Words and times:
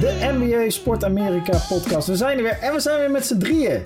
de 0.00 0.32
NBA 0.38 0.70
Sport 0.70 1.04
Amerika 1.04 1.58
podcast. 1.68 2.06
We 2.06 2.16
zijn 2.16 2.36
er 2.36 2.42
weer 2.42 2.58
en 2.60 2.72
we 2.72 2.80
zijn 2.80 2.98
weer 2.98 3.10
met 3.10 3.26
z'n 3.26 3.38
drieën. 3.38 3.82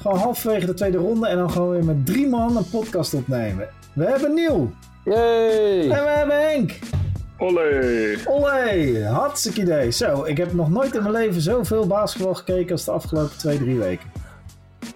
Gewoon 0.00 0.18
halverwege 0.18 0.66
de 0.66 0.74
tweede 0.74 0.98
ronde 0.98 1.28
en 1.28 1.36
dan 1.36 1.50
gewoon 1.50 1.70
weer 1.70 1.84
met 1.84 2.06
drie 2.06 2.28
man 2.28 2.56
een 2.56 2.70
podcast 2.70 3.14
opnemen. 3.14 3.68
We 3.92 4.04
hebben 4.04 4.34
Nieuw. 4.34 4.70
Yay! 5.04 5.80
En 5.80 5.88
we 5.88 6.10
hebben 6.10 6.40
Henk. 6.48 6.78
Olé! 7.38 8.16
Olé, 8.24 9.04
hartstikke 9.04 9.60
idee. 9.60 9.90
Zo, 9.90 10.24
ik 10.24 10.36
heb 10.36 10.52
nog 10.52 10.70
nooit 10.70 10.94
in 10.94 11.02
mijn 11.02 11.14
leven 11.14 11.40
zoveel 11.40 11.86
basketbal 11.86 12.34
gekeken 12.34 12.72
als 12.72 12.84
de 12.84 12.90
afgelopen 12.90 13.38
twee, 13.38 13.58
drie 13.58 13.78
weken. 13.78 14.10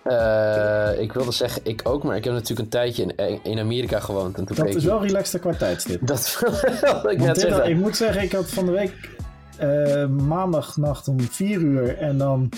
Uh, 0.05 1.01
ik 1.01 1.13
wilde 1.13 1.33
zeggen, 1.33 1.63
ik 1.65 1.81
ook, 1.85 2.03
maar 2.03 2.17
ik 2.17 2.25
heb 2.25 2.33
natuurlijk 2.33 2.61
een 2.61 2.69
tijdje 2.69 3.15
in, 3.17 3.41
in 3.43 3.59
Amerika 3.59 4.01
gewoond. 4.01 4.39
En 4.39 4.45
toen 4.45 4.57
dat 4.57 4.75
is 4.75 4.85
wel 4.85 5.03
relaxed 5.03 5.41
qua 5.41 5.55
tijdstip. 5.55 6.07
Dat 6.07 6.39
wilde 6.81 7.11
ik 7.11 7.19
net 7.19 7.41
zeggen. 7.41 7.69
Ik 7.71 7.77
moet 7.77 7.97
zeggen, 7.97 8.23
ik 8.23 8.33
had 8.33 8.51
van 8.51 8.67
de 8.67 8.73
week 8.73 9.19
maandagnacht 10.09 11.09
om 11.09 11.21
4 11.21 11.61
uur 11.61 11.97
en 11.97 12.19
dan 12.19 12.49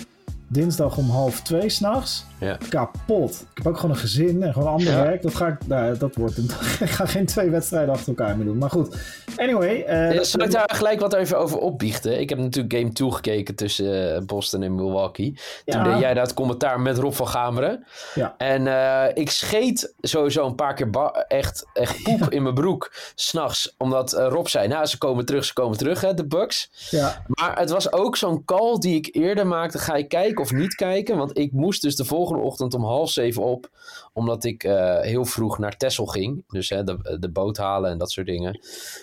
dinsdag 0.52 0.96
om 0.96 1.10
half 1.10 1.40
twee 1.40 1.68
s'nachts. 1.68 2.24
Ja. 2.40 2.58
Kapot. 2.68 3.30
Ik 3.40 3.46
heb 3.56 3.66
ook 3.66 3.76
gewoon 3.76 3.90
een 3.94 4.00
gezin 4.00 4.42
en 4.42 4.52
gewoon 4.52 4.68
ander 4.68 4.92
Ja. 4.92 5.02
werk. 5.02 5.22
Dat 5.22 5.34
ga 5.34 5.46
ik, 5.46 5.66
nou, 5.66 5.98
dat 5.98 6.14
wordt 6.16 6.36
een, 6.36 6.44
ik 6.86 6.90
ga 6.90 7.06
geen 7.06 7.26
twee 7.26 7.50
wedstrijden 7.50 7.94
achter 7.94 8.08
elkaar 8.08 8.36
meer 8.36 8.46
doen. 8.46 8.58
Maar 8.58 8.70
goed, 8.70 8.96
anyway. 9.36 9.82
eh, 9.82 10.12
Ja, 10.14 10.22
Zal 10.22 10.40
ik 10.40 10.50
daar 10.50 10.70
gelijk 10.74 11.00
wat 11.00 11.12
even 11.14 11.38
over 11.38 11.58
opbiechten? 11.58 12.20
Ik 12.20 12.28
heb 12.28 12.38
natuurlijk 12.38 12.74
Game 12.74 12.92
2 12.92 13.10
gekeken 13.12 13.54
tussen 13.54 14.14
eh, 14.16 14.22
Boston 14.22 14.62
en 14.62 14.74
Milwaukee. 14.74 15.38
Toen 15.64 15.82
deed 15.82 15.98
jij 15.98 16.14
dat 16.14 16.34
commentaar 16.34 16.80
met 16.80 16.98
Rob 16.98 17.12
van 17.12 17.28
Gameren. 17.28 17.84
Ja. 18.14 18.34
En 18.38 18.66
eh, 18.66 19.04
ik 19.14 19.30
scheet 19.30 19.94
sowieso 20.00 20.46
een 20.46 20.54
paar 20.54 20.74
keer 20.74 20.90
echt, 21.28 21.66
echt 21.72 22.02
poep 22.02 22.30
in 22.30 22.42
mijn 22.42 22.54
broek 22.54 22.92
s'nachts. 23.14 23.74
Omdat 23.78 24.12
Rob 24.12 24.46
zei, 24.46 24.68
nou 24.68 24.86
ze 24.86 24.98
komen 24.98 25.24
terug, 25.24 25.44
ze 25.44 25.52
komen 25.52 25.78
terug 25.78 26.00
hè, 26.00 26.14
de 26.14 26.26
Bucks. 26.26 26.70
ja, 26.90 27.22
Maar 27.26 27.58
het 27.58 27.70
was 27.70 27.92
ook 27.92 28.16
zo'n 28.16 28.44
call 28.44 28.78
die 28.78 28.96
ik 28.96 29.08
eerder 29.14 29.46
maakte. 29.46 29.78
Ga 29.78 29.94
ik 29.94 30.08
kijken 30.08 30.41
of 30.42 30.52
niet 30.52 30.74
kijken? 30.74 31.16
Want 31.16 31.38
ik 31.38 31.52
moest 31.52 31.82
dus 31.82 31.96
de 31.96 32.04
volgende 32.04 32.42
ochtend 32.42 32.74
om 32.74 32.84
half 32.84 33.10
zeven 33.10 33.42
op. 33.42 33.70
Omdat 34.12 34.44
ik 34.44 34.64
eh, 34.64 35.00
heel 35.00 35.24
vroeg 35.24 35.58
naar 35.58 35.76
Texel 35.76 36.06
ging. 36.06 36.44
Dus 36.48 36.68
hè, 36.68 36.84
de, 36.84 37.16
de 37.20 37.28
boot 37.30 37.56
halen 37.56 37.90
en 37.90 37.98
dat 37.98 38.10
soort 38.10 38.26
dingen. 38.26 38.60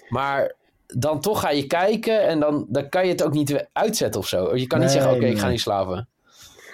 Maar 0.09 0.53
dan 0.87 1.21
toch 1.21 1.39
ga 1.39 1.49
je 1.49 1.67
kijken 1.67 2.27
en 2.27 2.39
dan, 2.39 2.65
dan 2.69 2.89
kan 2.89 3.03
je 3.05 3.11
het 3.11 3.23
ook 3.23 3.33
niet 3.33 3.67
uitzetten 3.73 4.21
of 4.21 4.27
zo. 4.27 4.55
Je 4.55 4.67
kan 4.67 4.79
niet 4.79 4.91
zeggen, 4.91 5.11
oké, 5.11 5.19
nee, 5.19 5.31
ik 5.31 5.39
ga 5.39 5.49
niet 5.49 5.59
slapen. 5.61 6.07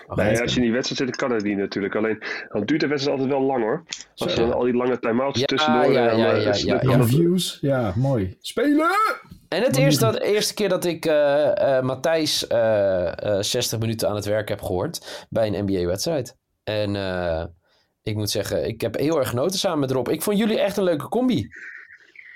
Oh, 0.08 0.16
Nee, 0.18 0.42
als 0.42 0.52
je 0.52 0.58
in 0.58 0.64
die 0.66 0.72
wedstrijd 0.72 1.10
zit, 1.10 1.16
kan 1.20 1.32
het 1.32 1.44
niet 1.44 1.58
natuurlijk. 1.58 1.96
Alleen, 1.96 2.24
dan 2.52 2.66
duurt 2.66 2.82
de 2.82 2.88
wedstrijd 2.88 3.20
altijd 3.20 3.38
wel 3.38 3.48
lang 3.48 3.64
hoor. 3.64 3.84
Als 4.16 4.34
je 4.34 4.40
dan 4.40 4.54
al 4.54 4.64
die 4.64 4.74
lange 4.76 5.00
time-outs 5.00 5.40
Ja, 5.40 5.46
tussendoor... 5.46 5.92
ja, 5.92 6.12
ja, 6.12 6.12
eh, 6.34 6.44
ja, 6.44 6.54
ja, 6.54 6.54
ja. 6.74 6.78
kan 6.78 7.00
het- 7.00 7.10
views. 7.10 7.58
Ja, 7.62 7.94
mooi. 7.96 8.36
Spelen! 8.42 8.90
En 9.56 9.64
het 9.64 9.76
eerste, 9.76 10.06
dat, 10.06 10.20
eerste 10.20 10.54
keer 10.54 10.70
dat 10.70 10.86
ik 10.86 11.06
eh 11.06 11.82
Matthijs 11.82 12.48
eh, 12.48 13.38
eh, 13.38 13.42
60 13.42 13.80
minuten 13.80 14.10
aan 14.10 14.16
het 14.16 14.26
werk 14.26 14.50
heb 14.50 14.62
gehoord 14.62 15.26
bij 15.30 15.48
een 15.48 15.64
NBA-wedstrijd. 15.66 16.36
En 16.64 16.96
ik 18.04 18.16
moet 18.16 18.30
zeggen, 18.30 18.68
ik 18.68 18.82
heb 18.82 18.98
heel 18.98 19.20
erg 19.20 19.30
genoten 19.30 19.60
samen 19.60 19.80
met 19.80 19.92
Rob. 19.92 20.08
Ik 20.10 20.22
vond 20.22 20.38
jullie 20.38 20.60
echt 20.60 20.78
een 20.78 20.84
leuke 20.84 21.10
combi. 21.10 21.48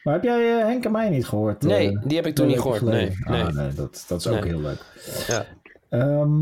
Maar 0.03 0.13
heb 0.13 0.23
jij 0.23 0.41
Henk 0.43 0.85
en 0.85 0.91
mij 0.91 1.09
niet 1.09 1.25
gehoord? 1.27 1.63
eh, 1.63 1.69
Nee, 1.69 1.97
die 2.03 2.17
heb 2.17 2.25
ik 2.25 2.35
toen 2.35 2.47
niet 2.47 2.59
gehoord. 2.59 2.81
Nee, 2.81 3.15
nee. 3.25 3.43
Ah, 3.43 3.53
nee 3.53 3.73
dat, 3.73 4.05
dat 4.07 4.19
is 4.19 4.27
ook 4.27 4.33
Nee. 4.33 4.43
heel 4.49 4.61
leuk. 4.61 4.79
Ja. 5.27 5.45
Ehm, 5.89 6.39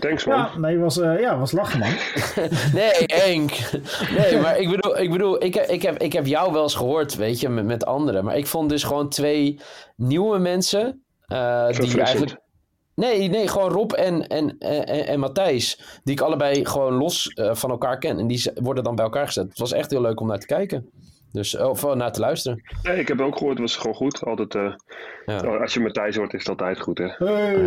Thanks 0.00 0.24
man. 0.24 0.36
ja, 0.38 0.58
nee, 0.58 0.78
was, 0.78 0.98
eh, 1.00 1.20
ja, 1.20 1.38
was 1.38 1.52
lachen, 1.52 1.78
man. 1.78 1.88
Nee, 2.80 2.92
Henk. 3.06 3.50
Nee, 4.16 4.40
maar 4.40 4.58
ik 4.58 4.70
bedoel, 4.70 4.98
ik, 4.98 5.10
bedoel 5.10 5.44
ik, 5.44 5.54
heb, 5.54 5.66
ik, 5.66 5.82
heb, 5.82 5.98
ik 5.98 6.12
heb 6.12 6.26
jou 6.26 6.52
wel 6.52 6.62
eens 6.62 6.74
gehoord, 6.74 7.14
weet 7.16 7.40
je, 7.40 7.48
met, 7.48 7.64
met 7.64 7.84
anderen. 7.84 8.24
Maar 8.24 8.36
ik 8.36 8.46
vond 8.46 8.68
dus 8.68 8.82
gewoon 8.84 9.08
twee 9.08 9.60
nieuwe 9.96 10.38
mensen. 10.38 11.02
eh, 11.26 11.68
die 11.68 12.00
eigenlijk. 12.02 12.40
Nee, 12.94 13.28
nee, 13.28 13.48
gewoon 13.48 13.70
Rob 13.70 13.92
en, 13.92 14.26
en, 14.26 14.58
en, 14.58 15.06
en 15.06 15.20
Matthijs. 15.20 15.80
Die 16.04 16.14
ik 16.14 16.20
allebei 16.20 16.64
gewoon 16.66 16.92
los 16.92 17.26
eh, 17.28 17.54
van 17.54 17.70
elkaar 17.70 17.98
ken. 17.98 18.18
En 18.18 18.26
die 18.26 18.50
worden 18.54 18.84
dan 18.84 18.94
bij 18.94 19.04
elkaar 19.04 19.26
gezet. 19.26 19.48
Het 19.48 19.58
was 19.58 19.72
echt 19.72 19.90
heel 19.90 20.00
leuk 20.00 20.20
om 20.20 20.26
naar 20.26 20.38
te 20.38 20.46
kijken. 20.46 20.90
Dus, 21.32 21.56
of 21.56 21.84
eh, 21.84 21.94
naar 21.94 22.12
te 22.12 22.20
luisteren. 22.20 22.62
Nee, 22.82 22.98
ik 22.98 23.08
heb 23.08 23.20
ook 23.20 23.36
gehoord, 23.36 23.58
het 23.58 23.60
was 23.60 23.76
gewoon 23.76 23.94
goed. 23.96 24.24
Altijd, 24.24 24.54
eh, 24.54 24.74
Ja. 25.26 25.36
Als 25.36 25.74
je 25.74 25.80
Matthijs 25.80 26.16
hoort, 26.16 26.32
is 26.32 26.38
het 26.38 26.48
altijd 26.48 26.80
goed 26.80 26.98
hè. 26.98 27.06
Hey, 27.06 27.58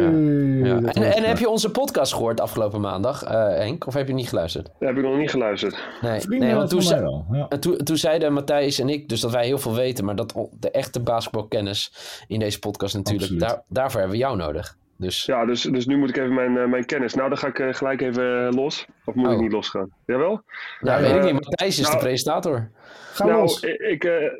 Ja. 0.63 0.75
En, 0.75 1.13
en 1.13 1.23
heb 1.23 1.37
je 1.37 1.49
onze 1.49 1.71
podcast 1.71 2.13
gehoord 2.13 2.41
afgelopen 2.41 2.81
maandag, 2.81 3.23
eh, 3.23 3.47
Henk? 3.47 3.87
Of 3.87 3.93
heb 3.93 4.07
je 4.07 4.13
niet 4.13 4.29
geluisterd? 4.29 4.65
Dat 4.65 4.89
heb 4.89 4.97
ik 4.97 5.03
nog 5.03 5.17
niet 5.17 5.29
geluisterd. 5.29 5.77
Nee, 6.01 6.19
Vrienden 6.21 6.47
nee 6.47 6.57
want 6.57 6.69
toen, 6.69 6.87
wel. 6.87 7.47
Toen, 7.59 7.77
toen 7.77 7.97
zeiden 7.97 8.33
Matthijs 8.33 8.79
en 8.79 8.89
ik 8.89 9.09
dus 9.09 9.19
dat 9.19 9.31
wij 9.31 9.45
heel 9.45 9.57
veel 9.57 9.75
weten, 9.75 10.05
maar 10.05 10.15
dat 10.15 10.49
de 10.59 10.71
echte 10.71 10.99
basketbalkennis 10.99 11.93
in 12.27 12.39
deze 12.39 12.59
podcast 12.59 12.95
natuurlijk, 12.95 13.39
daar, 13.39 13.63
daarvoor 13.67 13.99
hebben 13.99 14.17
we 14.17 14.23
jou 14.23 14.37
nodig. 14.37 14.77
Dus 14.97 15.25
Ja, 15.25 15.45
dus, 15.45 15.61
dus 15.61 15.85
nu 15.85 15.97
moet 15.97 16.09
ik 16.09 16.17
even 16.17 16.33
mijn, 16.33 16.57
eh, 16.57 16.65
mijn 16.67 16.85
kennis. 16.85 17.13
Nou, 17.13 17.29
dan 17.29 17.37
ga 17.37 17.47
ik 17.47 17.59
eh, 17.59 17.73
gelijk 17.73 18.01
even 18.01 18.47
eh, 18.47 18.53
los. 18.53 18.85
Of 19.05 19.13
moet 19.15 19.25
ik 19.25 19.33
Oh. 19.35 19.39
niet 19.41 19.51
losgaan? 19.51 19.89
Jawel? 20.05 20.41
ja, 20.79 20.99
weet 21.01 21.15
ik 21.15 21.23
niet, 21.23 21.33
Matthijs 21.33 21.79
is 21.79 21.85
nou- 21.85 21.97
de 21.97 22.03
presentator. 22.03 22.69
Ga 23.13 23.25
nou, 23.25 23.39
los. 23.41 23.59
ik, 23.59 23.79
ik, 23.79 24.03
eh, 24.03 24.31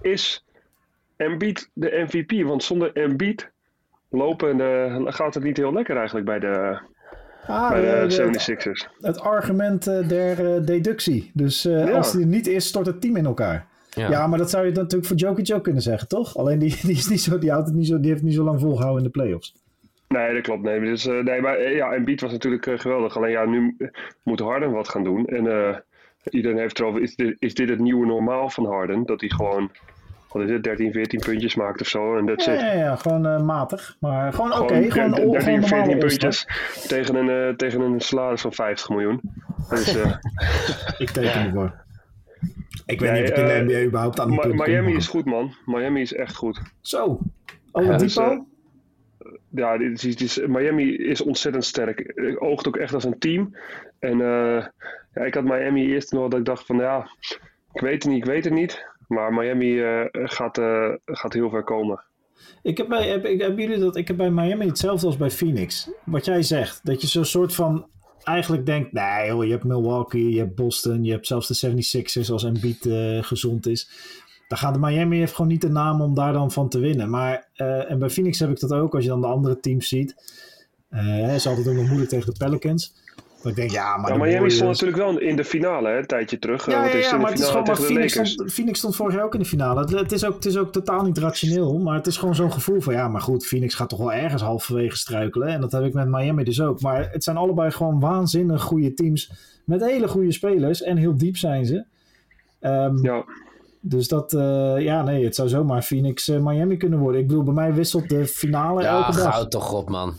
is 0.00 0.44
Embiid 1.16 1.70
de 1.72 2.04
MVP? 2.06 2.46
Want 2.46 2.62
zonder 2.64 2.92
Embiid 2.92 3.50
lopen 4.10 4.60
eh, 4.60 5.02
gaat 5.12 5.34
het 5.34 5.42
niet 5.42 5.56
heel 5.56 5.72
lekker 5.72 5.96
eigenlijk 5.96 6.26
bij 6.26 6.38
de, 6.38 6.78
Ah, 7.46 7.70
bij 7.70 7.80
de 7.80 8.06
de- 8.06 8.14
76ers. 8.14 8.88
het 9.00 9.20
argument 9.20 9.86
eh, 9.86 10.08
der 10.08 10.64
deductie. 10.66 11.30
Dus 11.34 11.64
eh, 11.64 11.86
Ja. 11.86 11.96
als 11.96 12.12
die 12.12 12.20
er 12.20 12.26
niet 12.26 12.46
is, 12.46 12.66
stort 12.66 12.86
het 12.86 13.00
team 13.00 13.16
in 13.16 13.26
elkaar. 13.26 13.66
Ja. 13.90 14.08
Ja, 14.08 14.26
maar 14.26 14.38
dat 14.38 14.50
zou 14.50 14.66
je 14.66 14.72
natuurlijk 14.72 15.06
voor 15.06 15.16
Jokic 15.16 15.52
ook 15.54 15.62
kunnen 15.64 15.82
zeggen, 15.82 16.08
toch? 16.08 16.36
Alleen 16.36 16.58
die, 16.58 16.76
die, 16.86 16.96
is 16.96 17.08
niet 17.08 17.20
zo, 17.20 17.38
die, 17.38 17.50
houdt 17.50 17.66
het 17.66 17.76
niet 17.76 17.86
zo, 17.86 17.96
die 17.96 18.06
heeft 18.06 18.20
het 18.20 18.24
niet 18.28 18.34
zo 18.38 18.44
lang 18.44 18.60
volgehouden 18.60 18.98
in 19.04 19.10
de 19.12 19.18
playoffs. 19.18 19.54
Nee, 20.08 20.32
dat 20.34 20.42
klopt. 20.42 20.62
Nee, 20.62 20.80
dus, 20.80 21.06
eh, 21.06 21.18
nee 21.22 21.40
maar 21.40 21.56
eh, 21.56 21.76
ja, 21.76 21.92
Embiid 21.92 22.20
was 22.20 22.32
natuurlijk 22.32 22.66
eh, 22.66 22.78
geweldig. 22.78 23.16
Alleen 23.16 23.30
ja, 23.30 23.44
nu 23.44 23.76
moet 24.22 24.40
Harden 24.40 24.70
wat 24.70 24.88
gaan 24.88 25.04
doen. 25.04 25.26
En 25.26 25.46
eh, 25.46 25.76
iedereen 26.30 26.58
heeft 26.58 26.78
erover, 26.78 27.02
is 27.02 27.14
dit, 27.16 27.36
is 27.38 27.54
dit 27.54 27.68
het 27.68 27.78
nieuwe 27.78 28.06
normaal 28.06 28.50
van 28.50 28.66
Harden? 28.66 29.04
Dat 29.06 29.20
hij 29.20 29.30
gewoon, 29.30 29.70
wat 30.28 30.42
is 30.42 30.50
het, 30.50 30.62
13, 30.62 30.92
14 30.92 31.20
puntjes 31.20 31.54
maakt 31.54 31.80
of 31.80 31.86
zo. 31.86 32.16
En 32.16 32.26
dat 32.26 32.44
Ja, 32.44 32.52
zit. 32.52 32.60
ja, 32.60 32.72
ja, 32.72 32.96
gewoon 32.96 33.26
eh, 33.26 33.42
matig. 33.42 33.96
Maar 34.00 34.32
gewoon 34.32 34.52
oké, 34.52 34.74
Gewoon 34.74 34.90
gewoon, 34.90 35.10
der- 35.10 35.18
gewoon 35.20 35.32
13, 35.32 35.60
normale 35.60 35.84
14 35.84 36.02
all-star. 36.02 36.08
puntjes 36.08 36.86
tegen 36.88 37.14
een, 37.14 37.48
eh, 37.50 37.54
tegen 37.56 37.80
een 37.80 38.00
salaris 38.00 38.40
van 38.40 38.52
50 38.52 38.88
miljoen. 38.88 39.20
Dus, 39.68 39.96
eh, 39.96 40.12
Ik 40.98 41.10
teken 41.10 41.44
ervoor. 41.44 41.84
Ik 42.86 43.00
weet 43.00 43.10
Nee, 43.10 43.20
niet 43.22 43.32
of 43.32 43.38
ik 43.38 43.44
in 43.48 43.66
de 43.66 43.72
NBA 43.74 43.82
überhaupt 43.86 44.20
aan 44.20 44.36
kom, 44.36 44.56
Miami 44.56 44.94
is 44.94 45.06
goed, 45.08 45.24
man. 45.24 45.54
Miami 45.64 46.00
is 46.00 46.12
echt 46.14 46.36
goed. 46.36 46.60
Zo. 46.80 47.18
Ja, 47.46 47.54
Oladipo? 47.72 47.98
dus, 48.28 48.38
Ja, 49.56 49.72
is, 49.78 50.04
is- 50.04 50.40
Miami 50.46 50.96
is 50.96 51.20
ontzettend 51.22 51.64
sterk. 51.64 52.12
Oogt 52.38 52.68
ook 52.68 52.76
echt 52.76 52.94
als 52.94 53.04
een 53.04 53.18
team. 53.18 53.56
En 53.98 54.20
eh, 54.20 54.66
ja, 55.14 55.22
ik 55.24 55.34
had 55.34 55.44
Miami 55.44 55.86
eerst 55.92 56.12
nog 56.12 56.28
dat 56.28 56.38
ik 56.38 56.44
dacht 56.44 56.66
van 56.66 56.76
ja, 56.76 57.08
ik 57.72 57.80
weet 57.80 58.02
het 58.02 58.12
niet, 58.12 58.22
ik 58.22 58.30
weet 58.30 58.44
het 58.44 58.52
niet. 58.52 58.84
Maar 59.08 59.32
Miami 59.32 59.82
eh, 59.82 60.04
gaat, 60.12 60.58
eh, 60.58 60.88
gaat 61.04 61.32
heel 61.32 61.50
ver 61.50 61.64
komen. 61.64 62.04
Ik 62.62 62.76
heb 62.76 62.88
bij, 62.88 63.08
heb, 63.08 63.24
ik, 63.24 63.40
jullie 63.40 63.78
dat, 63.78 63.96
ik 63.96 64.08
heb 64.08 64.16
bij 64.16 64.30
Miami 64.30 64.66
hetzelfde 64.66 65.06
als 65.06 65.16
bij 65.16 65.30
Phoenix. 65.30 65.90
Wat 66.04 66.24
jij 66.24 66.42
zegt, 66.42 66.80
dat 66.82 67.00
je 67.00 67.06
zo'n 67.06 67.24
soort 67.24 67.54
van 67.54 67.86
eigenlijk 68.24 68.66
denkt, 68.66 68.92
nee 68.92 69.26
joh, 69.26 69.44
je 69.44 69.50
hebt 69.50 69.64
Milwaukee, 69.64 70.30
je 70.30 70.38
hebt 70.38 70.54
Boston, 70.54 71.04
je 71.04 71.12
hebt 71.12 71.26
zelfs 71.26 71.60
de 71.60 71.74
76ers 71.74 72.30
als 72.30 72.44
Embiid 72.44 72.86
eh, 72.86 73.22
gezond 73.22 73.66
is. 73.66 73.90
Dan 74.48 74.58
gaat 74.58 74.74
de 74.74 74.80
Miami 74.80 75.18
heeft 75.18 75.34
gewoon 75.34 75.50
niet 75.50 75.60
de 75.60 75.70
naam 75.70 76.00
om 76.00 76.14
daar 76.14 76.32
dan 76.32 76.50
van 76.50 76.68
te 76.68 76.78
winnen. 76.78 77.10
Maar, 77.10 77.48
eh, 77.54 77.90
en 77.90 77.98
bij 77.98 78.10
Phoenix 78.10 78.38
heb 78.38 78.50
ik 78.50 78.60
dat 78.60 78.72
ook, 78.72 78.94
als 78.94 79.02
je 79.02 79.10
dan 79.10 79.20
de 79.20 79.26
andere 79.26 79.60
teams 79.60 79.88
ziet. 79.88 80.14
Eh 80.88 81.34
is 81.34 81.46
altijd 81.46 81.68
ook 81.68 81.74
nog 81.74 81.86
moeilijk 81.86 82.10
tegen 82.10 82.32
de 82.32 82.38
Pelicans. 82.38 82.94
Dat 83.42 83.50
ik 83.50 83.56
denk, 83.56 83.70
ja, 83.70 83.96
maar 83.96 84.12
Ja, 84.12 84.18
Miami 84.18 84.50
stond 84.50 84.70
natuurlijk 84.70 84.98
wel 84.98 85.18
in 85.18 85.36
de 85.36 85.44
finale 85.44 85.88
hè, 85.88 85.98
een 85.98 86.06
tijdje 86.06 86.38
terug. 86.38 86.66
Ja, 86.66 86.86
Eh, 86.86 86.92
ja, 86.92 86.98
ja, 86.98 87.16
maar 87.16 87.30
het 87.30 87.40
is 87.40 87.46
gewoon, 87.46 87.62
maar 87.66 87.76
Phoenix 87.76 88.12
stond, 88.12 88.52
Phoenix 88.52 88.78
stond 88.78 88.96
vorig 88.96 89.14
jaar 89.14 89.24
ook 89.24 89.34
in 89.34 89.40
de 89.40 89.46
finale. 89.46 89.80
Het, 89.80 89.90
het, 89.90 90.12
is 90.12 90.24
ook, 90.24 90.34
het 90.34 90.44
is 90.44 90.56
ook 90.56 90.72
totaal 90.72 91.02
niet 91.02 91.18
rationeel, 91.18 91.78
maar 91.78 91.94
het 91.94 92.06
is 92.06 92.16
gewoon 92.16 92.34
zo'n 92.34 92.52
gevoel 92.52 92.80
van, 92.80 92.94
ja, 92.94 93.08
maar 93.08 93.20
goed, 93.20 93.46
Phoenix 93.46 93.74
gaat 93.74 93.88
toch 93.88 93.98
wel 93.98 94.12
ergens 94.12 94.42
halverwege 94.42 94.96
struikelen. 94.96 95.48
En 95.48 95.60
dat 95.60 95.72
heb 95.72 95.84
ik 95.84 95.92
met 95.94 96.08
Miami 96.08 96.44
dus 96.44 96.60
ook. 96.60 96.80
Maar 96.80 97.08
het 97.10 97.24
zijn 97.24 97.36
allebei 97.36 97.70
gewoon 97.70 98.00
waanzinnig 98.00 98.62
goede 98.62 98.94
teams 98.94 99.32
met 99.64 99.84
hele 99.84 100.08
goede 100.08 100.32
spelers 100.32 100.82
en 100.82 100.96
heel 100.96 101.16
diep 101.16 101.36
zijn 101.36 101.66
ze. 101.66 101.84
Ehm, 102.60 103.04
Ja, 103.04 103.24
Dus 103.88 104.08
dat, 104.08 104.32
eh, 104.32 104.78
ja, 104.78 105.02
nee, 105.02 105.24
het 105.24 105.34
zou 105.34 105.48
zomaar 105.48 105.82
Phoenix 105.82 106.28
eh, 106.28 106.38
Miami 106.38 106.76
kunnen 106.76 106.98
worden. 106.98 107.20
Ik 107.20 107.26
bedoel, 107.26 107.42
bij 107.42 107.54
mij 107.54 107.74
wisselt 107.74 108.08
de 108.08 108.26
finale 108.26 108.82
Ja, 108.82 108.96
elke 108.96 109.18
dag. 109.18 109.34
goud 109.34 109.50
toch 109.50 109.72
op, 109.72 109.88
man. 109.88 110.14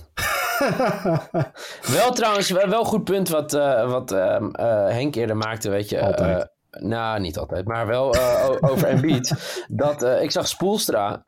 wel 1.98 2.12
trouwens, 2.12 2.50
wel 2.50 2.84
goed 2.84 3.04
punt 3.04 3.30
wat, 3.30 3.54
eh, 3.54 3.90
wat 3.90 4.12
ehm, 4.12 4.50
eh, 4.52 4.88
Henk 4.88 5.16
eerder 5.16 5.38
maakte, 5.38 5.70
weet 5.70 5.90
je. 5.90 6.02
Altijd. 6.02 6.50
nou, 6.70 7.20
niet 7.20 7.38
altijd, 7.38 7.66
maar 7.66 7.88
wel 7.88 8.16
over 8.72 8.88
Embiid. 8.88 9.34
dat, 9.68 10.04
ik 10.04 10.32
zag 10.32 10.48
Spoelstra, 10.48 11.22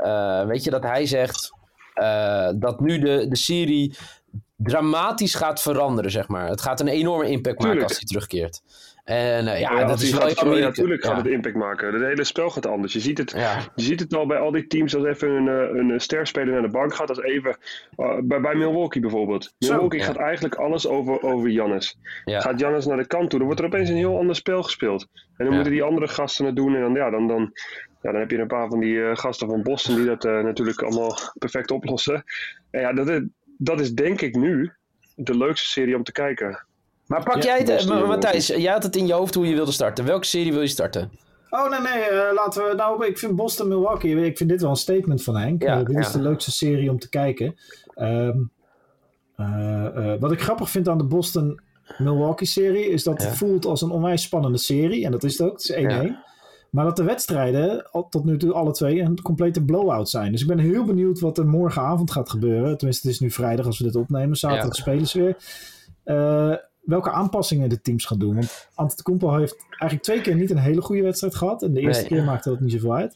weet 0.47 0.63
je, 0.63 0.69
dat 0.69 0.83
hij 0.83 1.05
zegt 1.05 1.51
dat 2.55 2.79
nu 2.79 2.99
de, 2.99 3.25
de 3.29 3.37
serie 3.37 3.97
dramatisch 4.55 5.35
gaat 5.35 5.61
veranderen, 5.61 6.11
zeg 6.11 6.27
maar. 6.27 6.47
Het 6.47 6.61
gaat 6.61 6.79
een 6.79 6.87
enorme 6.87 7.29
impact 7.29 7.55
maken 7.59 7.69
Tuurlijk. 7.69 7.87
als 7.87 7.97
hij 7.97 8.07
terugkeert. 8.07 8.61
En 9.09 9.47
eh, 9.47 9.59
ja, 9.59 9.71
Ja, 9.79 9.85
dat 9.85 10.01
is 10.01 10.11
wel 10.11 10.21
gaat- 10.21 10.55
ja, 10.57 10.63
natuurlijk 10.65 11.05
gaat 11.05 11.17
het 11.17 11.27
impact 11.27 11.55
maken. 11.55 11.93
Het 11.93 12.03
hele 12.03 12.23
spel 12.23 12.49
gaat 12.49 12.65
anders. 12.65 12.93
Je 12.93 12.99
ziet 12.99 13.17
het, 13.17 13.31
je 13.75 13.83
ziet 13.83 13.99
het 13.99 14.13
al 14.13 14.25
bij 14.25 14.37
al 14.37 14.51
die 14.51 14.67
teams 14.67 14.95
als 14.95 15.05
even 15.05 15.29
een, 15.29 15.47
eh, 15.47 15.79
een 15.91 15.99
sterspeler 16.01 16.53
naar 16.53 16.61
de 16.61 16.67
bank 16.69 16.93
gaat. 16.93 17.09
Als 17.09 17.21
even, 17.21 17.57
eh, 17.95 18.17
bij, 18.23 18.39
bij 18.41 18.55
Milwaukee 18.55 19.01
bijvoorbeeld. 19.01 19.53
Milwaukee 19.59 19.99
gaat 20.05 20.15
eigenlijk 20.17 20.55
alles 20.55 20.87
over, 20.87 21.21
over 21.21 21.49
Giannis. 21.49 21.97
Ja. 22.25 22.39
Gaat 22.39 22.59
Giannis 22.59 22.85
naar 22.85 22.97
de 22.97 23.07
kant 23.07 23.29
toe, 23.29 23.39
dan 23.39 23.47
wordt 23.47 23.61
er 23.63 23.67
opeens 23.67 23.89
een 23.89 23.95
heel 23.95 24.17
ander 24.17 24.35
spel 24.35 24.63
gespeeld. 24.63 25.07
En 25.37 25.45
dan 25.45 25.53
moeten 25.53 25.71
die 25.71 25.83
andere 25.83 26.07
gasten 26.07 26.45
het 26.45 26.55
doen. 26.55 26.75
En 26.75 26.81
dan, 26.81 26.93
ja, 26.93 27.09
dan, 27.09 27.27
dan, 27.27 27.51
ja, 28.01 28.11
dan 28.11 28.19
heb 28.19 28.31
je 28.31 28.37
een 28.37 28.47
paar 28.47 28.67
van 28.69 28.79
die 28.79 29.15
gasten 29.15 29.47
van 29.47 29.63
Boston 29.63 29.95
die 29.95 30.05
dat 30.05 30.23
natuurlijk 30.23 30.81
allemaal 30.81 31.17
perfect 31.37 31.71
oplossen. 31.71 32.23
En 32.71 32.81
ja, 32.81 32.93
dat 32.93 33.09
is, 33.09 33.21
dat 33.57 33.79
is 33.79 33.93
denk 33.93 34.21
ik 34.21 34.35
nu 34.35 34.71
de 35.15 35.37
leukste 35.37 35.67
serie 35.67 35.95
om 35.95 36.03
te 36.03 36.11
kijken. 36.11 36.63
Maar 37.09 37.23
pak 37.23 37.43
Ja, 37.43 37.57
jij 37.57 37.75
het. 37.75 37.87
Matthijs, 38.07 38.47
jij 38.47 38.71
had 38.71 38.83
het 38.83 38.95
in 38.95 39.07
je 39.07 39.13
hoofd 39.13 39.33
hoe 39.35 39.47
je 39.47 39.55
wilde 39.55 39.71
starten. 39.71 40.05
Welke 40.05 40.25
serie 40.25 40.51
wil 40.53 40.61
je 40.61 40.67
starten? 40.67 41.11
Oh 41.49 41.69
nee, 41.69 41.79
nee, 41.79 42.03
eh, 42.03 42.33
laten 42.35 42.63
we. 42.67 42.73
Nou, 42.75 43.05
ik 43.05 43.17
vind 43.17 43.35
Boston 43.35 43.67
Milwaukee. 43.67 44.25
Ik 44.25 44.37
vind 44.37 44.49
dit 44.49 44.61
wel 44.61 44.69
een 44.69 44.75
statement 44.75 45.23
van 45.23 45.37
Henk. 45.37 45.61
Ja, 45.63 45.79
Eh, 45.79 45.85
dit 45.85 45.97
is 45.97 46.11
de 46.11 46.21
leukste 46.21 46.51
serie 46.51 46.89
om 46.89 46.99
te 46.99 47.09
kijken. 47.09 47.55
Ehm, 47.95 48.37
eh, 49.35 49.85
eh, 50.13 50.19
wat 50.19 50.31
ik 50.31 50.41
grappig 50.41 50.69
vind 50.69 50.87
aan 50.89 50.97
de 50.97 51.03
Boston 51.03 51.59
Milwaukee 51.97 52.47
serie 52.47 52.89
is 52.89 53.03
dat 53.03 53.21
Ja. 53.21 53.27
het 53.27 53.37
voelt 53.37 53.65
als 53.65 53.81
een 53.81 53.89
onwijs 53.91 54.21
spannende 54.21 54.57
serie. 54.57 55.05
En 55.05 55.11
dat 55.11 55.23
is 55.23 55.37
het 55.37 55.47
ook. 55.47 55.53
Het 55.53 55.61
is 55.61 55.75
1-1. 55.75 56.17
Maar 56.69 56.85
dat 56.85 56.95
de 56.95 57.03
wedstrijden 57.03 57.91
al, 57.91 58.09
tot 58.09 58.25
nu 58.25 58.37
toe 58.37 58.53
alle 58.53 58.71
twee 58.71 58.99
een 59.01 59.21
complete 59.21 59.63
blowout 59.63 60.09
zijn. 60.09 60.31
Dus 60.31 60.41
ik 60.41 60.47
ben 60.47 60.59
heel 60.59 60.83
benieuwd 60.85 61.19
wat 61.19 61.37
er 61.37 61.45
morgenavond 61.47 62.11
gaat 62.11 62.29
gebeuren. 62.29 62.77
Tenminste, 62.77 63.07
het 63.07 63.15
is 63.15 63.21
nu 63.21 63.31
vrijdag 63.31 63.65
als 63.65 63.77
we 63.77 63.83
dit 63.83 63.95
opnemen. 63.95 64.35
Zaterdag 64.37 64.75
Ja. 64.75 64.81
spelen 64.81 65.07
ze 65.07 65.19
weer. 65.21 65.37
Eh, 66.81 66.89
welke 66.89 67.11
aanpassingen 67.11 67.69
de 67.69 67.81
teams 67.81 68.05
gaan 68.05 68.19
doen. 68.19 68.33
Want 68.35 68.67
Antetokounmpo 68.75 69.37
heeft 69.37 69.55
eigenlijk 69.69 70.01
twee 70.01 70.21
keer 70.21 70.35
niet 70.35 70.51
een 70.51 70.57
hele 70.57 70.81
goede 70.81 71.01
wedstrijd 71.03 71.35
gehad. 71.35 71.63
En 71.63 71.73
de 71.73 71.79
eerste 71.79 72.01
Nee. 72.01 72.11
keer 72.11 72.23
maakte 72.23 72.49
dat 72.49 72.59
niet 72.59 72.71
zoveel 72.71 72.95
uit. 72.95 73.15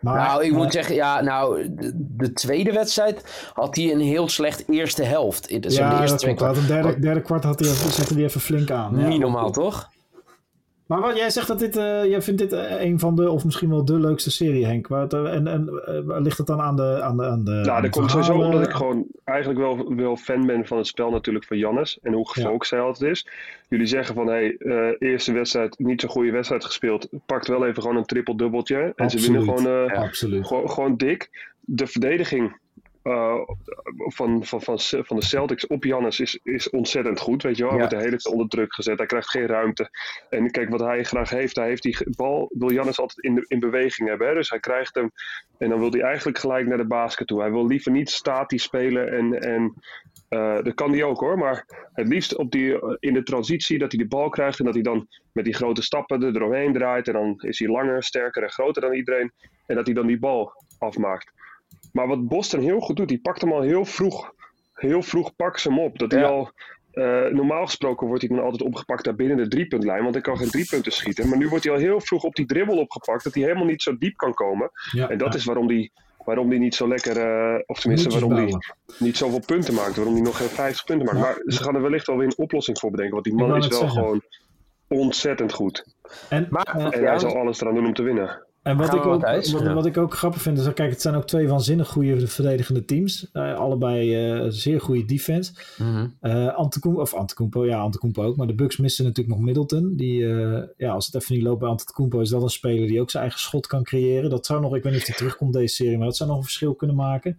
Maar, 0.00 0.16
nou, 0.16 0.44
ik 0.44 0.50
eh, 0.50 0.56
moet 0.56 0.72
zeggen, 0.72 0.94
ja, 0.94 1.20
nou, 1.20 1.74
de, 1.74 1.92
de 1.94 2.32
tweede 2.32 2.72
wedstrijd 2.72 3.50
had 3.52 3.76
hij 3.76 3.92
een 3.92 4.00
heel 4.00 4.28
slecht 4.28 4.68
eerste 4.68 5.02
helft. 5.02 5.48
In 5.48 5.60
de, 5.60 5.70
ja, 5.70 5.94
de 5.94 6.00
eerste 6.00 6.26
dat 6.26 6.36
klopt. 6.36 6.56
Een 6.56 6.66
derde, 6.66 6.98
derde 6.98 7.22
kwart 7.22 7.44
had 7.44 7.58
hij, 7.58 7.68
zette 7.68 8.14
hij 8.14 8.22
even 8.24 8.40
flink 8.40 8.70
aan. 8.70 8.98
Ja. 8.98 9.06
Niet 9.06 9.20
normaal, 9.20 9.50
toch? 9.50 9.90
Maar 10.88 11.00
wat 11.00 11.16
jij 11.16 11.30
zegt 11.30 11.46
dat 11.46 11.58
dit, 11.58 11.76
eh, 11.76 12.04
jij 12.04 12.22
vindt 12.22 12.40
dit 12.40 12.52
eh, 12.52 12.80
een 12.80 12.98
van 12.98 13.16
de, 13.16 13.30
of 13.30 13.44
misschien 13.44 13.68
wel 13.68 13.84
de 13.84 14.00
leukste 14.00 14.30
serie, 14.30 14.66
Henk. 14.66 14.86
Wat, 14.86 15.12
eh, 15.12 15.34
en 15.34 15.46
en 15.46 16.22
ligt 16.22 16.38
het 16.38 16.46
dan 16.46 16.60
aan 16.60 16.76
de. 16.76 17.02
Aan 17.02 17.16
de, 17.16 17.24
aan 17.24 17.44
de 17.44 17.50
Nou, 17.50 17.82
dat 17.82 17.90
komt 17.90 18.10
sowieso 18.10 18.32
omdat 18.32 18.66
ik 18.66 18.70
gewoon 18.70 19.06
eigenlijk 19.24 19.58
wel, 19.58 19.94
wel 19.94 20.16
fan 20.16 20.46
ben 20.46 20.66
van 20.66 20.76
het 20.76 20.86
spel 20.86 21.10
natuurlijk 21.10 21.44
van 21.44 21.58
Jannes. 21.58 21.98
En 22.02 22.12
hoe 22.12 22.30
gefocust 22.30 22.70
hij 22.70 22.80
altijd 22.80 23.10
is. 23.10 23.28
Jullie 23.68 23.86
zeggen 23.86 24.14
van, 24.14 24.26
hé, 24.26 24.54
hey, 24.58 24.96
eerste 24.98 25.32
wedstrijd, 25.32 25.78
niet 25.78 26.00
zo'n 26.00 26.10
goede 26.10 26.30
wedstrijd 26.30 26.64
gespeeld. 26.64 27.08
Pakt 27.26 27.48
wel 27.48 27.66
even 27.66 27.82
gewoon 27.82 27.96
een 27.96 28.04
triple-dubbeltje. 28.04 28.92
En 28.96 29.10
ze 29.10 29.20
winnen 29.20 29.42
gewoon, 29.42 29.90
Absoluut. 29.90 30.46
gewoon, 30.46 30.70
gewoon 30.70 30.96
dik. 30.96 31.52
De 31.60 31.86
verdediging 31.86 32.56
eh, 33.08 33.40
van, 33.96 34.44
van, 34.44 34.62
van, 34.62 34.78
van 34.80 35.16
de 35.16 35.24
Celtics 35.24 35.66
op 35.66 35.84
Jannes 35.84 36.20
is, 36.20 36.40
is 36.42 36.70
ontzettend 36.70 37.20
goed. 37.20 37.42
Weet 37.42 37.56
je 37.56 37.62
wel, 37.62 37.72
hij 37.72 37.80
Ja. 37.80 37.86
wordt 37.88 38.02
de 38.02 38.08
hele 38.08 38.22
tijd 38.22 38.34
onder 38.34 38.48
druk 38.48 38.74
gezet. 38.74 38.98
Hij 38.98 39.06
krijgt 39.06 39.30
geen 39.30 39.46
ruimte. 39.46 39.90
En 40.30 40.50
kijk, 40.50 40.68
wat 40.68 40.80
hij 40.80 41.04
graag 41.04 41.30
heeft, 41.30 41.56
hij 41.56 41.66
heeft 41.68 41.82
die 41.82 41.96
bal, 42.16 42.50
wil 42.58 42.72
Jannes 42.72 42.98
altijd 43.00 43.24
in, 43.24 43.34
de, 43.34 43.44
in 43.48 43.60
beweging 43.60 44.08
hebben. 44.08 44.28
Hè? 44.28 44.34
Dus 44.34 44.50
hij 44.50 44.60
krijgt 44.60 44.94
hem 44.94 45.10
en 45.58 45.68
dan 45.68 45.78
wil 45.78 45.90
hij 45.90 46.00
eigenlijk 46.00 46.38
gelijk 46.38 46.66
naar 46.66 46.76
de 46.76 46.86
basket 46.86 47.26
toe. 47.26 47.40
Hij 47.40 47.50
wil 47.50 47.66
liever 47.66 47.92
niet 47.92 48.10
statisch 48.10 48.62
spelen 48.62 49.12
en, 49.12 49.40
en 49.40 49.74
eh, 50.28 50.62
dat 50.62 50.74
kan 50.74 50.90
hij 50.92 51.02
ook 51.02 51.20
hoor. 51.20 51.38
Maar 51.38 51.64
het 51.92 52.08
liefst 52.08 52.36
op 52.36 52.50
die, 52.50 52.96
in 53.00 53.14
de 53.14 53.22
transitie 53.22 53.78
dat 53.78 53.92
hij 53.92 54.02
de 54.02 54.08
bal 54.08 54.28
krijgt 54.28 54.58
en 54.58 54.64
dat 54.64 54.74
hij 54.74 54.82
dan 54.82 55.08
met 55.32 55.44
die 55.44 55.54
grote 55.54 55.82
stappen 55.82 56.22
er 56.22 56.32
doorheen 56.32 56.72
draait. 56.72 57.06
En 57.08 57.12
dan 57.12 57.34
is 57.38 57.58
hij 57.58 57.68
langer, 57.68 58.02
sterker 58.02 58.42
en 58.42 58.50
groter 58.50 58.82
dan 58.82 58.94
iedereen. 58.94 59.32
En 59.66 59.74
dat 59.76 59.86
hij 59.86 59.94
dan 59.94 60.06
die 60.06 60.18
bal 60.18 60.52
afmaakt. 60.78 61.32
Maar 61.92 62.06
wat 62.08 62.28
Boston 62.28 62.60
heel 62.60 62.80
goed 62.80 62.96
doet, 62.96 63.08
die 63.08 63.20
pakt 63.20 63.40
hem 63.40 63.52
al 63.52 63.60
heel 63.60 63.84
vroeg. 63.84 64.32
Heel 64.74 65.02
vroeg 65.02 65.36
pakken 65.36 65.60
ze 65.60 65.68
hem 65.68 65.78
op. 65.80 65.98
Dat 65.98 66.10
hij 66.12 66.20
Ja. 66.20 66.26
al, 66.26 66.50
eh, 66.90 67.24
normaal 67.32 67.64
gesproken 67.64 68.06
wordt 68.06 68.22
hij 68.26 68.36
dan 68.36 68.44
altijd 68.44 68.62
opgepakt 68.62 69.04
daar 69.04 69.14
binnen 69.14 69.36
de 69.36 69.48
driepuntlijn. 69.48 70.02
Want 70.02 70.14
hij 70.14 70.22
kan 70.22 70.36
geen 70.36 70.50
driepunten 70.50 70.92
schieten. 70.92 71.28
Maar 71.28 71.38
nu 71.38 71.48
wordt 71.48 71.64
hij 71.64 71.72
al 71.72 71.78
heel 71.80 72.00
vroeg 72.00 72.22
op 72.22 72.34
die 72.34 72.46
dribbel 72.46 72.78
opgepakt. 72.78 73.24
Dat 73.24 73.34
hij 73.34 73.42
helemaal 73.42 73.64
niet 73.64 73.82
zo 73.82 73.98
diep 73.98 74.16
kan 74.16 74.34
komen. 74.34 74.70
Ja, 74.92 75.08
En 75.08 75.18
dat 75.18 75.32
ja. 75.32 75.38
is 75.38 75.44
waarom 75.44 75.66
die, 75.66 75.92
waarom 76.24 76.48
die 76.50 76.58
niet 76.58 76.74
zo 76.74 76.88
lekker, 76.88 77.16
eh, 77.16 77.60
of 77.66 77.80
tenminste 77.80 78.08
waarom 78.08 78.28
die 78.28 78.38
bouwen. 78.38 78.74
niet 78.98 79.16
zoveel 79.16 79.42
punten 79.46 79.74
maakt. 79.74 79.96
Waarom 79.96 80.14
die 80.14 80.22
nog 80.22 80.36
geen 80.36 80.48
50 80.48 80.84
punten 80.84 81.06
maakt. 81.06 81.18
Ja. 81.18 81.24
Maar 81.24 81.52
ze 81.52 81.62
gaan 81.62 81.74
er 81.74 81.82
wellicht 81.82 82.06
wel 82.06 82.16
weer 82.16 82.26
een 82.26 82.38
oplossing 82.38 82.78
voor 82.78 82.90
bedenken. 82.90 83.14
Want 83.14 83.24
die 83.26 83.34
man 83.34 83.56
is 83.56 83.66
wel 83.68 83.78
zeggen. 83.78 83.98
gewoon 84.02 84.22
ontzettend 84.88 85.52
goed. 85.52 85.84
En, 86.28 86.46
Maar- 86.50 86.64
eh, 86.76 86.98
En 86.98 87.04
hij 87.04 87.18
zal 87.18 87.36
alles 87.36 87.60
eraan 87.60 87.74
doen 87.74 87.86
om 87.86 87.94
te 87.94 88.02
winnen. 88.02 88.46
En 88.68 88.76
wat 88.76 88.94
ik, 88.94 89.04
ook, 89.06 89.20
wat, 89.22 89.48
Ja. 89.50 89.74
wat 89.74 89.86
ik 89.86 89.96
ook 89.96 90.14
grappig 90.14 90.42
vind, 90.42 90.58
is 90.58 90.64
dat 90.64 90.74
kijk, 90.74 90.90
het 90.90 91.00
zijn 91.00 91.14
ook 91.14 91.26
twee 91.26 91.48
waanzinnig 91.48 91.88
goede 91.88 92.26
verdedigende 92.26 92.84
teams. 92.84 93.28
Eh, 93.32 93.54
allebei 93.54 94.14
eh, 94.14 94.44
zeer 94.48 94.80
goede 94.80 95.04
defense. 95.04 95.52
Mhm. 95.78 96.06
Eh 96.20 96.54
Antetokounmpo, 96.54 97.02
of 97.02 97.14
Antetokounmpo, 97.14 97.66
ja, 97.66 97.78
Antetokounmpo 97.78 98.22
ook. 98.24 98.36
Maar 98.36 98.46
de 98.46 98.54
Bucks 98.54 98.76
missen 98.76 99.04
natuurlijk 99.04 99.36
nog 99.36 99.44
Middleton. 99.44 99.96
Die, 99.96 100.26
eh, 100.26 100.62
ja, 100.76 100.90
als 100.92 101.06
het 101.06 101.14
even 101.14 101.34
niet 101.34 101.44
loopt 101.44 101.60
bij 101.60 101.68
Antetokounmpo, 101.68 102.20
is 102.20 102.28
dat 102.30 102.42
een 102.42 102.48
speler 102.48 102.86
die 102.88 103.00
ook 103.00 103.10
zijn 103.10 103.22
eigen 103.22 103.40
schot 103.40 103.66
kan 103.66 103.82
creëren. 103.82 104.30
Dat 104.30 104.46
zou 104.46 104.60
nog, 104.60 104.76
ik 104.76 104.82
weet 104.82 104.92
niet 104.92 105.00
of 105.00 105.06
hij 105.08 105.16
terugkomt 105.16 105.52
deze 105.52 105.74
serie, 105.74 105.96
maar 105.96 106.06
dat 106.06 106.16
zou 106.16 106.28
nog 106.28 106.38
een 106.38 106.44
verschil 106.44 106.74
kunnen 106.74 106.96
maken. 106.96 107.38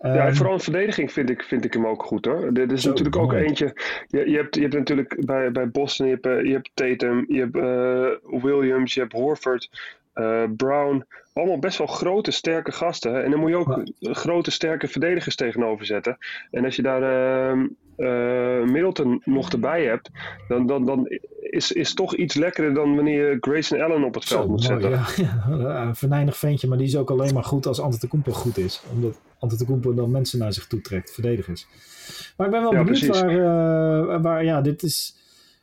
Ja, 0.00 0.08
Ehm, 0.14 0.26
en 0.26 0.36
vooral 0.36 0.54
in 0.54 0.60
verdediging 0.60 1.12
vind 1.12 1.30
ik, 1.30 1.42
vind 1.42 1.64
ik 1.64 1.72
hem 1.72 1.86
ook 1.86 2.02
goed 2.02 2.24
hoor. 2.24 2.52
Dit 2.54 2.72
is 2.72 2.82
Zo, 2.82 2.88
natuurlijk 2.88 3.16
ook 3.16 3.30
mooi. 3.32 3.44
eentje. 3.44 3.80
Je, 4.08 4.30
je, 4.30 4.36
hebt, 4.36 4.54
je 4.54 4.60
hebt 4.60 4.74
natuurlijk 4.74 5.22
bij, 5.26 5.52
bij 5.52 5.68
Boston, 5.70 6.06
je 6.06 6.18
hebt, 6.20 6.46
je 6.46 6.52
hebt 6.52 6.70
Tatum, 6.74 7.24
je 7.28 7.40
hebt 7.40 7.56
eh, 7.56 8.42
Williams, 8.42 8.94
je 8.94 9.00
hebt 9.00 9.12
Horford, 9.12 9.70
eh, 10.16 10.42
Brown. 10.56 11.04
Allemaal 11.32 11.58
best 11.58 11.78
wel 11.78 11.86
grote, 11.86 12.30
sterke 12.30 12.72
gasten. 12.72 13.12
hè. 13.14 13.20
En 13.20 13.30
dan 13.30 13.40
moet 13.40 13.50
je 13.50 13.56
ook 13.56 13.82
grote, 14.00 14.50
sterke 14.50 14.88
verdedigers 14.88 15.34
tegenover 15.36 15.86
zetten. 15.86 16.16
En 16.50 16.64
als 16.64 16.76
je 16.76 16.82
daar 16.82 17.02
ehm, 17.02 17.66
eh, 17.96 18.62
Middleton 18.72 19.20
nog 19.24 19.50
erbij 19.52 19.84
hebt, 19.84 20.10
dan, 20.48 20.66
dan, 20.66 20.84
dan 20.86 21.08
is, 21.40 21.72
is 21.72 21.94
toch 21.94 22.14
iets 22.14 22.34
lekkerder 22.34 22.74
dan 22.74 22.94
wanneer 22.94 23.30
je 23.30 23.36
Grayson 23.40 23.80
Allen 23.80 24.04
op 24.04 24.14
het 24.14 24.24
veld 24.24 24.42
Zo, 24.42 24.48
moet 24.48 24.62
zetten. 24.64 24.90
ja. 24.90 25.04
Ja, 25.58 25.82
een 25.82 25.96
venijnig 25.96 26.36
ventje, 26.36 26.68
maar 26.68 26.78
die 26.78 26.86
is 26.86 26.96
ook 26.96 27.10
alleen 27.10 27.34
maar 27.34 27.44
goed 27.44 27.66
als 27.66 27.80
Antetokounmpo 27.80 28.32
goed 28.32 28.58
is. 28.58 28.82
Omdat 28.94 29.20
Antetokounmpo 29.38 29.94
dan 29.94 30.10
mensen 30.10 30.38
naar 30.38 30.52
zich 30.52 30.66
toe 30.66 30.80
trekt, 30.80 31.12
verdedigers. 31.12 31.66
Maar 32.36 32.46
ik 32.46 32.52
ben 32.52 32.62
wel 32.62 32.72
Ja, 32.72 32.84
benieuwd 32.84 33.06
precies. 33.06 33.20
waar, 33.22 33.30
eh, 34.14 34.22
waar, 34.22 34.44
ja, 34.44 34.60
dit 34.60 34.82
is... 34.82 35.14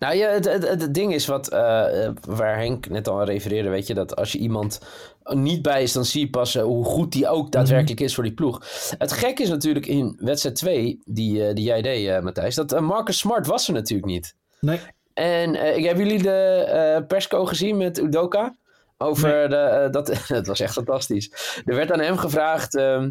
Nou 0.03 0.15
ja, 0.15 0.29
het, 0.29 0.45
het, 0.45 0.63
het 0.81 0.93
ding 0.93 1.13
is 1.13 1.25
wat, 1.25 1.47
eh, 1.47 2.05
eh, 2.05 2.13
waar 2.21 2.57
Henk 2.57 2.89
net 2.89 3.07
al 3.07 3.19
aan 3.19 3.25
refereerde, 3.25 3.69
weet 3.69 3.87
je, 3.87 3.93
dat 3.93 4.15
als 4.15 4.31
je 4.31 4.37
iemand 4.37 4.79
niet 5.23 5.61
bij 5.61 5.83
is, 5.83 5.91
dan 5.91 6.05
zie 6.05 6.21
je 6.21 6.29
pas 6.29 6.55
eh, 6.55 6.63
hoe 6.63 6.85
goed 6.85 7.11
die 7.11 7.27
ook 7.27 7.51
daadwerkelijk 7.51 7.99
is 7.99 8.15
voor 8.15 8.23
die 8.23 8.33
ploeg. 8.33 8.61
Het 8.97 9.11
gek 9.11 9.39
is 9.39 9.49
natuurlijk 9.49 9.85
in 9.85 10.15
wedstrijd 10.19 10.55
2, 10.55 10.99
die, 11.05 11.53
die 11.53 11.63
jij 11.63 11.81
deed, 11.81 12.21
Matthijs, 12.21 12.55
dat 12.55 12.81
Marcus 12.81 13.17
Smart 13.17 13.47
was 13.47 13.67
er 13.67 13.73
natuurlijk 13.73 14.11
niet. 14.11 14.35
Nee, 14.59 14.79
En 15.13 15.55
hebben 15.55 16.05
jullie 16.05 16.23
de 16.23 17.03
persco 17.07 17.45
gezien 17.45 17.77
met 17.77 17.99
Udoka? 17.99 18.55
Over 18.97 19.49
de, 19.49 19.87
dat, 19.91 20.13
dat 20.27 20.47
was 20.47 20.59
echt 20.59 20.73
fantastisch. 20.73 21.61
Er 21.65 21.75
werd 21.75 21.91
aan 21.91 21.99
hem 21.99 22.17
gevraagd, 22.17 22.75
ehm, 22.75 23.09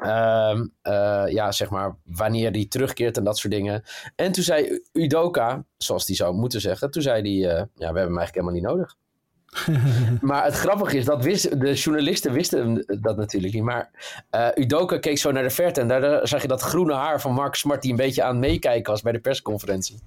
ehm, 0.00 0.66
eh, 0.82 1.24
ja, 1.28 1.52
zeg 1.52 1.70
maar, 1.70 1.96
wanneer 2.04 2.50
hij 2.50 2.66
terugkeert 2.68 3.16
en 3.16 3.24
dat 3.24 3.38
soort 3.38 3.52
dingen. 3.52 3.82
En 4.16 4.32
toen 4.32 4.42
zei 4.42 4.80
Udoka, 4.92 5.64
zoals 5.76 6.06
hij 6.06 6.16
zou 6.16 6.34
moeten 6.34 6.60
zeggen, 6.60 6.90
toen 6.90 7.02
zei 7.02 7.22
hij, 7.22 7.50
eh, 7.50 7.56
ja, 7.56 7.66
we 7.74 7.84
hebben 7.84 8.02
hem 8.02 8.18
eigenlijk 8.18 8.34
helemaal 8.34 8.54
niet 8.54 8.62
nodig. 8.62 8.96
maar 10.30 10.44
het 10.44 10.54
grappige 10.54 10.96
is, 10.96 11.04
dat 11.04 11.24
wist, 11.24 11.60
de 11.60 11.72
journalisten 11.72 12.32
wisten 12.32 12.84
dat 13.00 13.16
natuurlijk 13.16 13.54
niet. 13.54 13.62
Maar 13.62 13.90
eh, 14.30 14.48
Udoka 14.54 14.98
keek 14.98 15.18
zo 15.18 15.32
naar 15.32 15.42
de 15.42 15.50
verte 15.50 15.80
en 15.80 15.88
daar 15.88 16.28
zag 16.28 16.42
je 16.42 16.48
dat 16.48 16.60
groene 16.60 16.94
haar 16.94 17.20
van 17.20 17.32
Mark 17.32 17.54
Smart 17.54 17.82
die 17.82 17.90
een 17.90 17.96
beetje 17.96 18.22
aan 18.22 18.30
het 18.30 18.40
meekijken 18.40 18.92
was 18.92 19.02
bij 19.02 19.12
de 19.12 19.20
persconferentie. 19.20 19.98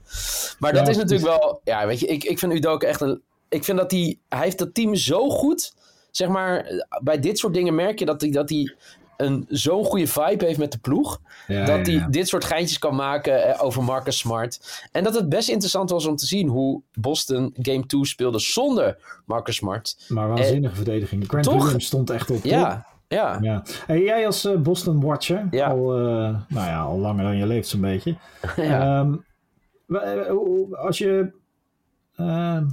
Maar 0.60 0.74
dat 0.74 0.88
is 0.88 0.98
natuurlijk 0.98 1.40
wel, 1.40 1.62
ja, 1.64 1.88
weet 1.88 2.00
je, 2.00 2.06
ik, 2.06 2.24
ik 2.24 2.40
vind 2.40 2.54
Udoka 2.54 2.88
echt 2.88 3.02
een, 3.02 3.22
ik 3.50 3.64
vind 3.64 3.78
dat 3.78 3.92
hij, 3.92 4.20
hij 4.30 4.44
heeft 4.44 4.58
dat 4.58 4.74
team 4.74 4.96
zo 4.96 5.30
goed, 5.30 5.74
zeg 6.12 6.28
maar, 6.28 6.86
bij 7.04 7.20
dit 7.20 7.38
soort 7.38 7.54
dingen 7.54 7.76
merk 7.76 8.00
je 8.00 8.06
dat 8.06 8.22
hij, 8.22 8.32
dat 8.32 8.50
hij 8.50 8.76
een 9.24 9.46
zo'n 9.50 9.84
goede 9.86 10.08
vibe 10.08 10.46
heeft 10.46 10.60
met 10.60 10.72
de 10.72 10.78
ploeg. 10.78 11.22
Ja, 11.48 11.66
dat 11.66 11.86
hij 11.86 11.96
ja, 11.96 12.00
ja. 12.02 12.08
dit 12.08 12.28
soort 12.28 12.44
geintjes 12.44 12.80
kan 12.80 12.96
maken 12.96 13.44
eh, 13.54 13.64
over 13.64 13.84
Marcus 13.84 14.18
Smart. 14.18 14.82
En 14.92 15.04
dat 15.04 15.16
het 15.16 15.30
best 15.30 15.50
interessant 15.50 15.90
was 15.90 16.06
om 16.06 16.16
te 16.16 16.26
zien 16.26 16.48
hoe 16.48 16.82
Boston 16.94 17.54
Game 17.62 17.86
2 17.86 18.06
speelde 18.06 18.40
zonder 18.40 18.98
Marcus 19.26 19.56
Smart. 19.56 20.06
Maar 20.08 20.28
waanzinnige 20.28 20.76
verdediging. 20.76 21.24
Grant 21.28 21.44
toch? 21.44 21.62
Williams 21.62 21.86
stond 21.86 22.10
echt 22.10 22.30
op 22.30 22.36
top. 22.36 22.46
Ja, 22.46 22.86
ja. 23.08 23.38
Ja. 23.42 23.64
Hey, 23.86 24.04
jij 24.04 24.26
als 24.26 24.46
eh, 24.46 24.56
Boston 24.58 25.02
Watcher, 25.02 25.48
Ja. 25.52 25.68
al, 25.68 25.98
eh, 25.98 26.36
nou 26.48 26.68
ja, 26.68 26.82
al 26.82 27.00
langer 27.00 27.24
dan 27.24 27.38
je 27.38 27.48
leeft 27.48 27.68
zo'n 27.68 27.82
beetje. 27.82 28.16
ja. 28.56 29.00
Ehm, 29.00 29.16
eh, 29.96 30.80
als 30.84 30.98
je... 30.98 31.32
ehm, 32.16 32.66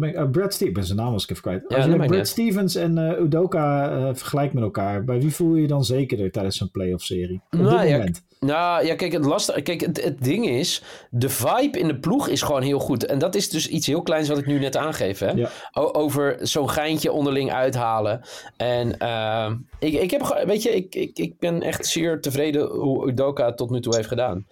Eh, 0.00 0.30
Brad 0.30 0.54
Stevens, 0.54 0.86
zijn 0.86 0.98
naam 0.98 1.12
was 1.12 1.22
ik 1.22 1.30
even 1.30 1.42
kwijt. 1.42 1.64
Ja, 1.68 1.76
Als 1.76 1.86
je 1.86 1.96
Brad 1.96 2.26
Stevens 2.26 2.74
en 2.74 2.98
eh, 2.98 3.20
Udoka 3.20 3.90
eh, 3.90 4.14
vergelijkt 4.14 4.54
met 4.54 4.62
elkaar, 4.62 5.04
bij 5.04 5.20
wie 5.20 5.34
voel 5.34 5.54
je 5.54 5.62
je 5.62 5.68
dan 5.68 5.84
zekerder 5.84 6.30
tijdens 6.30 6.56
zo'n 6.56 6.70
playoff-serie? 6.70 7.40
Op 7.50 7.58
Nou, 7.58 7.80
dit 7.80 7.88
ja, 7.88 7.96
moment. 7.96 8.26
Nou 8.40 8.86
ja, 8.86 8.94
kijk, 8.94 9.12
het, 9.12 9.24
lastige, 9.24 9.60
kijk 9.60 9.80
het, 9.80 10.04
het 10.04 10.24
ding 10.24 10.46
is, 10.48 10.82
de 11.10 11.28
vibe 11.28 11.78
in 11.78 11.86
de 11.86 11.98
ploeg 11.98 12.28
is 12.28 12.42
gewoon 12.42 12.62
heel 12.62 12.78
goed. 12.78 13.06
En 13.06 13.18
dat 13.18 13.34
is 13.34 13.50
dus 13.50 13.68
iets 13.68 13.86
heel 13.86 14.02
kleins 14.02 14.28
wat 14.28 14.38
ik 14.38 14.46
nu 14.46 14.58
net 14.58 14.76
aangeef. 14.76 15.18
Hè? 15.18 15.30
Ja. 15.30 15.48
O- 15.72 15.92
over 15.92 16.36
zo'n 16.40 16.70
geintje 16.70 17.12
onderling 17.12 17.52
uithalen. 17.52 18.20
En 18.56 18.98
ehm, 18.98 19.56
ik, 19.78 19.92
ik, 19.92 20.10
heb, 20.10 20.42
weet 20.46 20.62
je, 20.62 20.70
ik, 20.74 20.94
ik, 20.94 21.18
ik 21.18 21.38
ben 21.38 21.62
echt 21.62 21.86
zeer 21.86 22.20
tevreden 22.20 22.66
hoe 22.66 23.08
Udoka 23.08 23.46
het 23.46 23.56
tot 23.56 23.70
nu 23.70 23.80
toe 23.80 23.96
heeft 23.96 24.08
gedaan. 24.08 24.46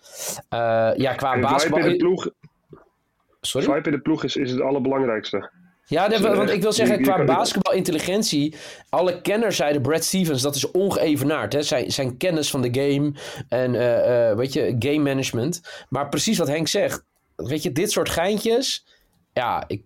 Eh, 0.49 0.91
ja, 0.97 1.15
qua 1.15 1.41
basketbal... 1.41 1.79
in 1.79 1.89
de 1.89 1.97
ploeg, 1.97 2.29
Sorry? 3.47 3.67
vibe 3.67 3.89
in 3.91 3.95
de 3.95 4.01
ploeg 4.01 4.25
is, 4.25 4.37
is 4.37 4.51
het 4.51 4.61
allerbelangrijkste. 4.61 5.51
Ja, 5.89 6.09
Dus, 6.09 6.21
want 6.21 6.49
eh, 6.49 6.55
ik 6.55 6.63
wil 6.63 6.73
zeggen, 6.73 7.03
qua 7.03 7.25
basketbalintelligentie, 7.25 8.55
alle 8.89 9.21
kenners 9.21 9.57
zeiden 9.57 9.83
Brad 9.83 10.05
Stevens, 10.05 10.43
dat 10.43 10.55
is 10.55 10.71
ongeëvenaard. 10.71 11.53
Hè? 11.53 11.63
Zijn, 11.63 11.91
zijn 11.91 12.17
kennis 12.17 12.51
van 12.51 12.63
de 12.63 12.69
game 12.81 13.13
en, 13.49 13.75
eh, 13.75 14.37
weet 14.37 14.53
je, 14.53 14.77
game 14.79 15.03
management. 15.03 15.85
Maar 15.89 16.09
precies 16.09 16.39
wat 16.39 16.49
Henk 16.49 16.69
zegt, 16.69 17.05
weet 17.37 17.63
je, 17.63 17.73
dit 17.73 17.91
soort 17.91 18.09
geintjes, 18.09 18.87
ja, 19.33 19.65
ik, 19.67 19.83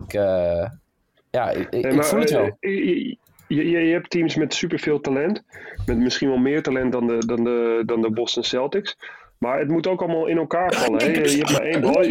ja, 1.31 1.49
ik, 1.49 1.59
ik, 1.59 1.71
Nee, 1.71 1.81
ik 1.81 1.93
maar, 1.93 2.05
voel 2.05 2.19
het 2.19 2.31
wel. 2.31 2.57
Je, 2.59 3.17
je, 3.47 3.69
je, 3.69 3.79
je 3.79 3.93
hebt 3.93 4.09
teams 4.09 4.35
met 4.35 4.53
superveel 4.53 4.99
talent. 4.99 5.43
Met 5.85 5.97
misschien 5.97 6.27
wel 6.27 6.37
meer 6.37 6.63
talent 6.63 6.91
dan 6.91 7.07
de, 7.07 7.25
dan 7.25 7.43
de, 7.43 7.83
dan 7.85 8.01
de 8.01 8.11
Boston 8.11 8.43
Celtics. 8.43 8.97
Maar 9.41 9.59
het 9.59 9.67
moet 9.67 9.87
ook 9.87 10.01
allemaal 10.01 10.27
in 10.27 10.37
elkaar 10.37 10.73
vallen. 10.83 11.01
Hè? 11.01 11.05
Je, 11.07 11.37
hebt 11.37 11.51
maar 11.51 11.61
één 11.61 11.81
bal. 11.81 12.05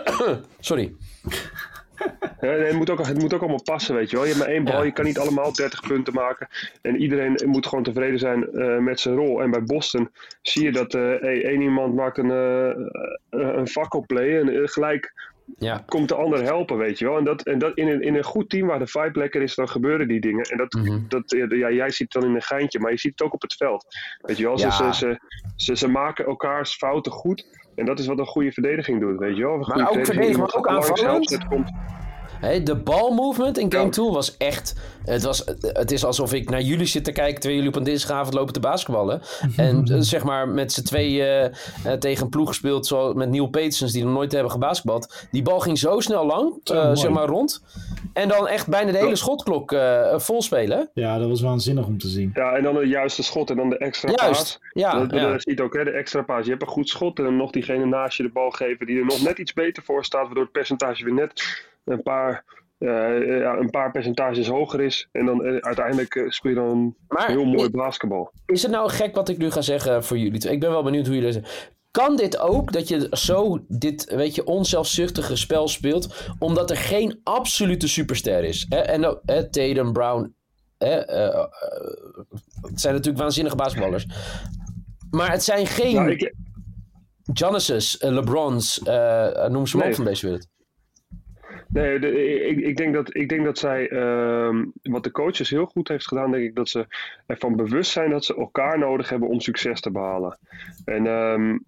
Sorry. 0.60 0.92
Ja, 2.40 2.48
het, 2.48 2.72
moet 2.72 2.90
ook, 2.90 3.06
het 3.06 3.18
moet 3.18 3.34
ook 3.34 3.40
allemaal 3.40 3.62
passen, 3.62 3.94
weet 3.94 4.10
je 4.10 4.16
wel. 4.16 4.24
Je 4.24 4.32
hebt 4.32 4.44
maar 4.44 4.54
één 4.54 4.64
bal, 4.64 4.78
Ja. 4.78 4.82
je 4.82 4.92
kan 4.92 5.04
niet 5.04 5.18
allemaal 5.18 5.52
30 5.52 5.80
punten 5.80 6.14
maken. 6.14 6.48
En 6.82 6.96
iedereen 6.96 7.40
moet 7.46 7.66
gewoon 7.66 7.84
tevreden 7.84 8.18
zijn 8.18 8.52
eh, 8.52 8.78
met 8.78 9.00
zijn 9.00 9.14
rol. 9.14 9.42
En 9.42 9.50
bij 9.50 9.62
Boston 9.62 10.10
zie 10.42 10.64
je 10.64 10.72
dat 10.72 10.94
eh, 10.94 11.02
hey, 11.02 11.44
één 11.44 11.60
iemand 11.60 11.94
maakt 11.94 12.18
een, 12.18 12.30
eh 12.30 13.50
een 13.56 13.68
fakkelplay 13.68 14.40
en 14.40 14.68
gelijk 14.68 15.12
Ja, 15.58 15.82
komt 15.86 16.08
de 16.08 16.14
ander 16.14 16.42
helpen, 16.42 16.76
weet 16.76 16.98
je 16.98 17.04
wel. 17.04 17.16
En, 17.18 17.24
dat, 17.24 17.42
en 17.42 17.58
dat 17.58 17.76
in, 17.76 17.88
een, 17.88 18.00
in 18.02 18.14
een 18.14 18.24
goed 18.24 18.48
team 18.50 18.66
waar 18.66 18.78
de 18.78 18.86
vibe 18.86 19.18
lekker 19.18 19.42
is, 19.42 19.54
dan 19.54 19.68
gebeuren 19.68 20.08
die 20.08 20.20
dingen. 20.20 20.44
En 20.44 20.56
dat, 20.56 20.72
Mhm. 20.72 20.98
dat, 21.08 21.22
ja, 21.50 21.70
jij 21.70 21.90
ziet 21.90 22.12
het 22.12 22.22
dan 22.22 22.30
in 22.30 22.34
een 22.36 22.42
geintje, 22.42 22.78
maar 22.80 22.90
je 22.90 22.98
ziet 22.98 23.10
het 23.10 23.22
ook 23.22 23.34
op 23.34 23.42
het 23.42 23.54
veld. 23.54 23.86
Weet 24.20 24.36
je 24.36 24.44
wel, 24.44 24.58
ze, 24.58 24.66
Ja. 24.66 24.70
ze, 24.72 24.92
ze, 24.94 25.20
ze, 25.56 25.76
ze 25.76 25.88
maken 25.88 26.24
elkaars 26.24 26.74
fouten 26.74 27.12
goed. 27.12 27.58
En 27.74 27.84
dat 27.84 27.98
is 27.98 28.06
wat 28.06 28.18
een 28.18 28.26
goede 28.26 28.52
verdediging 28.52 29.00
doet, 29.00 29.18
weet 29.18 29.36
je 29.36 29.42
wel. 29.42 29.54
Een 29.54 29.64
goede 29.64 29.80
ook 29.88 29.94
verdedigen, 29.94 30.30
iemand 30.30 30.50
maar 30.52 30.58
ook 30.60 30.68
aanvallend. 30.68 31.38
Hey, 32.40 32.62
de 32.62 32.76
balmovement 32.76 33.58
in 33.58 33.72
Game 33.72 33.84
Ja. 33.84 33.90
2 33.90 34.10
was 34.10 34.36
echt... 34.36 34.74
Het, 35.04 35.22
was, 35.22 35.44
het 35.60 35.90
is 35.90 36.04
alsof 36.04 36.32
ik 36.32 36.50
naar 36.50 36.60
jullie 36.60 36.86
zit 36.86 37.04
te 37.04 37.12
kijken... 37.12 37.34
terwijl 37.34 37.54
jullie 37.54 37.68
op 37.68 37.76
een 37.76 37.84
dinsdagavond 37.84 38.34
lopen 38.34 38.52
te 38.52 38.60
basketballen. 38.60 39.20
en 39.56 39.84
eh, 39.84 39.96
zeg 39.98 40.24
maar 40.24 40.48
met 40.48 40.72
z'n 40.72 40.82
tweeën 40.82 41.24
eh, 41.26 41.44
eh, 41.44 41.98
tegen 41.98 42.24
een 42.24 42.30
ploeg 42.30 42.48
gespeeld... 42.48 42.86
zoals 42.86 43.14
met 43.14 43.30
Neil 43.30 43.46
Petersens 43.46 43.92
die 43.92 44.04
nog 44.04 44.12
nooit 44.12 44.32
hebben 44.32 44.50
gebasketbald. 44.50 45.26
Die 45.30 45.42
bal 45.42 45.60
ging 45.60 45.78
zo 45.78 46.00
snel 46.00 46.26
lang, 46.26 46.60
eh, 46.64 46.90
zeg 46.94 47.10
maar 47.10 47.26
rond. 47.26 47.62
En 48.12 48.28
dan 48.28 48.48
echt 48.48 48.68
bijna 48.68 48.92
de 48.92 48.98
hele 48.98 49.16
schotklok 49.16 49.72
eh 49.72 50.18
vol 50.18 50.42
spelen. 50.42 50.90
Ja, 50.94 51.18
dat 51.18 51.28
was 51.28 51.40
waanzinnig 51.40 51.86
om 51.86 51.98
te 51.98 52.08
zien. 52.08 52.30
Ja, 52.34 52.56
en 52.56 52.62
dan 52.62 52.74
de 52.74 52.86
juiste 52.86 53.22
schot 53.22 53.50
en 53.50 53.56
dan 53.56 53.70
de 53.70 53.78
extra 53.78 54.12
paas. 54.12 54.20
Juist, 54.20 54.60
ja. 54.72 54.98
dat, 54.98 55.10
dat 55.10 55.20
ja. 55.20 55.34
is 55.34 55.44
niet 55.44 55.60
ook, 55.60 55.74
hè, 55.74 55.84
de 55.84 55.90
extra 55.90 56.22
paas. 56.22 56.44
Je 56.44 56.50
hebt 56.50 56.62
een 56.62 56.68
goed 56.68 56.88
schot 56.88 57.18
en 57.18 57.24
dan 57.24 57.36
nog 57.36 57.50
diegene 57.50 57.86
naast 57.86 58.16
je 58.16 58.22
de 58.22 58.28
bal 58.28 58.50
geven 58.50 58.86
die 58.86 58.98
er 58.98 59.04
nog 59.04 59.22
net 59.22 59.38
iets 59.38 59.52
beter 59.52 59.82
voor 59.82 60.04
staat, 60.04 60.24
waardoor 60.24 60.42
het 60.42 60.52
percentage 60.52 61.04
weer 61.04 61.14
net 61.14 61.68
een 61.84 62.02
paar, 62.02 62.44
eh, 62.78 62.88
ja, 63.40 63.56
een 63.56 63.70
paar 63.70 63.90
percentages 63.90 64.46
hoger 64.48 64.80
is. 64.80 65.08
En 65.12 65.26
dan 65.26 65.44
eh, 65.44 65.56
uiteindelijk 65.56 66.14
eh, 66.14 66.28
speel 66.28 66.50
je 66.50 66.56
dan 66.56 66.94
Maar 67.08 67.28
heel 67.28 67.44
mooi 67.44 67.70
basketbal. 67.70 68.32
Is 68.46 68.62
het 68.62 68.70
nou 68.70 68.90
gek 68.90 69.14
wat 69.14 69.28
ik 69.28 69.38
nu 69.38 69.50
ga 69.50 69.60
zeggen 69.60 70.04
voor 70.04 70.18
jullie? 70.18 70.48
Ik 70.50 70.60
ben 70.60 70.70
wel 70.70 70.82
benieuwd 70.82 71.06
hoe 71.06 71.14
jullie 71.14 71.32
dat 71.32 71.42
zeggen. 71.42 71.78
Kan 71.90 72.16
dit 72.16 72.38
ook, 72.38 72.72
dat 72.72 72.88
je 72.88 73.06
zo 73.10 73.64
dit, 73.68 74.14
weet 74.14 74.34
je, 74.34 74.44
onzelfzuchtige 74.44 75.36
spel 75.36 75.68
speelt, 75.68 76.30
omdat 76.38 76.70
er 76.70 76.76
geen 76.76 77.20
absolute 77.22 77.88
superster 77.88 78.44
is? 78.44 78.66
Hè? 78.68 78.78
En 78.78 79.20
hè, 79.24 79.50
Tatum, 79.50 79.92
Brown, 79.92 80.34
hè, 80.78 80.94
het 82.60 82.80
zijn 82.80 82.94
natuurlijk 82.94 83.22
waanzinnige 83.22 83.56
basketballers. 83.56 84.06
Maar 85.10 85.30
het 85.30 85.42
zijn 85.42 85.66
geen 85.66 85.94
Nou, 85.94 86.10
ik, 86.10 86.34
eh, 88.00 88.10
LeBrons, 88.10 88.78
noem 89.48 89.66
ze 89.66 89.76
maar 89.76 89.84
Nee. 89.84 89.88
op 89.88 89.94
van 89.94 90.04
deze 90.04 90.26
wereld. 90.26 90.46
Nee, 91.72 91.98
de- 91.98 92.46
ik, 92.48 92.58
ik, 92.58 92.76
denk 92.76 92.94
dat, 92.94 93.16
ik 93.16 93.28
denk 93.28 93.44
dat 93.44 93.58
zij, 93.58 93.88
ehm, 93.88 94.64
wat 94.82 95.04
de 95.04 95.10
coaches 95.10 95.50
heel 95.50 95.66
goed 95.66 95.88
heeft 95.88 96.08
gedaan, 96.08 96.30
denk 96.30 96.44
ik 96.44 96.54
dat 96.54 96.68
ze 96.68 96.86
ervan 97.26 97.56
bewust 97.56 97.90
zijn 97.90 98.10
dat 98.10 98.24
ze 98.24 98.36
elkaar 98.36 98.78
nodig 98.78 99.08
hebben 99.08 99.28
om 99.28 99.40
succes 99.40 99.80
te 99.80 99.90
behalen. 99.90 100.38
En, 100.84 101.06
ehm, 101.06 101.58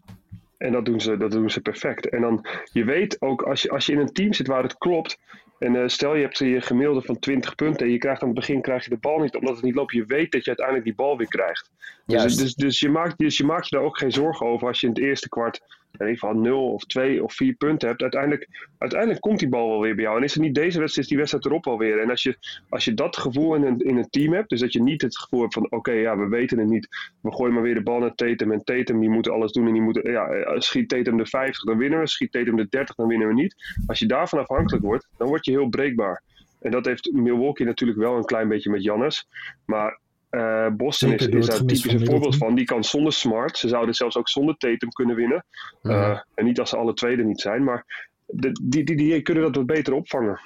en 0.58 0.72
dat, 0.72 0.84
doen 0.84 1.00
ze, 1.00 1.16
dat 1.16 1.30
doen 1.30 1.50
ze 1.50 1.60
perfect. 1.60 2.08
En 2.08 2.20
dan, 2.20 2.46
je 2.72 2.84
weet 2.84 3.20
ook, 3.20 3.42
als 3.42 3.62
je, 3.62 3.70
als 3.70 3.86
je 3.86 3.92
in 3.92 3.98
een 3.98 4.12
team 4.12 4.32
zit 4.32 4.46
waar 4.46 4.62
het 4.62 4.78
klopt, 4.78 5.18
en 5.58 5.76
eh, 5.76 5.88
stel 5.88 6.14
je 6.14 6.22
hebt 6.22 6.38
je 6.38 6.60
gemiddelde 6.60 7.02
van 7.02 7.18
20 7.18 7.54
punten 7.54 7.86
en 7.86 7.92
je 7.92 7.98
krijgt 7.98 8.22
aan 8.22 8.28
het 8.28 8.36
begin 8.36 8.60
krijg 8.60 8.84
je 8.84 8.90
de 8.90 8.96
bal 8.96 9.18
niet, 9.18 9.36
omdat 9.36 9.54
het 9.54 9.64
niet 9.64 9.74
loopt, 9.74 9.92
je 9.92 10.04
weet 10.06 10.32
dat 10.32 10.42
je 10.42 10.48
uiteindelijk 10.48 10.86
die 10.86 10.94
bal 10.94 11.16
weer 11.16 11.28
krijgt. 11.28 11.70
Dus, 12.06 12.36
dus, 12.36 12.54
dus, 12.54 12.80
je 12.80 12.88
maakt, 12.88 13.18
dus 13.18 13.36
je 13.36 13.44
maakt 13.44 13.68
je 13.68 13.76
daar 13.76 13.84
ook 13.84 13.98
geen 13.98 14.12
zorgen 14.12 14.46
over 14.46 14.66
als 14.68 14.80
je 14.80 14.86
in 14.86 14.92
het 14.92 15.02
eerste 15.02 15.28
kwart 15.28 15.60
in 15.92 16.06
ieder 16.06 16.18
geval 16.18 16.34
0 16.34 16.72
of 16.72 16.84
2 16.84 17.24
of 17.24 17.34
4 17.34 17.54
punten 17.54 17.88
hebt. 17.88 18.02
Uiteindelijk, 18.02 18.48
uiteindelijk 18.78 19.20
komt 19.20 19.38
die 19.38 19.48
bal 19.48 19.68
wel 19.68 19.80
weer 19.80 19.94
bij 19.94 20.04
jou. 20.04 20.16
En 20.16 20.22
is 20.22 20.34
het 20.34 20.42
niet 20.42 20.54
deze 20.54 20.78
wedstrijd, 20.78 20.96
is 20.96 21.08
die 21.08 21.16
wedstrijd 21.16 21.44
erop 21.44 21.64
wel 21.64 21.78
weer. 21.78 22.00
En 22.00 22.10
als 22.10 22.22
je, 22.22 22.36
als 22.68 22.84
je 22.84 22.94
dat 22.94 23.16
gevoel 23.16 23.54
in 23.54 23.62
een, 23.62 23.78
in 23.78 23.96
een 23.96 24.10
team 24.10 24.32
hebt, 24.32 24.48
dus 24.48 24.60
dat 24.60 24.72
je 24.72 24.82
niet 24.82 25.02
het 25.02 25.18
gevoel 25.18 25.40
hebt 25.40 25.54
van 25.54 25.70
oké, 25.70 25.92
ja, 25.92 26.16
we 26.16 26.28
weten 26.28 26.58
het 26.58 26.68
niet. 26.68 26.88
We 27.20 27.32
gooien 27.32 27.54
maar 27.54 27.62
weer 27.62 27.74
de 27.74 27.82
bal 27.82 27.98
naar 27.98 28.14
Tatum. 28.14 28.52
En 28.52 28.64
Tatum 28.64 29.00
die 29.00 29.10
moet 29.10 29.28
alles 29.28 29.52
doen. 29.52 29.66
En 29.66 29.72
die 29.72 29.82
moet, 29.82 30.00
ja, 30.02 30.26
eh, 30.26 30.60
schiet 30.60 30.88
Tatum 30.88 31.16
de 31.16 31.26
50, 31.26 31.64
dan 31.64 31.78
winnen 31.78 31.98
we. 31.98 32.06
Schiet 32.06 32.32
Tatum 32.32 32.56
de 32.56 32.66
30, 32.68 32.94
dan 32.94 33.06
winnen 33.06 33.28
we 33.28 33.34
niet. 33.34 33.54
Als 33.86 33.98
je 33.98 34.06
daarvan 34.06 34.38
afhankelijk 34.38 34.84
wordt, 34.84 35.08
dan 35.16 35.28
word 35.28 35.44
je 35.44 35.50
heel 35.50 35.68
breekbaar. 35.68 36.22
En 36.60 36.70
dat 36.70 36.86
heeft 36.86 37.12
Milwaukee 37.12 37.66
natuurlijk 37.66 37.98
wel 37.98 38.16
een 38.16 38.24
klein 38.24 38.48
beetje 38.48 38.70
met 38.70 38.82
Jannes. 38.82 39.28
Maar 39.64 40.00
eh, 40.32 40.66
Boston 40.76 41.08
Zeker 41.08 41.34
is, 41.34 41.46
daar 41.46 41.56
gemis 41.56 41.80
typisch 41.80 42.00
een 42.00 42.06
voorbeeld 42.06 42.36
van. 42.36 42.54
Die 42.54 42.64
kan 42.64 42.84
zonder 42.84 43.12
Smart. 43.12 43.58
Ze 43.58 43.68
zouden 43.68 43.94
zelfs 43.94 44.16
ook 44.16 44.28
zonder 44.28 44.56
Tatum 44.56 44.88
kunnen 44.88 45.16
winnen. 45.16 45.44
Eh, 45.82 46.18
en 46.34 46.44
niet 46.44 46.60
als 46.60 46.70
ze 46.70 46.76
alle 46.76 46.94
tweede 46.94 47.24
niet 47.24 47.40
zijn. 47.40 47.64
Maar 47.64 48.08
de, 48.26 48.58
die, 48.62 48.84
die, 48.84 48.96
die 48.96 49.22
kunnen 49.22 49.42
dat 49.42 49.56
wat 49.56 49.66
beter 49.66 49.92
opvangen. 49.92 50.40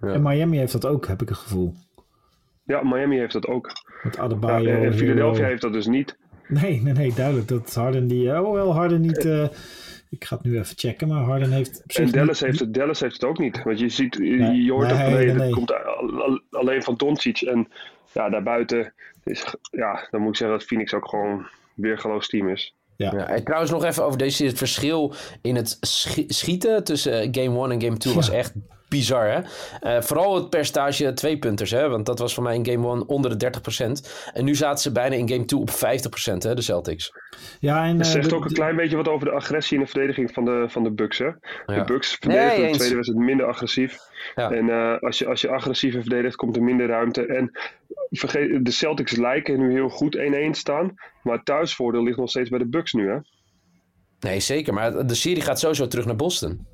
Ja. 0.00 0.08
En 0.08 0.22
Miami 0.22 0.58
heeft 0.58 0.72
dat 0.72 0.86
ook, 0.86 1.06
heb 1.06 1.22
ik 1.22 1.28
het 1.28 1.38
gevoel. 1.38 1.74
Ja, 2.64 2.82
Miami 2.82 3.18
heeft 3.18 3.32
dat 3.32 3.46
ook. 3.46 3.72
Met 4.02 4.16
Ja, 4.16 4.22
Adebayo. 4.22 4.70
en 4.70 4.80
Hero. 4.80 4.92
Philadelphia 4.96 5.46
heeft 5.46 5.62
dat 5.62 5.72
dus 5.72 5.86
niet. 5.86 6.16
Nee, 6.48 6.82
nee, 6.82 6.92
nee, 6.92 7.14
duidelijk. 7.14 7.48
Dat 7.48 7.74
Harden 7.74 8.06
die... 8.06 8.40
Oh, 8.40 8.52
wel, 8.52 8.72
Harden 8.74 9.00
niet... 9.00 9.24
eh, 9.24 9.48
ik 10.10 10.24
ga 10.24 10.36
het 10.36 10.44
nu 10.44 10.58
even 10.58 10.76
checken, 10.78 11.08
maar 11.08 11.22
Harden 11.22 11.52
heeft... 11.52 11.82
En 11.86 12.10
Dallas 12.10 12.40
niet- 12.40 12.50
heeft, 12.50 12.60
het, 12.60 12.74
Dallas 12.74 13.00
heeft 13.00 13.12
het 13.14 13.24
ook 13.24 13.38
niet. 13.38 13.62
Want 13.62 13.78
je 13.78 13.88
ziet, 13.88 14.14
je, 14.14 14.20
Nee, 14.20 14.62
je 14.62 14.72
hoort 14.72 14.86
nee, 14.86 14.96
van 14.96 15.12
nee, 15.12 15.26
nee, 15.26 15.36
dat 15.36 15.50
komt 15.50 15.72
al- 15.72 16.22
al- 16.22 16.40
alleen 16.50 16.82
van 16.82 16.94
Doncic. 16.96 17.40
En 17.40 17.68
ja, 18.12 18.28
daarbuiten 18.30 18.92
is, 19.24 19.44
ja, 19.70 20.06
dan 20.10 20.20
moet 20.20 20.30
ik 20.30 20.36
zeggen 20.36 20.58
dat 20.58 20.66
Phoenix 20.66 20.94
ook 20.94 21.08
gewoon 21.08 21.46
weergeloos 21.74 22.28
team 22.28 22.48
is. 22.48 22.74
Ja. 22.96 23.12
Ja, 23.16 23.28
en 23.28 23.44
trouwens 23.44 23.70
nog 23.70 23.84
even 23.84 24.04
over 24.04 24.18
deze. 24.18 24.44
Het 24.44 24.58
verschil 24.58 25.14
in 25.42 25.56
het 25.56 25.76
schi- 25.80 26.24
schieten 26.28 26.84
tussen 26.84 27.12
eh, 27.20 27.28
game 27.30 27.58
1 27.62 27.70
en 27.70 27.82
game 27.82 27.96
2 27.96 28.14
was 28.14 28.30
echt 28.30 28.52
bizar. 28.90 29.26
Hè? 29.30 29.40
Eh, 29.80 30.02
vooral 30.02 30.34
het 30.34 30.50
percentage 30.50 31.12
twee 31.12 31.38
punters. 31.38 31.70
Hè? 31.70 31.88
Want 31.88 32.06
dat 32.06 32.18
was 32.18 32.34
voor 32.34 32.42
mij 32.42 32.54
in 32.54 32.66
game 32.66 32.88
1 32.88 33.08
onder 33.08 33.30
de 33.30 33.36
30%. 33.36 34.30
En 34.32 34.44
nu 34.44 34.54
zaten 34.54 34.78
ze 34.82 34.92
bijna 34.92 35.14
in 35.14 35.28
game 35.28 35.44
2 35.44 35.60
op 35.60 35.70
50%, 35.70 36.42
hè, 36.42 36.54
de 36.54 36.62
Celtics. 36.62 37.12
Ja, 37.60 37.84
en... 37.86 37.96
Het 37.96 38.06
eh, 38.06 38.12
zegt 38.12 38.28
de- 38.30 38.34
ook 38.36 38.42
een 38.42 38.48
de- 38.48 38.54
klein 38.54 38.76
beetje 38.76 38.96
wat 38.96 39.08
over 39.08 39.26
de 39.26 39.32
agressie 39.32 39.76
in 39.78 39.82
de 39.84 39.90
verdediging 39.90 40.32
van 40.32 40.44
de, 40.44 40.64
van 40.68 40.82
de 40.82 40.90
Bucks. 40.92 41.18
Hè? 41.18 41.24
Ja. 41.26 41.34
De 41.66 41.84
Bucks 41.84 42.16
verdedigen 42.20 42.48
Nee, 42.56 42.66
in 42.66 42.72
de 42.72 42.78
tweede 42.78 42.94
wedstrijd 42.94 43.24
minder 43.24 43.46
agressief. 43.46 43.96
Ja. 44.34 44.50
En 44.50 44.68
eh, 44.70 44.98
als, 45.00 45.18
je, 45.18 45.26
als 45.26 45.40
je 45.40 45.48
agressiever 45.48 46.00
verdedigt, 46.00 46.36
komt 46.36 46.56
er 46.56 46.62
minder 46.62 46.86
ruimte. 46.86 47.26
En 47.26 47.50
vergeet, 48.10 48.64
de 48.64 48.70
Celtics 48.70 49.16
lijken 49.16 49.58
nu 49.58 49.72
heel 49.72 49.88
goed 49.88 50.16
1-1 50.18 50.20
staan. 50.50 50.94
Maar 51.22 51.36
het 51.36 51.44
thuisvoordeel 51.44 52.02
ligt 52.02 52.18
nog 52.18 52.30
steeds 52.30 52.48
bij 52.48 52.58
de 52.58 52.68
Bucks 52.68 52.92
nu. 52.92 53.08
Hè? 53.10 53.16
Nee, 54.20 54.40
zeker. 54.40 54.74
Maar 54.74 55.06
de 55.06 55.14
serie 55.14 55.42
gaat 55.42 55.58
sowieso 55.60 55.86
terug 55.86 56.04
naar 56.06 56.16
Boston. 56.16 56.66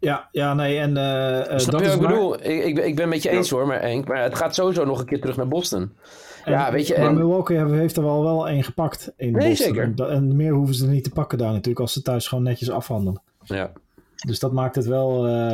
Ja, 0.00 0.28
ja, 0.32 0.54
nee, 0.54 0.78
en... 0.78 0.96
eh, 0.96 1.52
eh, 1.52 1.58
Snap 1.58 1.72
dat 1.72 1.80
je 1.80 1.86
is 1.86 1.94
wat 1.94 2.02
ik 2.02 2.08
bedoel? 2.08 2.34
Ik, 2.34 2.64
ik, 2.64 2.74
ben- 2.74 2.86
ik 2.86 2.96
ben 2.96 3.08
met 3.08 3.22
je 3.22 3.30
eens 3.30 3.50
hoor, 3.50 3.66
maar, 3.66 3.80
Henk. 3.80 4.08
Maar 4.08 4.22
het 4.22 4.34
gaat 4.34 4.54
sowieso 4.54 4.84
nog 4.84 4.98
een 5.00 5.06
keer 5.06 5.20
terug 5.20 5.36
naar 5.36 5.48
Boston. 5.48 5.92
ja, 6.44 6.72
weet 6.72 6.86
je. 6.86 6.98
Maar 6.98 7.06
En, 7.08 7.14
Milwaukee 7.14 7.66
heeft, 7.66 7.96
er 7.96 8.02
wel 8.02 8.22
wel 8.22 8.48
één 8.48 8.64
gepakt 8.64 9.12
in 9.16 9.32
Nee, 9.32 9.48
Boston. 9.48 9.74
zeker. 9.74 10.08
En 10.08 10.36
meer 10.36 10.52
hoeven 10.52 10.74
ze 10.74 10.84
er 10.84 10.90
niet 10.90 11.04
te 11.04 11.10
pakken 11.10 11.38
daar 11.38 11.52
natuurlijk, 11.52 11.80
als 11.80 11.92
ze 11.92 12.02
thuis 12.02 12.28
gewoon 12.28 12.44
netjes 12.44 12.70
afhandelen. 12.70 13.22
ja. 13.42 13.72
Dus 14.26 14.38
dat 14.38 14.52
maakt 14.52 14.74
het 14.74 14.86
wel... 14.86 15.26
eh, 15.26 15.52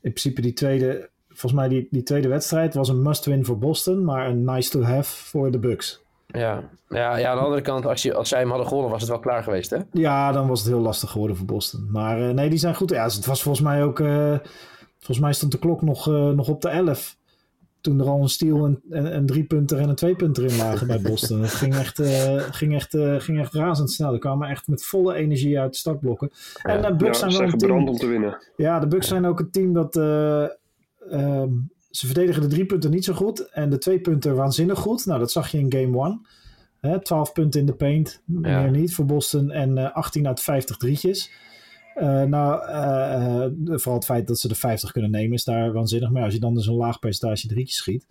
in 0.00 0.10
principe 0.10 0.40
die 0.40 0.52
tweede... 0.52 1.08
Volgens 1.28 1.52
mij 1.52 1.68
die, 1.68 1.88
die 1.90 2.02
tweede 2.02 2.28
wedstrijd 2.28 2.74
was 2.74 2.88
een 2.88 3.02
must-win 3.02 3.44
voor 3.44 3.58
Boston, 3.58 4.04
maar 4.04 4.28
een 4.28 4.44
nice-to-have 4.44 5.16
voor 5.16 5.50
de 5.50 5.58
Bucks. 5.58 6.02
Ja. 6.26 6.70
Ja, 6.88 7.16
ja, 7.16 7.30
aan 7.30 7.36
de 7.36 7.42
andere 7.42 7.62
kant, 7.62 7.86
als, 7.86 8.02
je, 8.02 8.14
als 8.14 8.28
zij 8.28 8.38
hem 8.38 8.48
hadden 8.48 8.66
gewonnen, 8.66 8.90
was 8.92 9.00
het 9.00 9.10
wel 9.10 9.18
klaar 9.20 9.42
geweest, 9.42 9.70
hè? 9.70 9.78
Ja, 9.92 10.32
dan 10.32 10.48
was 10.48 10.60
het 10.60 10.68
heel 10.68 10.80
lastig 10.80 11.10
geworden 11.10 11.36
voor 11.36 11.46
Boston. 11.46 11.88
Maar 11.90 12.28
eh, 12.28 12.34
nee, 12.34 12.48
die 12.48 12.58
zijn 12.58 12.74
goed. 12.74 12.90
Ja, 12.90 13.04
het 13.04 13.26
was 13.26 13.42
volgens 13.42 13.64
mij 13.64 13.82
ook... 13.84 14.00
eh, 14.00 14.34
Volgens 14.98 15.26
mij 15.26 15.32
stond 15.34 15.52
de 15.52 15.58
klok 15.58 15.82
nog, 15.82 16.08
uh, 16.08 16.30
nog 16.30 16.48
op 16.48 16.60
de 16.60 16.68
11. 16.68 17.16
Toen 17.80 18.00
er 18.00 18.06
al 18.06 18.22
een 18.22 18.28
steal, 18.28 18.64
een, 18.64 18.80
een, 18.90 19.16
een 19.16 19.26
drie 19.26 19.44
punter 19.44 19.78
en 19.78 19.88
een 19.88 19.94
twee 19.94 20.14
punter 20.16 20.44
in 20.44 20.56
lagen 20.56 20.86
bij 20.86 21.00
Boston. 21.00 21.40
Het 21.40 21.50
ging 21.50 21.74
echt, 21.74 22.00
uh, 22.00 22.36
ging, 22.36 22.74
echt, 22.74 22.94
uh, 22.94 23.20
ging 23.20 23.38
echt 23.40 23.54
razendsnel. 23.54 24.12
Er 24.12 24.18
kwamen 24.18 24.48
echt 24.48 24.68
met 24.68 24.84
volle 24.84 25.14
energie 25.14 25.60
uit 25.60 25.72
de 25.72 25.78
startblokken. 25.78 26.30
Ja, 26.62 26.70
en 26.70 26.82
de 26.82 26.94
Bucks 26.94 27.20
ja, 27.20 27.30
zijn 27.30 27.42
wel 27.42 27.52
een 27.52 27.58
team... 27.58 27.88
om 27.88 27.96
te 27.96 28.06
winnen. 28.06 28.38
Ja, 28.56 28.78
de 28.78 28.86
Bucks 28.86 29.08
zijn 29.08 29.26
ook 29.26 29.40
een 29.40 29.50
team 29.50 29.72
dat... 29.72 29.96
Um, 29.96 31.72
ze 31.96 32.06
verdedigen 32.06 32.42
de 32.42 32.48
drie 32.48 32.66
punten 32.66 32.90
niet 32.90 33.04
zo 33.04 33.14
goed. 33.14 33.50
En 33.50 33.70
de 33.70 33.78
twee 33.78 34.00
punten 34.00 34.34
waanzinnig 34.34 34.78
goed. 34.78 35.06
Nou, 35.06 35.18
dat 35.18 35.32
zag 35.32 35.48
je 35.48 35.58
in 35.58 35.72
game 35.72 35.98
one. 35.98 36.20
Hè, 36.80 37.02
12 37.02 37.32
punten 37.32 37.60
in 37.60 37.66
de 37.66 37.74
paint. 37.74 38.22
Meer 38.24 38.70
niet 38.70 38.94
voor 38.94 39.04
Boston. 39.04 39.50
En 39.50 39.76
uh, 39.76 39.92
18 39.92 40.26
uit 40.26 40.40
50 40.40 40.76
drietjes. 40.76 41.30
Uh, 41.96 42.22
nou, 42.22 42.68
uh, 42.68 43.76
vooral 43.76 43.94
het 43.94 44.04
feit 44.04 44.26
dat 44.26 44.38
ze 44.38 44.48
de 44.48 44.54
50 44.54 44.92
kunnen 44.92 45.10
nemen 45.10 45.32
is 45.32 45.44
daar 45.44 45.72
waanzinnig. 45.72 46.10
Maar 46.10 46.22
als 46.22 46.34
je 46.34 46.40
dan 46.40 46.54
dus 46.54 46.66
een 46.66 46.74
laag 46.74 46.98
percentage 46.98 47.46
drietjes 47.46 47.76
schiet, 47.76 48.06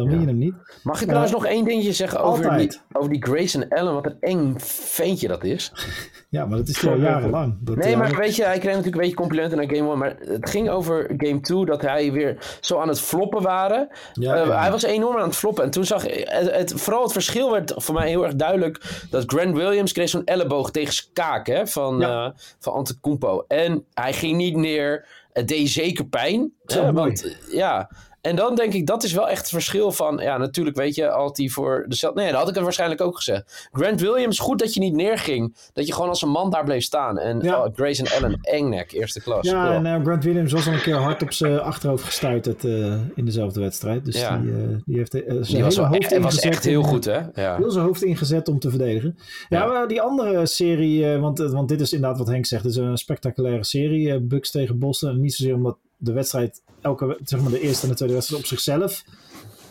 dan 0.00 0.10
win 0.10 0.20
je 0.20 0.26
hem 0.26 0.38
niet. 0.38 0.54
Mag 0.82 1.00
ik 1.00 1.06
trouwens 1.06 1.32
nog 1.32 1.46
één 1.46 1.64
dingetje 1.64 1.92
zeggen 1.92 2.20
over 2.22 2.56
die, 2.58 2.78
over 2.92 3.10
die 3.10 3.22
Grayson 3.22 3.68
Allen? 3.68 3.94
Wat 3.94 4.06
een 4.06 4.16
eng 4.20 4.54
ventje 4.58 5.28
dat 5.28 5.44
is. 5.44 5.72
ja, 6.28 6.46
maar 6.46 6.58
dat 6.58 6.68
is 6.68 6.86
al 6.86 6.96
jarenlang. 6.96 7.56
Dat, 7.60 7.76
nee, 7.76 7.96
maar 7.96 8.16
weet 8.16 8.36
je, 8.36 8.44
hij 8.44 8.58
kreeg 8.58 8.70
natuurlijk 8.70 8.94
een 8.94 9.00
beetje 9.00 9.16
complimenten 9.16 9.56
naar 9.56 9.66
Game 9.66 9.88
1. 9.88 9.98
Maar 9.98 10.16
het 10.18 10.50
ging 10.50 10.70
over 10.70 11.14
Game 11.16 11.40
2 11.40 11.64
dat 11.64 11.82
hij 11.82 12.12
weer 12.12 12.58
zo 12.60 12.78
aan 12.78 12.88
het 12.88 13.00
floppen 13.00 13.42
waren. 13.42 13.88
Ja, 14.12 14.44
uh, 14.44 14.60
Hij 14.60 14.70
was 14.70 14.82
enorm 14.82 15.16
aan 15.16 15.28
het 15.28 15.36
floppen. 15.36 15.64
En 15.64 15.70
toen 15.70 15.84
zag 15.84 16.02
het, 16.02 16.50
het, 16.50 16.72
vooral 16.76 17.02
het 17.02 17.12
verschil 17.12 17.50
werd 17.50 17.72
voor 17.76 17.94
mij 17.94 18.08
heel 18.08 18.24
erg 18.24 18.34
duidelijk. 18.34 19.04
Dat 19.10 19.24
Grant 19.26 19.56
Williams 19.56 19.92
kreeg 19.92 20.08
zo'n 20.08 20.24
elleboog 20.24 20.70
tegen 20.70 20.94
zijn 20.94 21.12
kaak 21.12 21.46
hè, 21.46 21.66
van, 21.66 21.98
ja. 21.98 22.26
uh, 22.26 22.32
van 22.58 22.72
Antetokounmpo. 22.72 23.44
En 23.48 23.84
hij 23.94 24.12
ging 24.12 24.36
niet 24.36 24.56
neer. 24.56 25.18
Het 25.32 25.48
deed 25.48 25.68
zeker 25.68 26.06
pijn. 26.06 26.52
Zo, 26.66 26.92
want, 26.92 27.36
ja, 27.50 27.90
en 28.20 28.36
dan 28.36 28.54
denk 28.54 28.72
ik, 28.72 28.86
dat 28.86 29.02
is 29.02 29.12
wel 29.12 29.28
echt 29.28 29.40
het 29.40 29.48
verschil 29.48 29.92
van... 29.92 30.18
Ja, 30.22 30.36
natuurlijk 30.36 30.76
weet 30.76 30.94
je, 30.94 31.10
altijd 31.10 31.38
hij 31.38 31.48
voor 31.48 31.84
de... 31.88 32.10
Nee, 32.14 32.30
dat 32.30 32.38
had 32.38 32.48
ik 32.48 32.54
het 32.54 32.62
waarschijnlijk 32.62 33.00
ook 33.00 33.16
gezegd. 33.16 33.68
Grant 33.72 34.00
Williams, 34.00 34.38
goed 34.38 34.58
dat 34.58 34.74
je 34.74 34.80
niet 34.80 34.94
neerging. 34.94 35.56
Dat 35.72 35.86
je 35.86 35.92
gewoon 35.92 36.08
als 36.08 36.22
een 36.22 36.28
man 36.28 36.50
daar 36.50 36.64
bleef 36.64 36.82
staan. 36.82 37.18
En 37.18 37.40
ja. 37.40 37.64
oh, 37.64 37.74
Grayson 37.74 38.06
Allen, 38.08 38.38
engnek, 38.40 38.92
eerste 38.92 39.20
klas. 39.20 39.46
Ja, 39.46 39.74
en 39.74 39.84
uh, 39.84 40.04
Grant 40.04 40.24
Williams 40.24 40.52
was 40.52 40.66
al 40.66 40.72
een 40.72 40.82
keer 40.82 40.96
hard 40.96 41.22
op 41.22 41.32
zijn 41.32 41.60
achterhoofd 41.60 42.04
gestuiterd 42.04 42.64
uh, 42.64 42.94
in 43.14 43.24
dezelfde 43.24 43.60
wedstrijd. 43.60 44.04
Dus 44.04 44.20
ja. 44.20 44.38
die, 44.38 44.50
uh, 44.50 44.56
die 44.84 44.96
heeft 44.96 45.10
zijn 45.10 45.42
die 45.42 45.62
was, 45.62 45.76
hoofd 45.76 46.12
echt, 46.12 46.18
was 46.18 46.38
echt 46.38 46.64
heel 46.64 46.82
goed, 46.82 47.04
hè? 47.04 47.20
Ja. 47.34 47.56
Heel 47.56 47.70
zijn 47.70 47.84
hoofd 47.84 48.02
ingezet 48.02 48.48
om 48.48 48.58
te 48.58 48.70
verdedigen. 48.70 49.18
Ja, 49.48 49.66
maar 49.66 49.88
die 49.88 50.02
andere 50.02 50.46
serie... 50.46 51.18
want, 51.18 51.38
want 51.38 51.68
dit 51.68 51.80
is 51.80 51.92
inderdaad 51.92 52.18
wat 52.18 52.28
Henk 52.28 52.46
zegt. 52.46 52.62
Het 52.62 52.72
is 52.72 52.78
een 52.78 52.98
spectaculaire 52.98 53.64
serie. 53.64 54.20
Bucks 54.20 54.50
tegen 54.50 54.78
Boston. 54.78 55.10
En 55.10 55.20
niet 55.20 55.34
zozeer 55.34 55.54
omdat 55.54 55.76
de 55.96 56.12
wedstrijd, 56.12 56.62
elke, 56.80 57.18
zeg 57.24 57.40
maar 57.40 57.50
de 57.50 57.60
eerste 57.60 57.82
en 57.82 57.88
de 57.88 57.96
tweede 57.96 58.14
wedstrijd 58.14 58.42
op 58.42 58.48
zichzelf, 58.48 59.04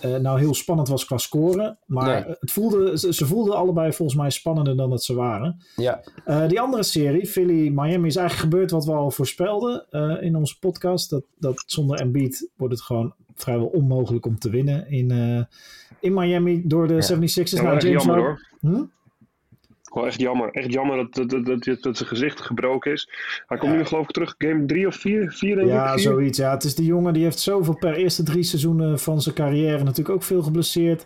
uh, 0.05 0.15
nou 0.15 0.39
heel 0.39 0.53
spannend 0.53 0.87
was 0.87 1.05
qua 1.05 1.17
scoren. 1.17 1.77
Maar 1.85 2.25
nee. 2.25 2.35
het 2.39 2.51
voelde, 2.51 2.99
ze, 2.99 3.13
ze, 3.13 3.25
voelden 3.25 3.55
allebei 3.55 3.93
volgens 3.93 4.17
mij 4.17 4.29
spannender 4.29 4.77
dan 4.77 4.89
dat 4.89 5.03
ze 5.03 5.13
waren. 5.13 5.63
Ja. 5.75 6.03
Uh, 6.27 6.47
die 6.47 6.59
andere 6.61 6.83
serie, 6.83 7.27
Philly-Miami, 7.27 8.07
is 8.07 8.15
eigenlijk 8.15 8.49
gebeurd 8.49 8.71
wat 8.71 8.85
we 8.85 8.91
al 8.91 9.11
voorspelden 9.11 9.85
uh, 9.91 10.21
in 10.21 10.35
onze 10.35 10.59
podcast. 10.59 11.09
Dat, 11.09 11.23
dat 11.37 11.63
zonder 11.65 11.99
Embiid 11.99 12.49
wordt 12.55 12.73
het 12.73 12.83
gewoon 12.83 13.13
vrijwel 13.35 13.67
onmogelijk 13.67 14.25
om 14.25 14.39
te 14.39 14.49
winnen 14.49 14.89
in, 14.89 15.47
in 15.99 16.13
Miami 16.13 16.61
door 16.65 16.87
de 16.87 16.93
ja. 16.93 17.17
76ers. 17.17 17.49
Ja, 17.49 17.61
nou, 17.61 17.77
James 17.77 18.03
jammer, 18.03 18.17
hoor. 18.17 18.47
Hm? 18.59 18.83
Gewoon 19.91 20.07
echt 20.07 20.19
jammer. 20.19 20.49
Echt 20.51 20.73
jammer 20.73 20.97
dat, 20.97 21.29
dat, 21.29 21.45
dat, 21.45 21.63
dat, 21.81 21.97
zijn 21.97 22.09
gezicht 22.09 22.41
gebroken 22.41 22.91
is. 22.91 23.09
Hij 23.47 23.57
komt 23.57 23.75
nu 23.75 23.85
geloof 23.85 24.03
ik 24.03 24.11
terug 24.11 24.35
game 24.37 24.65
3 24.65 24.87
of 24.87 24.95
4. 24.95 25.31
4 25.31 25.55
denk 25.55 25.67
ja, 25.67 25.97
zoiets. 25.97 26.37
Ja, 26.37 26.51
het 26.51 26.63
is 26.63 26.75
die 26.75 26.85
jongen 26.85 27.13
die 27.13 27.23
heeft 27.23 27.39
zoveel 27.39 27.77
per 27.77 27.93
eerste 27.93 28.23
drie 28.23 28.43
seizoenen 28.43 28.99
van 28.99 29.21
zijn 29.21 29.35
carrière 29.35 29.83
natuurlijk 29.83 30.15
ook 30.15 30.23
veel 30.23 30.41
geblesseerd. 30.41 31.03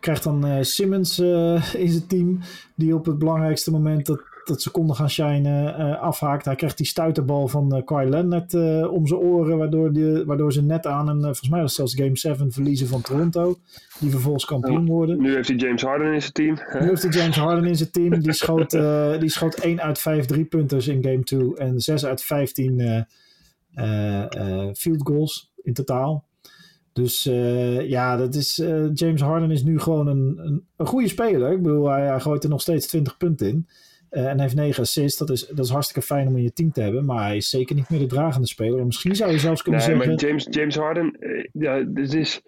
Krijgt 0.00 0.22
dan 0.22 0.46
uh, 0.46 0.56
Simmons 0.60 1.18
uh, 1.18 1.74
in 1.74 1.88
zijn 1.88 2.06
team. 2.06 2.38
Die 2.74 2.94
op 2.94 3.06
het 3.06 3.18
belangrijkste 3.18 3.70
moment 3.70 4.06
dat 4.06 4.31
dat 4.44 4.62
ze 4.62 4.70
konden 4.70 4.96
gaan 4.96 5.10
shinen 5.10 5.80
uh, 5.80 6.00
afhaakt. 6.00 6.44
Hij 6.44 6.54
krijgt 6.54 6.76
die 6.76 6.86
stuiterbal 6.86 7.48
van 7.48 7.76
uh, 7.76 7.84
Kawhi 7.84 8.08
Leonard 8.08 8.52
uh, 8.52 8.92
om 8.92 9.06
zijn 9.06 9.20
oren, 9.20 9.58
waardoor, 9.58 9.92
die, 9.92 10.24
waardoor 10.24 10.52
ze 10.52 10.62
net 10.62 10.86
aan 10.86 11.08
een, 11.08 11.20
volgens 11.20 11.48
mij 11.48 11.60
was 11.60 11.74
zelfs 11.74 11.94
Game 11.94 12.16
7 12.16 12.52
verliezen 12.52 12.86
van 12.86 13.00
Toronto, 13.00 13.58
die 13.98 14.10
vervolgens 14.10 14.44
kampioen 14.44 14.86
worden. 14.86 15.20
Nu 15.20 15.34
heeft 15.34 15.48
hij 15.48 15.56
James 15.56 15.82
Harden 15.82 16.12
in 16.12 16.20
zijn 16.20 16.32
team. 16.32 16.58
Nu 16.80 16.88
heeft 16.88 17.02
hij 17.02 17.12
James 17.12 17.36
Harden 17.36 17.64
in 17.64 17.76
zijn 17.76 17.90
team. 17.90 18.20
Die 18.20 18.32
schoot, 18.32 18.70
die 19.20 19.30
schoot 19.30 19.54
1 19.54 19.80
uit 19.80 19.98
5 19.98 20.26
driepunters 20.26 20.88
in 20.88 21.02
Game 21.02 21.22
2 21.22 21.56
en 21.56 21.80
6 21.80 22.04
uit 22.04 22.22
15 22.22 23.06
field 24.74 25.00
goals 25.06 25.52
in 25.62 25.72
totaal. 25.72 26.24
Dus 26.92 27.26
uh, 27.26 27.88
ja, 27.88 28.16
dat 28.16 28.34
is, 28.34 28.58
uh, 28.58 28.94
James 28.94 29.20
Harden 29.20 29.50
is 29.50 29.62
nu 29.62 29.80
gewoon 29.80 30.06
een, 30.06 30.38
een, 30.38 30.66
een 30.76 30.86
goede 30.86 31.08
speler. 31.08 31.52
Ik 31.52 31.62
bedoel, 31.62 31.88
hij, 31.88 32.06
hij, 32.06 32.20
gooit 32.20 32.44
er 32.44 32.50
nog 32.50 32.60
steeds 32.60 32.86
20 32.86 33.16
punten 33.16 33.48
in. 33.48 33.66
Uh, 34.12 34.26
en 34.28 34.40
heeft 34.40 34.54
9 34.54 34.82
assists. 34.82 35.18
Dat 35.18 35.30
is, 35.30 35.46
dat 35.46 35.64
is 35.64 35.70
hartstikke 35.70 36.06
fijn 36.06 36.28
om 36.28 36.36
in 36.36 36.42
je 36.42 36.52
team 36.52 36.72
te 36.72 36.80
hebben. 36.80 37.04
Maar 37.04 37.24
hij 37.24 37.36
is 37.36 37.50
zeker 37.50 37.74
niet 37.74 37.90
meer 37.90 37.98
de 37.98 38.06
dragende 38.06 38.46
speler. 38.46 38.78
En 38.78 38.86
misschien 38.86 39.14
zou 39.14 39.30
je 39.30 39.38
zelfs 39.38 39.62
kunnen 39.62 39.80
nee, 39.80 39.90
zeggen... 39.90 40.08
Maar 40.08 40.24
James, 40.24 40.46
James 40.50 40.76
Harden, 40.76 41.16
ja, 41.52 41.74
het 41.94 42.14
is, 42.14 42.42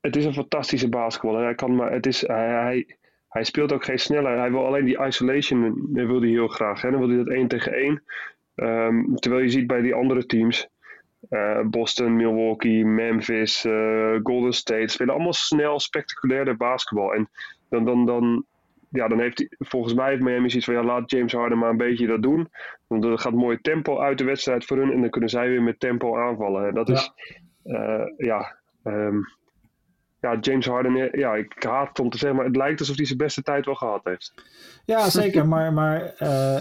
het 0.00 0.16
is 0.16 0.24
een 0.24 0.34
fantastische 0.34 0.88
basketballer. 0.88 1.44
Hij, 1.44 1.54
kan 1.54 1.74
maar, 1.74 1.92
het 1.92 2.06
is, 2.06 2.20
hij, 2.26 2.96
hij 3.28 3.44
speelt 3.44 3.72
ook 3.72 3.84
geen 3.84 3.98
sneller. 3.98 4.38
Hij 4.38 4.50
wil 4.50 4.66
alleen 4.66 4.84
die 4.84 5.06
isolation 5.06 5.88
wil 5.92 6.20
hij 6.20 6.30
heel 6.30 6.48
graag. 6.48 6.82
Hè? 6.82 6.90
Dan 6.90 7.00
wil 7.00 7.08
hij 7.08 7.18
dat 7.18 7.28
1 7.28 7.48
tegen 7.48 7.72
1. 7.72 8.02
Um, 8.54 9.16
terwijl 9.16 9.42
je 9.42 9.50
ziet 9.50 9.66
bij 9.66 9.80
die 9.80 9.94
andere 9.94 10.26
teams... 10.26 10.70
Uh, 11.30 11.60
Boston, 11.60 12.16
Milwaukee, 12.16 12.84
Memphis, 12.84 13.66
Golden 14.22 14.52
State 14.52 14.88
spelen 14.88 15.14
allemaal 15.14 15.32
snel, 15.32 15.80
spectaculaire 15.80 16.56
basketbal. 16.56 17.14
En 17.14 17.28
dan, 17.68 17.84
dan, 17.84 18.06
dan, 18.06 18.46
ja, 18.92 19.08
dan 19.08 19.20
heeft 19.20 19.38
hij, 19.38 19.48
volgens 19.58 19.94
mij 19.94 20.10
heeft 20.10 20.22
Miami 20.22 20.48
zoiets 20.48 20.66
van 20.66 20.74
ja, 20.74 20.82
laat 20.84 21.10
James 21.10 21.32
Harden 21.32 21.58
maar 21.58 21.70
een 21.70 21.76
beetje 21.76 22.06
dat 22.06 22.22
doen. 22.22 22.48
Want 22.86 23.04
er 23.04 23.18
gaat 23.18 23.32
mooi 23.32 23.58
tempo 23.60 23.98
uit 23.98 24.18
de 24.18 24.24
wedstrijd 24.24 24.64
voor 24.64 24.76
hun 24.76 24.92
en 24.92 25.00
dan 25.00 25.10
kunnen 25.10 25.30
zij 25.30 25.48
weer 25.48 25.62
met 25.62 25.80
tempo 25.80 26.18
aanvallen. 26.18 26.68
En 26.68 26.74
dat 26.74 26.88
Ja. 26.88 26.94
is, 26.94 27.12
uh, 27.64 28.02
ja, 28.16 28.56
ehm, 28.82 29.16
ja, 30.20 30.36
James 30.40 30.66
Harden, 30.66 31.18
ja, 31.18 31.34
ik 31.34 31.54
haat 31.58 31.88
het 31.88 31.98
om 31.98 32.10
te 32.10 32.18
zeggen, 32.18 32.36
maar 32.36 32.46
het 32.46 32.56
lijkt 32.56 32.80
alsof 32.80 32.96
hij 32.96 33.04
zijn 33.06 33.18
beste 33.18 33.42
tijd 33.42 33.64
wel 33.66 33.74
gehad 33.74 34.00
heeft. 34.04 34.32
Ja, 34.84 35.10
zeker. 35.10 35.48
maar 35.48 35.72
maar 35.72 36.14
uh, 36.18 36.58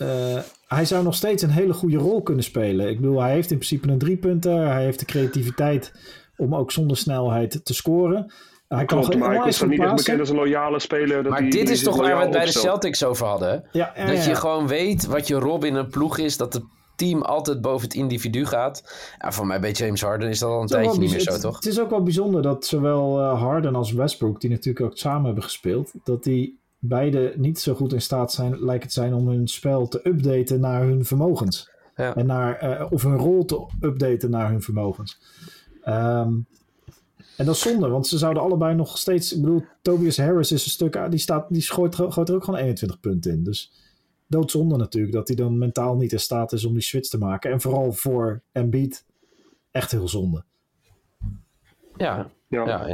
uh, 0.00 0.42
hij 0.66 0.84
zou 0.84 1.04
nog 1.04 1.14
steeds 1.14 1.42
een 1.42 1.50
hele 1.50 1.72
goede 1.72 1.96
rol 1.96 2.22
kunnen 2.22 2.44
spelen. 2.44 2.88
Ik 2.88 3.00
bedoel, 3.00 3.20
hij 3.22 3.32
heeft 3.32 3.50
in 3.50 3.56
principe 3.56 3.88
een 3.88 3.98
driepunter. 3.98 4.66
Hij 4.66 4.84
heeft 4.84 4.98
de 4.98 5.04
creativiteit 5.06 5.92
om 6.36 6.54
ook 6.54 6.72
zonder 6.72 6.96
snelheid 6.96 7.64
te 7.64 7.74
scoren. 7.74 8.32
Hij 8.68 8.84
kan 8.84 9.00
Klopt, 9.00 9.18
maar 9.18 9.36
hij 9.36 9.48
is 9.48 9.62
niet 9.62 9.80
echt 9.80 9.94
bekend 9.94 10.20
als 10.20 10.28
een 10.28 10.36
loyale 10.36 10.80
speler. 10.80 11.22
Dat 11.22 11.32
maar 11.32 11.40
die, 11.40 11.50
dit 11.50 11.68
is 11.68 11.82
toch 11.82 11.96
waar 11.96 12.16
we 12.16 12.22
het 12.22 12.30
bij 12.30 12.44
de. 12.44 12.50
Celtics 12.50 13.04
over 13.04 13.26
hadden. 13.26 13.48
hè? 13.48 13.54
Ja, 13.54 13.92
ja, 13.96 14.06
dat 14.06 14.24
ja. 14.24 14.30
je 14.30 14.34
gewoon 14.34 14.66
weet 14.66 15.06
wat 15.06 15.26
je 15.26 15.34
rol 15.34 15.64
in 15.64 15.74
een 15.74 15.88
ploeg 15.88 16.18
is. 16.18 16.36
Dat 16.36 16.52
het 16.52 16.62
team 16.96 17.22
altijd 17.22 17.60
boven 17.60 17.86
het 17.86 17.96
individu 17.96 18.46
gaat. 18.46 18.96
Ja, 19.18 19.32
voor 19.32 19.46
mij 19.46 19.60
bij 19.60 19.70
James 19.70 20.02
Harden 20.02 20.28
is 20.28 20.38
dat 20.38 20.50
al 20.50 20.60
een 20.60 20.66
tijdje 20.66 21.00
niet 21.00 21.10
meer 21.10 21.20
zo, 21.20 21.32
het, 21.32 21.40
toch? 21.40 21.54
Het 21.54 21.66
is 21.66 21.80
ook 21.80 21.90
wel 21.90 22.02
bijzonder 22.02 22.42
dat 22.42 22.66
zowel 22.66 23.20
uh, 23.20 23.40
Harden 23.40 23.74
als 23.74 23.92
Westbrook, 23.92 24.40
die 24.40 24.50
natuurlijk 24.50 24.86
ook 24.86 24.96
samen 24.98 25.24
hebben 25.24 25.42
gespeeld, 25.42 25.92
dat 26.04 26.24
die 26.24 26.58
beide 26.78 27.32
niet 27.36 27.60
zo 27.60 27.74
goed 27.74 27.92
in 27.92 28.02
staat 28.02 28.32
zijn, 28.32 28.64
lijkt 28.64 28.82
het 28.82 28.92
zijn, 28.92 29.14
om 29.14 29.28
hun 29.28 29.48
spel 29.48 29.88
te 29.88 30.00
updaten 30.04 30.60
naar 30.60 30.82
hun 30.82 31.04
vermogens. 31.04 31.70
Ja. 31.96 32.14
En 32.14 32.26
naar, 32.26 32.80
uh, 32.80 32.86
of 32.92 33.02
hun 33.02 33.16
rol 33.16 33.44
te 33.44 33.66
updaten 33.80 34.30
naar 34.30 34.50
hun 34.50 34.62
vermogens. 34.62 35.18
Um, 35.88 36.46
en 37.36 37.44
dat 37.46 37.54
is 37.54 37.60
zonde, 37.60 37.88
want 37.88 38.06
ze 38.06 38.18
zouden 38.18 38.42
allebei 38.42 38.74
nog 38.74 38.98
steeds. 38.98 39.32
Ik 39.34 39.40
bedoel, 39.40 39.64
Tobias 39.82 40.16
Harris 40.16 40.52
is 40.52 40.64
een 40.64 40.70
stuk. 40.70 41.10
Die, 41.10 41.18
staat, 41.18 41.46
die 41.48 41.62
gooit, 41.62 41.94
gooit 41.94 42.28
er 42.28 42.34
ook 42.34 42.44
gewoon 42.44 42.60
21 42.60 43.00
punten 43.00 43.32
in. 43.32 43.44
Dus 43.44 43.72
doodzonde 44.26 44.76
natuurlijk 44.76 45.14
dat 45.14 45.26
hij 45.28 45.36
dan 45.36 45.58
mentaal 45.58 45.96
niet 45.96 46.12
in 46.12 46.20
staat 46.20 46.52
is 46.52 46.64
om 46.64 46.72
die 46.72 46.82
switch 46.82 47.08
te 47.08 47.18
maken. 47.18 47.50
En 47.50 47.60
vooral 47.60 47.92
voor 47.92 48.42
Embiid 48.52 49.04
echt 49.70 49.90
heel 49.90 50.08
zonde. 50.08 50.44
Ja, 51.96 52.30
Ja, 52.48 52.66
ja. 52.66 52.86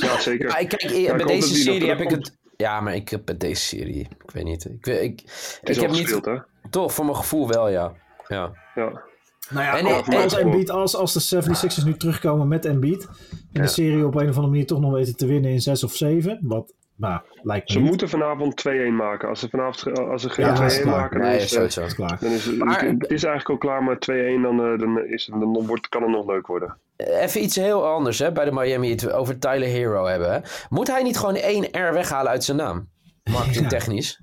ja. 0.00 0.20
zeker. 0.20 0.48
Ah, 0.48 0.54
kijk, 0.68 0.82
ik 0.82 1.16
bij 1.16 1.26
deze 1.26 1.54
serie 1.54 1.88
heb 1.88 2.00
ik 2.00 2.10
het. 2.10 2.36
Ja, 2.56 2.80
maar 2.80 2.94
ik 2.94 3.08
heb 3.08 3.22
bij 3.24 3.36
deze 3.36 3.62
serie. 3.62 4.08
Ik 4.24 4.30
weet 4.30 4.44
niet. 4.44 4.64
Ik, 4.64 4.86
ik, 4.86 5.20
ik 5.62 5.76
al 5.76 5.82
heb 5.82 5.90
gespeeld, 5.90 6.26
niet. 6.26 6.34
hè? 6.62 6.70
Toch, 6.70 6.92
voor 6.94 7.04
mijn 7.04 7.16
gevoel 7.16 7.48
wel, 7.48 7.68
ja. 7.68 7.94
Ja. 8.28 8.52
Ja. 8.74 9.02
Nou 9.50 9.64
ja, 9.64 9.78
En- 9.78 9.86
als, 9.86 10.06
en- 10.08 10.22
als, 10.22 10.36
Embiid, 10.38 10.70
als, 10.70 10.96
als 10.96 11.12
de 11.12 11.36
76ers 11.42 11.84
nu 11.84 11.96
terugkomen 11.96 12.48
met 12.48 12.64
Embiid. 12.64 13.04
En 13.06 13.38
Ja. 13.52 13.60
de 13.62 13.66
serie 13.68 14.06
op 14.06 14.14
een 14.14 14.20
of 14.28 14.28
andere 14.28 14.46
manier 14.46 14.66
toch 14.66 14.80
nog 14.80 14.92
weten 14.92 15.16
te 15.16 15.26
winnen 15.26 15.50
in 15.50 15.60
6 15.60 15.84
of 15.84 15.92
7. 15.94 16.38
Wat, 16.42 16.72
nou, 16.96 17.20
lijkt 17.42 17.66
me 17.66 17.72
Ze 17.72 17.78
niet. 17.80 17.88
moeten 17.88 18.08
vanavond 18.08 18.56
2-1 18.56 18.70
maken. 18.96 19.28
Als 19.28 19.40
ze 19.40 19.48
vanavond 19.48 19.98
als 19.98 20.22
ze 20.22 20.30
geen 20.30 20.46
Ja, 20.46 20.52
dat 20.54 20.62
is 20.70 20.74
2-1 20.78 20.82
klaar. 20.82 21.00
maken, 21.00 21.20
dan 21.20 21.28
Nee, 21.28 21.36
is, 21.38 21.42
eh, 21.42 21.48
sowieso. 21.50 21.80
Dat 21.80 21.88
is 21.88 21.94
klaar. 21.94 22.18
dan 22.20 22.30
is 22.30 22.44
het, 22.44 22.58
Maar- 22.58 22.84
het 22.84 23.10
is 23.10 23.24
eigenlijk 23.24 23.48
al 23.48 23.56
klaar, 23.70 23.82
maar 23.82 23.98
2-1 23.98 24.42
dan, 24.42 24.60
eh, 24.72 24.78
dan, 24.78 25.04
is, 25.06 25.26
het- 25.26 25.40
dan 25.40 25.66
wordt, 25.66 25.88
kan 25.88 26.02
het 26.02 26.10
nog 26.10 26.26
leuk 26.26 26.46
worden. 26.46 26.78
Even 26.96 27.42
iets 27.42 27.56
heel 27.56 27.86
anders 27.86 28.18
hè, 28.18 28.32
bij 28.32 28.44
de 28.44 28.52
Miami 28.52 28.90
het 28.90 29.12
over 29.12 29.38
Tyler 29.38 29.68
Hero 29.68 30.04
hebben. 30.04 30.32
Hè. 30.32 30.38
Moet 30.68 30.86
hij 30.86 31.02
niet 31.02 31.18
gewoon 31.18 31.34
één 31.34 31.64
R 31.64 31.92
weghalen 31.92 32.30
uit 32.30 32.44
zijn 32.44 32.56
naam? 32.56 32.88
Marketingtechnisch. 33.30 34.20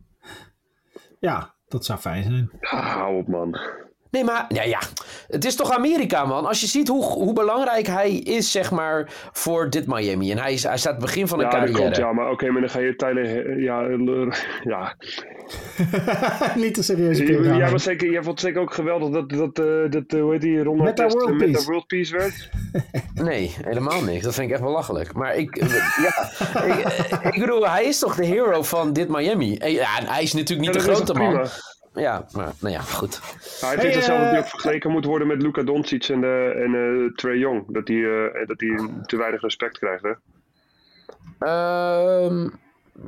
Ja, 1.20 1.54
dat 1.68 1.86
zou 1.86 2.00
fijn 2.00 2.24
zijn. 2.24 2.50
Ah, 2.60 2.96
hou 2.96 3.18
op, 3.18 3.28
man. 3.28 3.58
Nee, 4.14 4.24
maar 4.24 4.46
ja, 4.48 4.64
ja, 4.64 4.80
het 5.28 5.46
is 5.46 5.56
toch 5.56 5.72
Amerika, 5.72 6.26
man. 6.26 6.46
Als 6.46 6.62
je 6.62 6.68
ziet 6.68 6.88
hoe, 6.88 7.04
hoe 7.04 7.34
belangrijk 7.34 7.88
hij 7.88 8.12
is, 8.12 8.52
zeg 8.52 8.72
maar, 8.72 9.14
voor 9.32 9.70
dit 9.70 9.88
Miami. 9.88 10.32
En 10.32 10.38
hij, 10.38 10.54
is, 10.54 10.64
hij 10.64 10.78
staat 10.78 10.92
het 10.92 11.02
begin 11.02 11.28
van 11.28 11.40
een 11.40 11.46
ja, 11.46 11.52
carrière. 11.52 11.74
dat 11.74 11.82
klopt, 11.82 11.98
ja. 11.98 12.14
Maar 12.14 12.30
oké, 12.30 12.50
maar 12.50 12.62
dan 12.62 12.70
ga 12.70 12.80
je 12.80 12.96
Tyler... 12.96 13.60
Ja, 13.60 13.82
ja. 14.64 14.96
Niet 16.64 16.74
te 16.74 16.84
serieus. 16.84 17.18
Ja, 17.18 17.70
maar 17.70 17.80
zeker, 17.80 18.12
jij 18.12 18.24
vond 18.24 18.32
het 18.32 18.40
zeker 18.40 18.62
ook 18.62 18.74
geweldig 18.74 19.10
dat, 19.10 19.30
dat, 19.30 19.66
uh, 19.66 19.92
dat 19.92 20.20
hoe 20.22 20.32
heet 20.32 20.42
die, 20.42 20.64
Ron 20.64 20.84
Meta 20.84 21.08
World 21.08 21.30
met 21.30 21.52
Peace. 21.52 21.66
World 21.66 21.88
Peace 21.88 22.18
werd. 22.18 22.50
Nee, 23.14 23.56
helemaal 23.64 24.04
niet. 24.04 24.24
Dat 24.24 24.34
vind 24.34 24.48
ik 24.48 24.54
echt 24.54 24.64
belachelijk. 24.64 25.14
Maar 25.14 25.36
ik, 25.36 25.56
ja, 25.56 26.32
ik, 26.66 27.34
ik, 27.34 27.40
bedoel, 27.40 27.70
hij 27.70 27.84
is 27.84 28.00
toch 28.00 28.16
de 28.16 28.26
hero 28.26 28.64
van 28.64 28.94
dit 28.94 29.10
Miami. 29.10 29.58
Ja, 29.60 30.00
en 30.00 30.06
hij 30.06 30.24
is 30.24 30.34
natuurlijk 30.34 30.68
niet 30.68 30.82
ja, 30.82 30.88
de 30.88 30.94
grote 30.94 31.14
man. 31.14 31.30
Prima. 31.30 31.50
Ja, 31.94 32.26
maar 32.34 32.52
nou 32.60 32.74
ja, 32.74 32.82
goed. 32.82 33.20
Ja, 33.62 33.70
het 33.70 33.80
Hey, 33.80 33.90
is 33.90 33.96
hetzelfde 33.96 34.26
uh, 34.26 34.32
die 34.32 34.40
ook 34.40 34.48
vergeleken 34.48 34.92
moet 34.92 35.06
worden 35.06 35.28
met 35.28 35.42
Luka 35.42 35.64
Doncic 35.64 36.08
en, 36.08 36.24
uh, 36.24 36.64
en 36.64 36.74
uh, 36.74 37.12
Trey 37.16 37.38
Young. 37.38 37.64
Dat 37.68 37.88
hij 37.88 37.98
uh, 37.98 38.48
dat 38.48 38.58
die 38.58 39.02
te 39.06 39.18
weinig 39.18 39.42
respect 39.42 39.78
krijgt, 39.78 40.04
hè? 40.04 40.14
Um, 42.26 42.62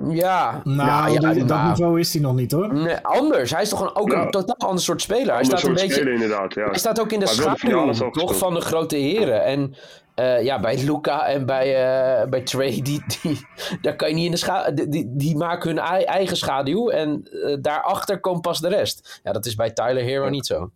ja. 0.10 0.62
Nou, 0.64 1.12
ja, 1.12 1.20
dat, 1.20 1.36
ja, 1.36 1.44
dat 1.44 1.64
niveau 1.64 2.00
is 2.00 2.14
hij 2.14 2.22
nog 2.22 2.36
niet 2.36 2.52
hoor. 2.52 2.74
Nee, 2.74 2.98
anders. 3.02 3.52
Hij 3.52 3.62
is 3.62 3.70
toch 3.70 3.82
een, 3.82 3.96
ook 3.96 4.12
Ja. 4.12 4.22
een 4.22 4.32
totaal 4.32 4.70
ander 4.70 4.84
soort 4.84 5.02
speler. 5.02 5.34
Hij 5.34 5.44
staat, 5.44 5.64
een 5.64 5.74
beetje, 5.74 5.92
spelen, 5.92 6.14
inderdaad. 6.14 6.54
Ja. 6.54 6.66
hij 6.66 6.78
staat 6.78 7.00
ook 7.00 7.12
in 7.12 7.20
de 7.20 7.28
schaduw 7.28 8.12
toch, 8.12 8.38
van 8.38 8.54
de 8.54 8.62
grote 8.62 8.96
heren. 8.96 9.44
En 9.44 9.76
eh, 10.16 10.44
ja, 10.44 10.60
bij 10.60 10.84
Luca 10.84 11.26
en 11.28 11.46
bij, 11.46 11.76
eh, 12.22 12.28
bij 12.30 12.42
Trey, 12.42 12.80
die, 12.84 13.04
die, 13.22 13.48
daar 13.82 13.96
kan 13.96 14.10
je 14.10 14.16
niet 14.16 14.26
in 14.26 14.32
de 14.32 14.38
schaduw. 14.38 14.74
Die, 14.76 14.90
die, 14.90 15.06
die 15.16 15.36
maken 15.38 15.70
hun 15.70 15.80
ei- 15.80 16.04
eigen 16.04 16.38
schaduw 16.38 16.90
en 16.90 17.28
eh, 17.46 17.58
daarachter 17.62 18.20
komt 18.20 18.42
pas 18.42 18.60
de 18.60 18.68
rest. 18.68 19.20
Ja, 19.24 19.32
dat 19.32 19.46
is 19.46 19.56
bij 19.56 19.72
Tyler 19.72 20.04
Hero 20.04 20.30
niet 20.30 20.46
zo. 20.46 20.72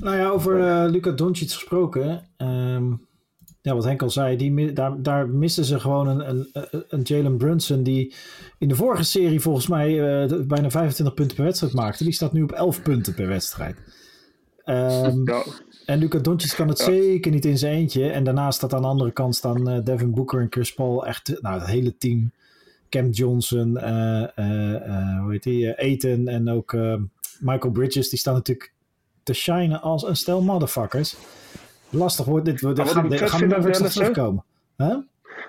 Nou 0.00 0.16
ja, 0.16 0.28
over 0.28 0.58
uh, 0.58 0.90
Luca 0.90 1.10
Doncic 1.10 1.50
gesproken. 1.50 2.28
ehm, 2.36 2.92
ja, 3.60 3.74
wat 3.74 3.84
Henk 3.84 4.02
al 4.02 4.10
zei, 4.10 4.36
die, 4.36 4.72
daar, 4.72 5.02
daar 5.02 5.28
misten 5.28 5.64
ze 5.64 5.80
gewoon 5.80 6.08
een, 6.08 6.28
een, 6.28 6.84
een 6.88 7.00
Jalen 7.02 7.36
Brunson 7.36 7.82
die 7.82 8.14
in 8.58 8.68
de 8.68 8.74
vorige 8.74 9.02
serie 9.04 9.40
volgens 9.40 9.66
mij 9.66 9.88
eh, 10.22 10.40
bijna 10.46 10.70
25 10.70 11.14
punten 11.14 11.36
per 11.36 11.44
wedstrijd 11.44 11.72
maakte. 11.72 12.04
Die 12.04 12.12
staat 12.12 12.32
nu 12.32 12.42
op 12.42 12.52
11 12.52 12.82
punten 12.82 13.14
per 13.14 13.28
wedstrijd. 13.28 13.76
Ehm, 14.64 15.20
Ja. 15.24 15.44
En 15.86 15.98
Luca 15.98 16.18
Doncic 16.18 16.56
kan 16.56 16.68
het 16.68 16.78
Ja. 16.78 16.84
zeker 16.84 17.30
niet 17.32 17.44
in 17.44 17.58
zijn 17.58 17.74
eentje. 17.74 18.10
En 18.10 18.24
daarnaast 18.24 18.56
staat 18.58 18.74
aan 18.74 18.82
de 18.82 18.88
andere 18.88 19.12
kant 19.12 19.36
staan 19.36 19.68
eh, 19.68 19.84
Devin 19.84 20.10
Booker 20.14 20.40
en 20.40 20.46
Chris 20.50 20.74
Paul. 20.74 21.06
Echt, 21.06 21.38
nou, 21.40 21.58
het 21.60 21.68
hele 21.68 21.96
team. 21.96 22.32
Cam 22.90 23.10
Johnson, 23.10 23.76
eh, 23.76 24.22
hoe 25.20 25.26
heet 25.28 25.42
die? 25.42 25.78
Aiton 25.78 26.28
en 26.28 26.48
ook 26.50 26.76
Michael 27.40 27.72
Bridges. 27.72 28.08
Die 28.08 28.18
staan 28.18 28.34
natuurlijk 28.34 28.72
te 29.22 29.32
shinen 29.32 29.80
als 29.80 30.02
een 30.06 30.16
stel 30.16 30.42
motherfuckers. 30.42 31.16
Lastig 31.90 32.24
wordt 32.24 32.44
dit. 32.44 32.60
We 32.60 32.86
gaan, 32.86 33.12
ik 33.12 33.18
vet 33.18 33.30
gaan 33.30 33.48
de 33.48 33.54
hè? 33.54 33.90
terugkomen. 33.90 34.44
Huh? 34.76 34.96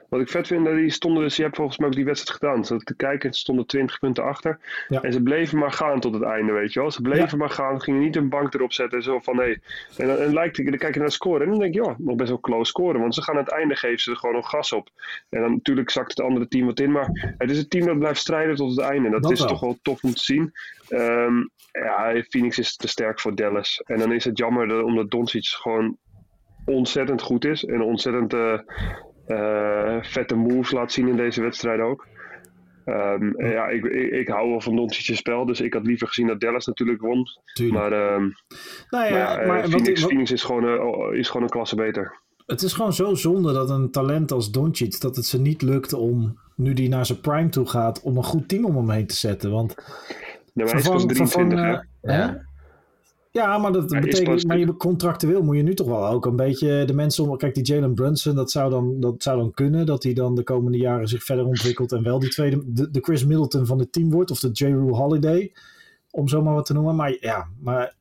Wat 0.10 0.22
ik 0.22 0.30
vet 0.30 0.48
vind, 0.48 0.66
die 0.66 0.90
stonden 0.90 1.24
dus, 1.24 1.36
je 1.36 1.44
hebt 1.44 1.56
volgens 1.56 1.78
mij 1.78 1.88
ook 1.88 1.94
die 1.94 2.06
wedstrijd 2.06 2.40
gedaan. 2.40 2.66
Ze 2.66 2.78
te 2.78 2.96
kijken, 2.96 3.34
ze 3.34 3.40
stonden 3.40 3.66
20 3.66 4.00
punten 4.00 4.24
achter. 4.24 4.60
Ja. 4.88 5.02
En 5.02 5.14
ze 5.14 5.22
bleven 5.22 5.58
maar 5.58 5.72
gaan 5.72 6.00
tot 6.00 6.14
het 6.14 6.24
einde, 6.24 6.52
weet 6.52 6.74
je 6.74 6.80
wel. 6.80 6.92
Ze 6.92 7.02
bleven 7.02 7.38
maar 7.38 7.50
gaan, 7.50 7.82
gingen 7.82 8.02
niet 8.02 8.16
een 8.16 8.30
bank 8.30 8.54
erop 8.54 8.74
zetten. 8.74 9.04
Zo 9.04 9.20
van, 9.20 9.36
nee. 9.36 9.62
En 9.98 10.08
dan, 10.08 10.18
en 10.18 10.34
lijkt, 10.34 10.66
dan 10.66 10.78
kijk 10.78 10.94
je 10.94 11.00
naar 11.00 11.08
de 11.08 11.14
score 11.14 11.44
en 11.44 11.50
dan 11.50 11.60
denk 11.60 11.74
je, 11.74 11.84
ja, 11.84 11.96
nog 11.98 12.16
best 12.16 12.30
wel 12.30 12.40
close 12.40 12.70
scoren. 12.70 13.02
Want 13.02 13.16
ze 13.16 13.22
gaan 13.22 13.36
aan 13.36 13.44
het 13.44 13.52
einde 13.52 13.76
geven 13.76 14.00
ze 14.00 14.12
er 14.12 14.18
gewoon 14.18 14.36
nog 14.36 14.50
gas 14.50 14.74
op. 14.74 14.90
En 15.30 15.42
dan 15.42 15.52
natuurlijk 15.52 15.90
zakt 15.90 16.10
het 16.10 16.22
andere 16.22 16.48
team 16.48 16.66
wat 16.66 16.80
in. 16.80 16.92
Maar 16.92 17.36
het 17.38 17.52
is 17.52 17.58
een 17.58 17.68
team 17.68 17.86
dat 17.86 18.00
blijft 18.00 18.20
strijden 18.20 18.56
tot 18.56 18.70
het 18.70 18.86
einde. 18.86 19.06
En 19.06 19.12
dat, 19.12 19.24
Dat 19.24 19.32
is 19.32 19.40
wel. 19.40 19.48
toch 19.48 19.60
wel 19.60 19.80
tof 19.82 20.04
om 20.04 20.14
te 20.14 20.24
zien. 20.24 20.54
Ehm, 20.88 21.38
ja, 21.72 22.24
Phoenix 22.30 22.58
is 22.58 22.76
te 22.76 22.88
sterk 22.88 23.20
voor 23.20 23.36
Dallas. 23.36 23.82
En 23.86 24.00
dan 24.00 24.12
is 24.12 24.26
het 24.26 24.38
jammer 24.38 24.68
dat, 24.68 24.84
omdat 24.84 25.12
Doncic 25.12 25.46
gewoon 25.46 25.98
ontzettend 26.70 27.22
goed 27.22 27.46
is. 27.46 27.66
En 27.66 27.82
ontzettend 27.82 28.34
eh, 28.34 28.60
eh, 29.28 30.04
vette 30.04 30.36
moves 30.36 30.72
laat 30.72 30.92
zien 30.92 31.08
in 31.08 31.16
deze 31.16 31.42
wedstrijd 31.42 31.82
ook. 31.82 32.08
Ehm, 32.86 33.46
ja, 33.46 33.68
ik, 33.68 33.86
ik, 33.86 34.12
ik 34.12 34.28
hou 34.28 34.50
wel 34.50 34.62
van 34.62 34.76
Doncic's 34.76 35.18
spel, 35.18 35.46
dus 35.46 35.62
ik 35.62 35.74
had 35.74 35.86
liever 35.86 36.08
gezien 36.08 36.28
dat 36.28 36.40
Dallas 36.40 36.66
natuurlijk 36.66 37.02
won. 37.02 37.26
Tuurlijk. 37.54 37.80
Maar, 37.80 37.92
ehm, 37.92 38.22
nou 38.22 38.32
maar 38.90 39.12
ja, 39.12 39.18
ja, 39.18 39.38
eh, 39.40 39.48
maar 39.48 39.62
wat, 39.62 39.70
Phoenix, 39.70 40.00
wat- 40.02 40.10
Phoenix 40.10 40.32
is, 40.32 40.44
gewoon, 40.44 40.68
eh, 40.68 41.20
is 41.20 41.28
gewoon 41.28 41.44
een 41.44 41.50
klasse 41.50 41.76
beter. 41.76 42.18
het 42.46 42.62
is 42.62 42.74
gewoon 42.74 42.94
zo 42.94 43.14
zonde 43.14 43.54
dat 43.54 43.70
een 43.70 43.92
talent 43.92 44.32
als 44.32 44.52
Doncic... 44.52 45.02
dat 45.02 45.16
het 45.16 45.26
ze 45.26 45.42
niet 45.42 45.62
lukt 45.62 45.94
om, 45.94 46.40
nu 46.56 46.74
die 46.74 46.90
naar 46.90 47.06
zijn 47.06 47.22
prime 47.22 47.50
toe 47.50 47.66
gaat... 47.66 48.02
om 48.02 48.18
een 48.18 48.24
goed 48.24 48.48
team 48.48 48.66
om 48.66 48.76
hem 48.76 48.90
heen 48.90 49.08
te 49.08 49.16
zetten. 49.16 49.52
Want 49.52 49.76
Nee, 50.54 50.66
maar 50.66 50.74
hij 50.76 50.84
is 50.84 50.90
pas 50.90 51.06
23, 51.06 51.60
hè? 51.60 51.72
eh, 51.72 51.82
hè? 52.02 52.34
Ja. 53.32 53.58
Maar 53.58 53.72
dat 53.72 53.88
betekent, 53.88 54.48
maar 54.48 54.58
je, 54.58 54.76
contractueel 54.76 55.42
moet 55.44 55.56
je 55.56 55.64
nu 55.64 55.74
toch 55.74 55.88
wel 55.88 56.08
ook 56.08 56.26
een 56.26 56.36
beetje 56.36 56.86
de 56.86 56.94
mensen 56.94 57.30
om. 57.30 57.38
Kijk, 57.38 57.56
die 57.56 57.64
Jalen 57.64 57.94
Brunson, 57.94 58.36
dat 58.36 58.52
zou, 58.52 58.70
dan, 58.70 59.00
dat 59.00 59.24
zou 59.24 59.38
dan 59.40 59.52
kunnen, 59.52 59.86
dat 59.86 60.04
hij 60.04 60.14
dan 60.14 60.36
de 60.36 60.44
komende 60.44 60.78
jaren 60.78 61.08
zich 61.08 61.24
verder 61.24 61.46
ontwikkelt 61.46 61.92
en 61.92 62.04
wel 62.04 62.20
die 62.20 62.30
tweede, 62.30 62.62
de, 62.66 62.92
de 62.92 63.00
Chris 63.02 63.26
Middleton 63.26 63.66
van 63.66 63.80
het 63.80 63.92
team 63.92 64.12
wordt, 64.12 64.32
of 64.32 64.40
de 64.40 64.50
J. 64.52 64.72
Holiday, 64.74 65.52
om 66.12 66.28
zo 66.28 66.42
maar 66.42 66.54
wat 66.54 66.66
te 66.66 66.74
noemen. 66.74 66.96
Maar 66.96 67.18
ja, 67.20 67.48
maar 67.62 67.94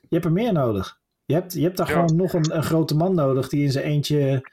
je 0.00 0.08
hebt 0.08 0.24
er 0.24 0.32
meer 0.32 0.52
nodig. 0.52 0.98
Je 1.24 1.34
hebt, 1.34 1.52
je 1.52 1.62
hebt 1.62 1.76
daar 1.76 1.88
Ja. 1.88 1.92
gewoon 1.92 2.16
nog 2.16 2.32
een, 2.32 2.56
een 2.56 2.62
grote 2.62 2.96
man 2.96 3.14
nodig 3.14 3.48
die 3.48 3.62
in 3.62 3.72
zijn 3.72 3.84
eentje. 3.84 4.50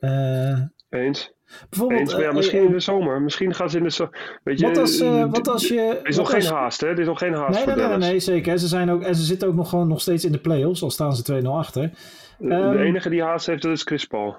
eh, 0.00 0.60
Eens. 0.88 1.32
Bijvoorbeeld. 1.70 2.00
Eens. 2.00 2.12
Maar 2.12 2.22
ja, 2.22 2.28
eh, 2.28 2.34
misschien 2.34 2.58
eh, 2.58 2.64
in 2.64 2.72
de 2.72 2.80
zomer. 2.80 3.22
Misschien 3.22 3.54
gaan 3.54 3.70
ze 3.70 3.76
in 3.76 3.82
de 3.82 3.90
zomer. 3.90 4.40
Weet 4.44 4.60
je, 4.60 4.66
wat 4.66 4.78
als, 4.78 5.00
eh, 5.00 5.24
wat 5.30 5.48
als 5.48 5.68
je. 5.68 5.80
Er 6.02 6.06
is 6.08 6.16
nog 6.16 6.34
als- 6.34 6.44
geen 6.46 6.54
haast, 6.56 6.80
hè? 6.80 6.86
Er 6.86 6.98
is 7.00 7.06
nog 7.06 7.18
geen 7.18 7.34
haast 7.34 7.54
Nee, 7.64 7.74
voor 7.74 7.76
nee, 7.88 7.98
nee, 7.98 8.08
nee, 8.10 8.20
zeker. 8.20 8.52
En 8.52 8.58
ze, 8.58 8.66
zijn 8.68 8.90
ook, 8.90 9.02
en 9.02 9.14
ze 9.14 9.22
zitten 9.24 9.48
ook 9.48 9.54
nog 9.54 9.68
gewoon 9.68 9.88
nog 9.88 10.00
steeds 10.00 10.24
in 10.24 10.32
de 10.32 10.38
playoffs, 10.38 10.82
al 10.82 10.90
staan 10.90 11.16
ze 11.16 11.22
2-0 11.22 11.56
achter. 11.56 11.90
De 12.38 12.48
Ehm, 12.54 12.76
enige 12.76 13.08
die 13.10 13.22
haast 13.22 13.46
heeft, 13.46 13.62
dat 13.62 13.72
is 13.72 13.82
Chris 13.82 14.04
Paul. 14.04 14.36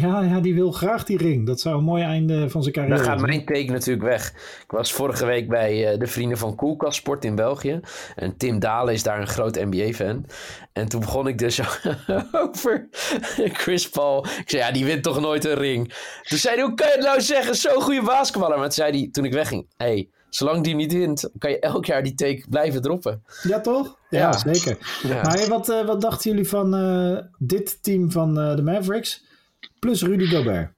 Ja, 0.00 0.20
ja, 0.22 0.40
die 0.40 0.54
wil 0.54 0.72
graag 0.72 1.04
die 1.04 1.18
ring. 1.18 1.46
Dat 1.46 1.60
zou 1.60 1.76
een 1.76 1.84
mooi 1.84 2.02
einde 2.02 2.50
van 2.50 2.62
zijn 2.62 2.74
carrière 2.74 2.96
Dan 2.96 3.04
gaat 3.04 3.20
mijn 3.20 3.44
take 3.44 3.64
natuurlijk 3.64 4.06
weg. 4.06 4.32
Ik 4.62 4.70
was 4.70 4.92
vorige 4.92 5.26
week 5.26 5.48
bij 5.48 5.92
eh, 5.92 5.98
de 5.98 6.06
vrienden 6.06 6.38
van 6.38 6.54
Koelkast 6.54 6.96
Sport 6.96 7.24
in 7.24 7.34
België. 7.34 7.80
En 8.16 8.36
Tim 8.36 8.58
Dalen 8.58 8.94
is 8.94 9.02
daar 9.02 9.20
een 9.20 9.26
groot 9.26 9.54
NBA-fan. 9.54 10.26
En 10.72 10.88
toen 10.88 11.00
begon 11.00 11.26
ik 11.26 11.38
dus 11.38 11.60
over 12.44 12.88
Chris 13.52 13.88
Paul. 13.88 14.26
Ik 14.26 14.50
zei, 14.50 14.62
ja, 14.62 14.72
die 14.72 14.84
wint 14.84 15.02
toch 15.02 15.20
nooit 15.20 15.44
een 15.44 15.54
ring. 15.54 15.92
Toen 16.22 16.38
zei 16.38 16.54
hij, 16.54 16.64
hoe 16.64 16.74
kan 16.74 16.86
je 16.86 16.92
het 16.92 17.04
nou 17.04 17.20
zeggen? 17.20 17.54
Zo'n 17.54 17.82
goede 17.82 18.02
basketballer. 18.02 18.56
Maar 18.56 18.66
toen 18.66 18.74
zei 18.84 18.98
hij, 18.98 19.08
toen 19.12 19.24
ik 19.24 19.32
wegging... 19.32 19.66
hey, 19.76 20.08
zolang 20.30 20.64
die 20.64 20.74
niet 20.74 20.92
wint, 20.92 21.30
kan 21.38 21.50
je 21.50 21.58
elk 21.58 21.84
jaar 21.84 22.02
die 22.02 22.14
take 22.14 22.44
blijven 22.48 22.82
droppen. 22.82 23.22
Ja, 23.42 23.60
toch? 23.60 23.98
Ja, 24.10 24.18
Ja. 24.18 24.52
zeker. 24.52 24.78
Ja. 25.02 25.22
Maar 25.22 25.48
wat, 25.48 25.68
eh, 25.68 25.86
wat 25.86 26.00
dachten 26.00 26.30
jullie 26.30 26.48
van 26.48 26.74
eh, 26.74 27.18
dit 27.38 27.82
team 27.82 28.10
van 28.10 28.34
de 28.34 28.62
Mavericks 28.62 29.24
plus 29.84 30.02
Rudy 30.02 30.26
Gobert? 30.26 30.72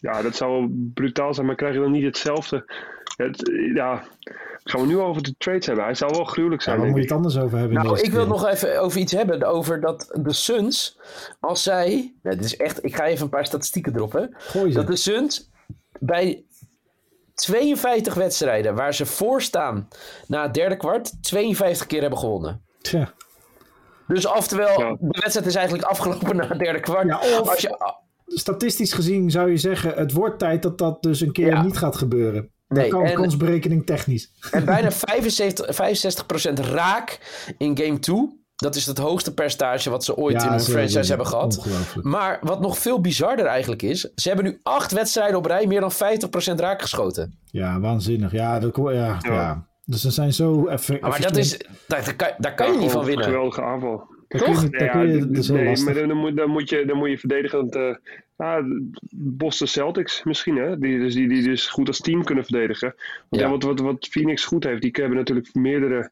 Ja, 0.00 0.22
dat 0.22 0.36
zou 0.36 0.52
wel 0.52 0.70
brutaal 0.94 1.34
zijn, 1.34 1.46
maar 1.46 1.54
krijg 1.54 1.74
je 1.74 1.80
dan 1.80 1.90
niet 1.90 2.04
hetzelfde? 2.04 2.72
Het, 3.16 3.50
ja, 3.74 4.04
gaan 4.64 4.80
we 4.80 4.86
nu 4.86 4.98
over 4.98 5.22
de 5.22 5.34
trades 5.38 5.66
hebben? 5.66 5.84
Hij 5.84 5.94
zou 5.94 6.10
wel 6.10 6.24
gruwelijk 6.24 6.62
Ja, 6.62 6.68
zijn, 6.68 6.80
waar 6.80 6.88
moet 6.88 6.96
je 6.96 7.02
het 7.02 7.12
anders 7.12 7.38
over 7.38 7.58
hebben? 7.58 7.76
in 7.76 7.84
Nou, 7.84 8.00
ik 8.00 8.10
wil 8.10 8.26
nog 8.26 8.46
even 8.46 8.80
over 8.80 9.00
iets 9.00 9.12
hebben. 9.12 9.42
Over 9.42 9.80
dat 9.80 10.18
de 10.22 10.32
Suns, 10.32 10.98
als 11.40 11.62
zij... 11.62 12.14
Ja, 12.22 12.30
dit 12.30 12.44
is 12.44 12.56
echt, 12.56 12.84
ik 12.84 12.96
ga 12.96 13.04
even 13.04 13.24
een 13.24 13.30
paar 13.30 13.46
statistieken 13.46 13.92
droppen. 13.92 14.34
Gooi 14.38 14.70
ze. 14.70 14.78
Dat 14.78 14.86
de 14.86 14.96
Suns 14.96 15.50
bij 15.98 16.44
52 17.34 18.14
wedstrijden 18.14 18.74
waar 18.74 18.94
ze 18.94 19.06
voor 19.06 19.42
staan 19.42 19.88
na 20.26 20.42
het 20.42 20.54
derde 20.54 20.76
kwart 20.76 21.22
52 21.22 21.86
keer 21.86 22.00
hebben 22.00 22.18
gewonnen. 22.18 22.62
Tja. 22.80 23.12
Dus 24.08 24.26
oftewel, 24.26 24.80
Ja. 24.80 24.96
de 25.00 25.18
wedstrijd 25.20 25.46
is 25.46 25.54
eigenlijk 25.54 25.86
afgelopen 25.88 26.36
na 26.36 26.46
het 26.48 26.58
derde 26.58 26.80
kwart. 26.80 27.06
Ja, 27.06 27.18
of- 27.18 27.48
Als 27.50 27.60
je, 27.60 27.96
Statistisch 28.26 28.92
gezien 28.92 29.30
zou 29.30 29.50
je 29.50 29.56
zeggen, 29.56 29.92
het 29.94 30.12
wordt 30.12 30.38
tijd 30.38 30.62
dat 30.62 30.78
dat 30.78 31.02
dus 31.02 31.20
een 31.20 31.32
keer 31.32 31.46
Ja. 31.46 31.62
niet 31.62 31.76
gaat 31.76 31.96
gebeuren. 31.96 32.50
Nee, 32.68 32.88
kan 32.88 33.04
en- 33.04 33.14
kansberekening 33.14 33.86
technisch. 33.86 34.32
en 34.50 34.64
bijna 34.64 34.90
75, 34.90 35.74
65% 35.74 36.58
raak 36.58 37.18
in 37.58 37.78
game 37.78 37.98
2. 37.98 38.36
Dat 38.56 38.74
is 38.74 38.86
het 38.86 38.98
hoogste 38.98 39.34
percentage 39.34 39.90
wat 39.90 40.04
ze 40.04 40.16
ooit 40.16 40.42
in 40.42 40.48
hun 40.48 40.60
franchise 40.60 41.08
hebben 41.08 41.26
gehad. 41.26 41.56
Ongelooflijk. 41.58 42.06
Maar 42.06 42.38
wat 42.42 42.60
nog 42.60 42.78
veel 42.78 43.00
bizarder 43.00 43.46
eigenlijk 43.46 43.82
is, 43.82 44.00
ze 44.14 44.28
hebben 44.28 44.46
nu 44.46 44.60
acht 44.62 44.92
wedstrijden 44.92 45.36
op 45.38 45.44
rij 45.46 45.66
meer 45.66 45.80
dan 45.80 45.92
50% 45.92 46.60
raak 46.60 46.82
geschoten. 46.82 47.38
Ja, 47.44 47.80
waanzinnig. 47.80 48.32
Ja, 48.32 48.58
dat, 48.58 48.76
ja, 48.76 49.18
ja. 49.20 49.66
Dus 49.88 50.00
ze 50.00 50.10
zijn 50.10 50.32
zo 50.32 50.68
even. 50.68 50.98
Maar 51.00 51.20
dat 51.20 51.36
is, 51.36 51.58
daar, 51.86 52.04
daar 52.04 52.16
kan, 52.16 52.28
daar 52.38 52.54
kan 52.54 52.66
je 52.66 52.72
Ja, 52.72 52.78
niet 52.78 52.90
van 52.90 53.04
winnen. 53.04 53.24
Een 53.24 53.30
geweldige 53.30 53.62
aanval. 53.62 54.08
Maar 55.84 55.94
dan, 55.94 56.16
moet, 56.16 56.36
dan, 56.36 56.50
moet 56.50 56.68
je, 56.68 56.84
dan 56.84 56.96
moet 56.96 57.10
je 57.10 57.18
verdedigen. 57.18 57.58
Want, 57.58 57.74
eh, 57.74 57.94
ja, 58.36 58.62
Boston 59.10 59.66
Celtics 59.66 60.24
misschien, 60.24 60.56
hè? 60.56 60.78
Die, 60.78 60.98
dus, 60.98 61.14
die, 61.14 61.28
die 61.28 61.42
dus 61.42 61.66
goed 61.66 61.88
als 61.88 62.00
team 62.00 62.24
kunnen 62.24 62.44
verdedigen. 62.44 62.94
Want 63.28 63.42
Ja. 63.42 63.48
ja. 63.48 63.50
wat, 63.50 63.62
wat, 63.62 63.80
wat 63.80 64.08
Phoenix 64.10 64.44
goed 64.44 64.64
heeft, 64.64 64.82
die 64.82 64.90
hebben 64.92 65.16
natuurlijk 65.16 65.54
meerdere 65.54 66.10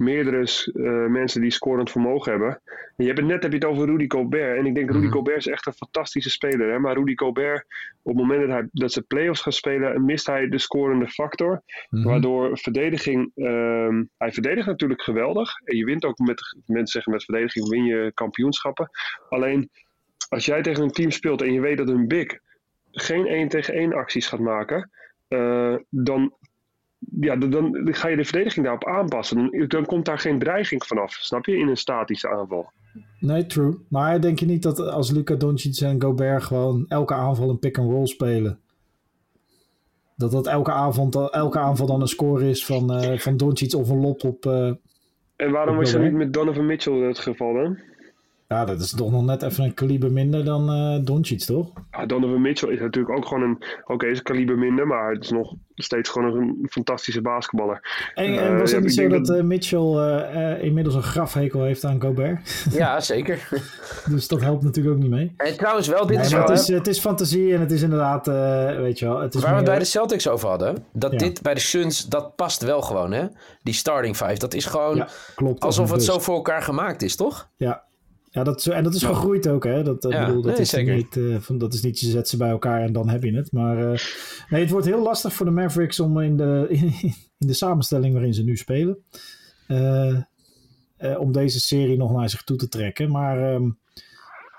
meerdere 0.00 0.70
uh, 0.74 1.06
mensen 1.06 1.40
die 1.40 1.50
scorend 1.50 1.90
vermogen 1.90 2.30
hebben. 2.30 2.60
En 2.68 2.92
je 2.96 3.06
hebt 3.06 3.18
het 3.18 3.28
net 3.28 3.42
heb 3.42 3.52
je 3.52 3.58
het 3.58 3.66
over 3.66 3.86
Rudy 3.86 4.04
Gobert. 4.08 4.58
En 4.58 4.66
ik 4.66 4.74
denk 4.74 4.90
Rudy 4.90 5.06
mm. 5.06 5.12
Gobert 5.12 5.36
is 5.36 5.46
echt 5.46 5.66
een 5.66 5.72
fantastische 5.72 6.30
speler. 6.30 6.70
Hè? 6.70 6.78
Maar 6.78 6.94
Rudy 6.94 7.12
Gobert, 7.14 7.66
op 8.02 8.16
het 8.16 8.22
moment 8.22 8.40
dat, 8.40 8.50
hij, 8.50 8.68
dat 8.72 8.92
ze 8.92 9.02
playoffs 9.02 9.40
gaan 9.40 9.52
spelen, 9.52 10.04
mist 10.04 10.26
hij 10.26 10.48
de 10.48 10.58
scorende 10.58 11.08
factor. 11.08 11.62
Mm. 11.90 12.02
Waardoor 12.02 12.58
verdediging, 12.58 13.32
um, 13.34 14.10
hij 14.18 14.32
verdedigt 14.32 14.66
natuurlijk 14.66 15.02
geweldig. 15.02 15.60
En 15.64 15.76
je 15.76 15.84
wint 15.84 16.04
ook 16.04 16.18
met, 16.18 16.40
mensen 16.66 16.92
zeggen 16.92 17.12
met 17.12 17.24
verdediging 17.24 17.68
win 17.68 17.84
je 17.84 18.10
kampioenschappen. 18.14 18.90
Alleen 19.28 19.70
als 20.28 20.44
jij 20.44 20.62
tegen 20.62 20.82
een 20.82 20.90
team 20.90 21.10
speelt 21.10 21.42
en 21.42 21.52
je 21.52 21.60
weet 21.60 21.78
dat 21.78 21.88
een 21.88 22.08
big 22.08 22.38
geen 22.90 23.26
1 23.26 23.48
tegen 23.48 23.74
1 23.74 23.92
acties 23.92 24.26
gaat 24.26 24.40
maken, 24.40 24.90
uh, 25.28 25.76
dan, 25.88 26.34
ja, 27.20 27.36
dan, 27.36 27.78
ga 27.84 28.08
je 28.08 28.16
de 28.16 28.24
verdediging 28.24 28.64
daarop 28.64 28.86
aanpassen. 28.86 29.66
Dan, 29.68 29.86
komt 29.86 30.04
daar 30.04 30.18
geen 30.18 30.38
dreiging 30.38 30.86
vanaf, 30.86 31.12
snap 31.12 31.46
je, 31.46 31.56
in 31.56 31.68
een 31.68 31.76
statische 31.76 32.28
aanval. 32.28 32.70
Nee, 33.20 33.46
true. 33.46 33.78
Maar 33.88 34.20
denk 34.20 34.38
je 34.38 34.46
niet 34.46 34.62
dat 34.62 34.78
als 34.78 35.10
Luca 35.10 35.34
Doncic 35.34 35.80
en 35.80 36.02
Gobert 36.02 36.42
gewoon 36.42 36.84
elke 36.88 37.14
aanval 37.14 37.50
een 37.50 37.58
pick-and-roll 37.58 38.06
spelen, 38.06 38.58
dat 40.16 40.30
dat 40.30 40.46
elke, 40.46 40.72
avond, 40.72 41.30
elke 41.30 41.58
aanval 41.58 41.86
dan 41.86 42.00
een 42.00 42.08
score 42.08 42.48
is 42.48 42.66
van, 42.66 43.04
uh, 43.04 43.18
van 43.18 43.36
Doncic 43.36 43.74
of 43.74 43.88
een 43.88 44.00
lop 44.00 44.24
op... 44.24 44.46
Uh, 44.46 44.72
en 45.36 45.50
waarom 45.50 45.80
is 45.80 45.92
dat 45.92 46.02
niet 46.02 46.12
met 46.12 46.32
Donovan 46.32 46.66
Mitchell 46.66 46.94
het 46.94 47.18
geval 47.18 47.54
dan? 47.54 47.78
Ja, 48.54 48.64
dat 48.64 48.80
is 48.80 48.90
toch 48.90 49.10
nog 49.10 49.24
net 49.24 49.42
even 49.42 49.64
een 49.64 49.74
kaliber 49.74 50.12
minder 50.12 50.44
dan 50.44 50.70
uh, 50.70 51.04
Doncic, 51.04 51.40
toch? 51.40 51.72
Ja, 51.90 52.06
Donovan 52.06 52.40
Mitchell 52.40 52.68
is 52.68 52.80
natuurlijk 52.80 53.16
ook 53.16 53.26
gewoon 53.26 53.42
een... 53.42 53.56
Oké, 53.82 53.92
okay, 53.92 54.10
is 54.10 54.18
een 54.18 54.24
kaliber 54.24 54.58
minder, 54.58 54.86
maar 54.86 55.12
het 55.12 55.24
is 55.24 55.30
nog 55.30 55.54
steeds 55.74 56.08
gewoon 56.08 56.36
een 56.36 56.66
fantastische 56.70 57.20
basketballer. 57.20 58.10
En, 58.14 58.38
en 58.38 58.58
was 58.58 58.72
het 58.72 58.82
niet 58.82 58.94
zo 58.94 59.08
dat, 59.08 59.26
dat 59.26 59.42
Mitchell 59.42 59.78
uh, 59.80 60.62
inmiddels 60.62 60.94
een 60.94 61.02
grafhekel 61.02 61.62
heeft 61.62 61.84
aan 61.84 62.00
Gobert? 62.00 62.64
Ja, 62.70 63.00
zeker. 63.00 63.48
dus 64.08 64.28
dat 64.28 64.40
helpt 64.40 64.62
natuurlijk 64.62 64.96
ook 64.96 65.02
niet 65.02 65.10
mee. 65.10 65.34
En 65.36 65.56
trouwens 65.56 65.88
wel, 65.88 66.06
dit 66.06 66.20
is 66.20 66.32
wel... 66.32 66.42
Het 66.42 66.58
is, 66.58 66.68
het 66.68 66.86
is 66.86 66.98
fantasie 66.98 67.54
en 67.54 67.60
het 67.60 67.70
is 67.70 67.82
inderdaad, 67.82 68.26
weet 68.76 68.98
je 68.98 69.06
wel... 69.06 69.20
Het 69.20 69.34
is 69.34 69.42
Waar 69.42 69.50
meer... 69.50 69.60
we 69.60 69.66
bij 69.66 69.78
de 69.78 69.84
Celtics 69.84 70.28
over 70.28 70.48
hadden, 70.48 70.84
dat 70.92 71.12
ja. 71.12 71.18
dit 71.18 71.42
bij 71.42 71.54
de 71.54 71.60
Suns, 71.60 72.06
dat 72.06 72.36
past 72.36 72.62
wel 72.62 72.82
gewoon, 72.82 73.12
hè? 73.12 73.26
Die 73.62 73.74
starting 73.74 74.16
five, 74.16 74.38
dat 74.38 74.54
is 74.54 74.64
gewoon 74.66 74.96
ja, 74.96 75.08
klopt, 75.34 75.64
alsof 75.64 75.90
het 75.90 76.04
zo 76.04 76.18
voor 76.18 76.34
elkaar 76.34 76.62
gemaakt 76.62 77.02
is, 77.02 77.16
toch? 77.16 77.48
Ja, 77.56 77.88
ja, 78.32 78.42
dat, 78.42 78.66
en 78.66 78.84
dat 78.84 78.94
is 78.94 79.02
gegroeid 79.02 79.48
ook, 79.48 79.64
hè? 79.64 79.82
Dat, 79.82 80.00
bedoel, 80.00 80.42
dat, 80.42 80.58
is 80.58 80.72
niet, 80.72 81.16
uh, 81.16 81.36
van, 81.40 81.58
dat 81.58 81.74
is 81.74 81.82
niet, 81.82 82.00
je 82.00 82.06
zet 82.06 82.28
ze 82.28 82.36
bij 82.36 82.50
elkaar 82.50 82.82
en 82.82 82.92
dan 82.92 83.08
heb 83.08 83.22
je 83.22 83.34
het. 83.34 83.52
Maar 83.52 83.78
uh, 83.78 83.98
nee, 84.48 84.60
het 84.60 84.70
wordt 84.70 84.86
heel 84.86 85.02
lastig 85.02 85.32
voor 85.32 85.46
de 85.46 85.52
Mavericks 85.52 86.00
om 86.00 86.20
in 86.20 86.36
de, 86.36 86.66
in, 86.70 86.94
in 87.38 87.46
de 87.46 87.52
samenstelling 87.52 88.12
waarin 88.12 88.34
ze 88.34 88.42
nu 88.42 88.56
spelen, 88.56 88.98
uh, 89.68 90.20
om 91.18 91.32
deze 91.32 91.60
serie 91.60 91.96
nog 91.96 92.12
naar 92.12 92.30
zich 92.30 92.42
toe 92.42 92.56
te 92.56 92.68
trekken. 92.68 93.10
Maar 93.10 93.54
um, 93.54 93.78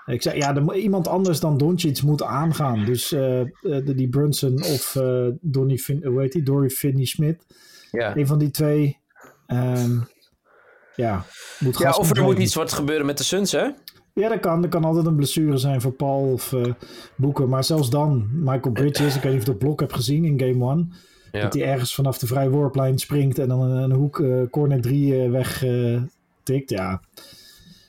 ik 0.06 0.22
zeg, 0.22 0.34
ja, 0.34 0.52
de, 0.52 0.80
iemand 0.80 1.08
anders 1.08 1.40
dan 1.40 1.58
Doncic 1.58 2.02
moet 2.02 2.22
aangaan. 2.22 2.84
Dus 2.84 3.08
de, 3.08 3.92
die 3.96 4.08
Brunson 4.08 4.54
of 4.54 4.96
Donny, 5.40 5.80
hoe 6.02 6.20
heet 6.20 6.32
die? 6.32 6.42
Dory 6.42 6.68
Finney-Smith. 6.68 7.46
Ja. 7.90 8.16
Een 8.16 8.26
van 8.26 8.38
die 8.38 8.50
twee. 8.50 8.98
Um, 9.46 10.08
ja, 10.96 11.24
moet 11.58 11.78
ja, 11.78 11.90
of 11.90 12.16
er 12.16 12.22
moet 12.22 12.38
iets 12.38 12.54
wat 12.54 12.72
gebeuren 12.72 13.06
met 13.06 13.18
de 13.18 13.24
Suns, 13.24 13.52
hè? 13.52 13.68
Ja, 14.14 14.28
dat 14.28 14.40
kan. 14.40 14.62
Er 14.62 14.68
kan 14.68 14.84
altijd 14.84 15.06
een 15.06 15.16
blessure 15.16 15.56
zijn 15.56 15.80
voor 15.80 15.92
Paul 15.92 16.32
of 16.32 16.52
uh, 16.52 16.64
Boeken. 17.16 17.48
Maar 17.48 17.64
zelfs 17.64 17.90
dan, 17.90 18.28
Michael 18.32 18.72
Bridges, 18.72 19.16
ik 19.16 19.22
weet 19.22 19.32
niet 19.32 19.40
of 19.40 19.46
je 19.46 19.50
dat 19.52 19.58
blok 19.58 19.80
hebt 19.80 19.92
gezien 19.92 20.24
in 20.24 20.38
game 20.38 20.70
1. 20.70 20.92
Dat 21.42 21.54
hij 21.54 21.64
ergens 21.64 21.94
vanaf 21.94 22.18
de 22.18 22.26
vrije 22.26 22.50
worplijn 22.50 22.98
springt 22.98 23.38
en 23.38 23.48
dan 23.48 23.60
een, 23.60 23.82
een 23.82 23.92
hoek, 23.92 24.18
uh, 24.18 24.42
corner 24.50 24.80
3 24.80 25.24
uh, 25.24 25.30
weg 25.30 25.64
tikt. 26.42 26.70
Ja, 26.70 27.00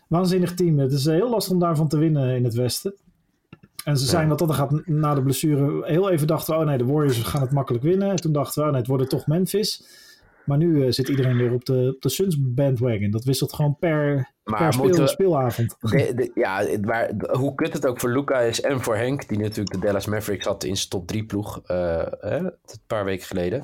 waanzinnig 0.07 0.53
team. 0.53 0.79
Het 0.79 0.91
is 0.91 1.05
heel 1.05 1.29
lastig 1.29 1.53
om 1.53 1.59
daarvan 1.59 1.87
te 1.87 1.97
winnen 1.97 2.35
in 2.35 2.43
het 2.43 2.53
Westen. 2.53 2.93
En 3.83 3.97
ze 3.97 4.05
zijn 4.05 4.23
ja. 4.23 4.29
dat 4.29 4.39
dat 4.39 4.55
gaat 4.55 4.87
na 4.87 5.13
de 5.13 5.23
blessure 5.23 5.85
heel 5.85 6.09
even 6.09 6.27
dachten, 6.27 6.57
oh 6.57 6.65
nee, 6.65 6.77
de 6.77 6.85
Warriors 6.85 7.17
gaan 7.17 7.41
het 7.41 7.51
makkelijk 7.51 7.83
winnen. 7.83 8.09
En 8.09 8.15
toen 8.15 8.31
dachten 8.31 8.61
we, 8.61 8.67
oh 8.67 8.71
nee, 8.71 8.81
het 8.81 8.89
wordt 8.89 9.09
toch 9.09 9.27
Memphis. 9.27 9.83
Maar 10.45 10.57
nu 10.57 10.85
uh, 10.85 10.91
zit 10.91 11.09
iedereen 11.09 11.37
weer 11.37 11.53
op 11.53 11.65
de, 11.65 11.91
op 11.95 12.01
de 12.01 12.09
Suns 12.09 12.37
bandwagon. 12.39 13.11
Dat 13.11 13.23
wisselt 13.23 13.53
gewoon 13.53 13.77
per, 13.79 14.33
per 14.43 14.73
speel, 14.73 15.07
speelavond. 15.07 15.75
De, 15.79 16.13
de, 16.15 16.31
ja, 16.33 16.67
maar 16.81 17.11
hoe 17.31 17.55
kut 17.55 17.73
het 17.73 17.85
ook 17.85 17.99
voor 17.99 18.09
Luca 18.09 18.39
is 18.39 18.61
en 18.61 18.81
voor 18.81 18.95
Henk, 18.95 19.27
die 19.27 19.37
natuurlijk 19.37 19.71
de 19.71 19.87
Dallas 19.87 20.05
Mavericks 20.05 20.45
had 20.45 20.63
in 20.63 20.75
zijn 20.75 20.89
top 20.89 21.07
3 21.07 21.25
ploeg 21.25 21.61
uh, 21.67 22.05
een 22.19 22.53
paar 22.87 23.05
weken 23.05 23.25
geleden. 23.25 23.63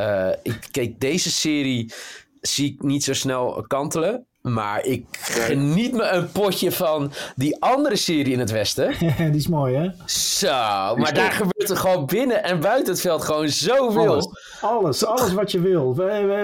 Uh, 0.00 0.30
ik 0.42 0.68
keek 0.70 1.00
deze 1.00 1.30
serie, 1.30 1.92
zie 2.40 2.72
ik 2.72 2.82
niet 2.82 3.04
zo 3.04 3.12
snel 3.12 3.64
kantelen. 3.66 4.26
Maar 4.42 4.84
ik 4.84 5.04
geniet 5.10 5.92
me 5.92 6.08
een 6.08 6.32
potje 6.32 6.72
van 6.72 7.12
die 7.36 7.62
andere 7.62 7.96
serie 7.96 8.32
in 8.32 8.38
het 8.38 8.50
Westen. 8.50 8.94
die 9.18 9.34
is 9.34 9.48
mooi, 9.48 9.76
hè? 9.76 9.90
Zo, 10.06 10.48
maar 10.96 11.14
daar 11.14 11.32
gebeurt 11.32 11.70
er 11.70 11.76
gewoon 11.76 12.06
binnen 12.06 12.44
en 12.44 12.60
buiten 12.60 12.92
het 12.92 13.00
veld 13.00 13.22
gewoon 13.22 13.48
zoveel. 13.48 14.12
Alles, 14.12 14.28
alles, 14.60 15.04
alles 15.04 15.32
wat 15.32 15.52
je 15.52 15.60
wil. 15.60 16.02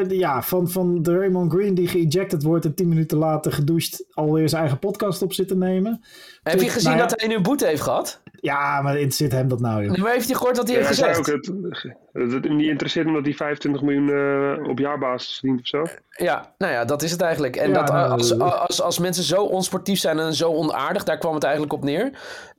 Ja, 0.09 0.43
van, 0.43 0.71
van 0.71 1.03
de 1.03 1.19
Raymond 1.19 1.53
Green 1.53 1.75
die 1.75 1.89
geëjected 1.89 2.43
wordt 2.43 2.65
en 2.65 2.75
tien 2.75 2.89
minuten 2.89 3.19
later 3.19 3.53
gedoucht 3.53 4.05
alweer 4.11 4.49
zijn 4.49 4.61
eigen 4.61 4.79
podcast 4.79 5.23
op 5.23 5.33
zit 5.33 5.49
te 5.49 5.57
nemen. 5.57 6.05
Heb 6.43 6.61
je 6.61 6.69
gezien 6.69 6.89
nou 6.89 7.03
ja, 7.03 7.07
dat 7.09 7.21
hij 7.21 7.29
nu 7.29 7.35
een 7.35 7.43
boete 7.43 7.67
heeft 7.67 7.83
gehad? 7.83 8.21
Ja, 8.41 8.83
maar 8.83 8.95
interesseert 8.95 9.33
hem 9.33 9.49
dat 9.49 9.61
nou, 9.61 9.85
joh. 9.85 9.97
Maar 9.97 10.13
heeft 10.13 10.27
hij 10.27 10.37
gehoord 10.37 10.57
wat 10.57 10.67
hij 10.67 10.77
heeft 10.77 10.89
gezegd? 10.89 11.19
Ook 11.19 11.27
het, 11.27 11.53
het, 12.13 12.45
hem 12.45 12.57
niet 12.57 12.69
interesseert 12.69 13.07
omdat 13.07 13.25
hij 13.25 13.35
25 13.35 13.83
miljoen 13.83 14.09
uh, 14.09 14.69
op 14.69 14.79
jaarbasis 14.79 15.39
verdient 15.39 15.61
of 15.61 15.67
zo. 15.67 15.85
Ja, 16.25 16.55
nou 16.59 16.73
ja, 16.73 16.85
dat 16.85 17.03
is 17.03 17.11
het 17.11 17.21
eigenlijk. 17.21 17.57
En 17.57 17.69
ja, 17.69 17.75
dat, 17.75 17.89
nou, 17.89 18.11
als, 18.11 18.39
als, 18.39 18.83
als 18.83 18.99
mensen 18.99 19.25
zo 19.25 19.43
onsportief 19.43 19.99
zijn 19.99 20.19
en 20.19 20.35
zo 20.35 20.53
onaardig, 20.53 21.05
daar 21.05 21.19
kwam 21.19 21.35
het 21.35 21.43
eigenlijk 21.43 21.73
op 21.73 21.85
neer, 21.85 22.11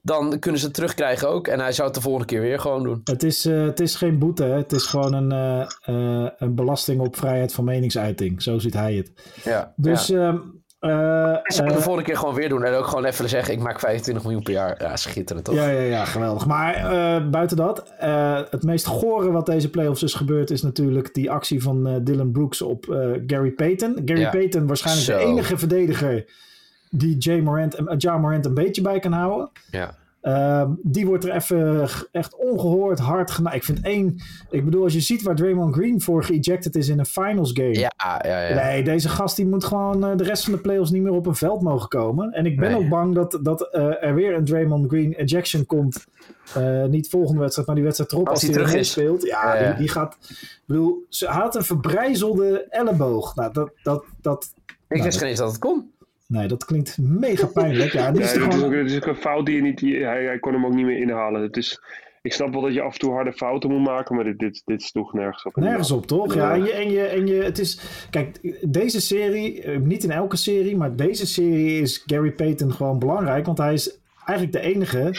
dan 0.01 0.39
kunnen 0.39 0.59
ze 0.59 0.65
het 0.65 0.75
terugkrijgen 0.75 1.29
ook. 1.29 1.47
En 1.47 1.59
hij 1.59 1.71
zou 1.71 1.87
het 1.87 1.95
de 1.95 2.01
volgende 2.01 2.27
keer 2.27 2.41
weer 2.41 2.59
gewoon 2.59 2.83
doen. 2.83 3.01
Het 3.03 3.23
is, 3.23 3.45
uh, 3.45 3.65
het 3.65 3.79
is 3.79 3.95
geen 3.95 4.19
boete, 4.19 4.43
hè? 4.43 4.55
het 4.55 4.71
is 4.71 4.85
gewoon 4.85 5.13
een, 5.13 5.67
uh, 5.85 6.29
een 6.37 6.55
belasting 6.55 7.01
op 7.01 7.15
vrijheid 7.15 7.53
van 7.53 7.63
meningsuiting. 7.63 8.41
Zo 8.41 8.59
ziet 8.59 8.73
hij 8.73 8.93
het. 8.93 9.11
Ja, 9.43 9.73
dus 9.75 10.07
ja. 10.07 10.27
Ehm, 10.27 10.37
uh, 10.79 11.35
zou 11.43 11.67
de 11.67 11.73
volgende 11.73 12.03
keer 12.03 12.17
gewoon 12.17 12.35
weer 12.35 12.49
doen. 12.49 12.63
En 12.63 12.73
ook 12.73 12.85
gewoon 12.85 13.05
even 13.05 13.29
zeggen, 13.29 13.53
ik 13.53 13.59
maak 13.59 13.79
25 13.79 14.23
miljoen 14.23 14.43
per 14.43 14.53
jaar. 14.53 14.83
Ja, 14.83 14.95
schitterend 14.95 15.45
toch? 15.45 15.55
Ja, 15.55 15.69
ja, 15.69 15.81
ja 15.81 16.05
geweldig. 16.05 16.45
Maar 16.45 16.77
uh, 16.77 17.29
buiten 17.29 17.57
dat, 17.57 17.93
het 18.49 18.63
meest 18.63 18.85
gore 18.85 19.31
wat 19.31 19.45
deze 19.45 19.69
playoffs 19.69 20.03
is 20.03 20.13
gebeurd... 20.13 20.49
is 20.49 20.61
natuurlijk 20.61 21.13
die 21.13 21.31
actie 21.31 21.61
van 21.61 22.03
Dylan 22.03 22.31
Brooks 22.31 22.61
op 22.61 22.85
Gary 23.27 23.51
Payton. 23.51 24.01
Gary 24.05 24.19
ja. 24.19 24.29
Payton 24.29 24.67
waarschijnlijk 24.67 25.05
Zo. 25.05 25.17
de 25.17 25.23
enige 25.23 25.57
verdediger... 25.57 26.25
die 26.89 27.17
Jay 27.17 27.39
Morant, 27.39 27.77
ja 27.97 28.17
Morant 28.17 28.45
een 28.45 28.53
beetje 28.53 28.81
bij 28.81 28.99
kan 28.99 29.11
houden. 29.11 29.49
Ja. 29.71 29.95
Uh, 30.21 30.69
die 30.83 31.05
wordt 31.05 31.23
er 31.23 31.35
even 31.35 31.87
echt 32.11 32.35
ongehoord 32.35 32.99
hard 32.99 33.31
gedaan. 33.31 33.53
Ik 33.53 33.63
vind 33.63 33.81
één. 33.81 34.21
Ik 34.49 34.65
bedoel, 34.65 34.83
als 34.83 34.93
je 34.93 34.99
ziet 34.99 35.21
waar 35.21 35.35
Draymond 35.35 35.75
Green 35.75 36.01
voor 36.01 36.23
geëjected 36.23 36.75
is 36.75 36.87
in 36.87 36.99
een 36.99 37.05
finals 37.05 37.51
game. 37.53 37.79
Ja, 37.79 37.91
ja, 38.23 38.47
ja. 38.47 38.55
Nee, 38.55 38.83
deze 38.83 39.09
gast 39.09 39.35
die 39.35 39.47
moet 39.47 39.63
gewoon 39.63 40.11
uh, 40.11 40.17
de 40.17 40.23
rest 40.23 40.43
van 40.43 40.53
de 40.53 40.59
playoffs 40.59 40.91
niet 40.91 41.01
meer 41.01 41.11
op 41.11 41.25
een 41.25 41.35
veld 41.35 41.61
mogen 41.61 41.89
komen. 41.89 42.31
En 42.31 42.45
ik 42.45 42.59
ben 42.59 42.71
nee. 42.71 42.79
ook 42.79 42.89
bang 42.89 43.15
dat, 43.15 43.39
dat 43.41 43.69
uh, 43.71 44.03
er 44.03 44.15
weer 44.15 44.35
een 44.35 44.45
Draymond 44.45 44.87
Green 44.89 45.13
ejection 45.13 45.65
komt. 45.65 46.05
Uh, 46.57 46.85
niet 46.85 47.09
volgende 47.09 47.39
wedstrijd, 47.39 47.67
maar 47.67 47.75
die 47.75 47.85
wedstrijd 47.85 48.11
erop 48.11 48.27
als, 48.27 48.33
als 48.33 48.55
hij 48.55 48.65
terug 48.65 48.85
speelt. 48.85 49.23
Ja, 49.23 49.55
ja, 49.55 49.67
Die, 49.67 49.77
die, 49.77 49.89
gaat. 49.89 50.17
Ik 50.29 50.63
bedoel, 50.65 51.05
ze 51.09 51.27
had 51.27 51.55
een 51.55 51.63
verbrijzelde 51.63 52.65
elleboog. 52.69 53.35
Nou, 53.35 53.53
dat. 53.53 53.71
dat, 53.83 54.05
dat 54.21 54.53
ik 54.87 55.03
wist 55.03 55.17
geen 55.17 55.29
eens 55.29 55.39
dat 55.39 55.49
het 55.49 55.59
kon. 55.59 55.91
Nee, 56.27 56.47
dat 56.47 56.65
klinkt 56.65 56.97
mega 56.97 57.47
pijnlijk. 57.47 57.91
Ja, 57.91 58.05
het, 58.05 58.19
is 58.19 58.37
ook, 58.39 58.73
het 58.73 58.91
is 58.91 58.95
ook 58.95 59.05
een 59.05 59.15
fout 59.15 59.45
die 59.45 59.55
je 59.55 59.61
niet. 59.61 59.77
Die, 59.77 60.03
hij, 60.03 60.23
hij 60.23 60.39
kon 60.39 60.53
hem 60.53 60.65
ook 60.65 60.73
niet 60.73 60.85
meer 60.85 60.97
inhalen. 60.97 61.41
Het 61.41 61.57
is, 61.57 61.81
ik 62.21 62.33
snap 62.33 62.53
wel 62.53 62.61
dat 62.61 62.73
je 62.73 62.81
af 62.81 62.93
en 62.93 62.99
toe 62.99 63.13
harde 63.13 63.33
fouten 63.33 63.69
moet 63.69 63.83
maken, 63.83 64.15
maar 64.15 64.23
dit, 64.23 64.39
dit, 64.39 64.61
dit 64.65 64.81
sloeg 64.81 65.13
nergens 65.13 65.43
op. 65.43 65.55
Nergens 65.55 65.91
op, 65.91 66.07
toch? 66.07 66.33
Ja, 66.33 66.53
en 66.53 66.63
je, 66.63 66.71
en 66.71 66.91
je, 66.91 67.01
en 67.01 67.27
je, 67.27 67.43
het 67.43 67.59
is. 67.59 67.79
Kijk, 68.09 68.57
deze 68.71 69.01
serie, 69.01 69.69
niet 69.69 70.03
in 70.03 70.11
elke 70.11 70.37
serie, 70.37 70.77
maar 70.77 70.95
deze 70.95 71.27
serie 71.27 71.81
is 71.81 72.03
Gary 72.05 72.31
Payton 72.31 72.73
gewoon 72.73 72.99
belangrijk, 72.99 73.45
want 73.45 73.57
hij 73.57 73.73
is 73.73 73.99
eigenlijk 74.25 74.51
de 74.51 74.73
enige. 74.73 75.15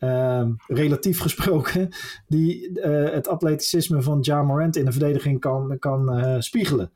Uh, 0.00 0.48
relatief 0.66 1.20
gesproken, 1.20 1.88
die 2.26 2.70
uh, 2.70 3.10
het 3.10 3.28
atleticisme 3.28 4.02
van 4.02 4.18
Ja 4.20 4.42
Morant 4.42 4.76
in 4.76 4.84
de 4.84 4.92
verdediging 4.92 5.40
kan, 5.40 5.76
kan 5.78 6.18
uh, 6.18 6.36
spiegelen. 6.38 6.90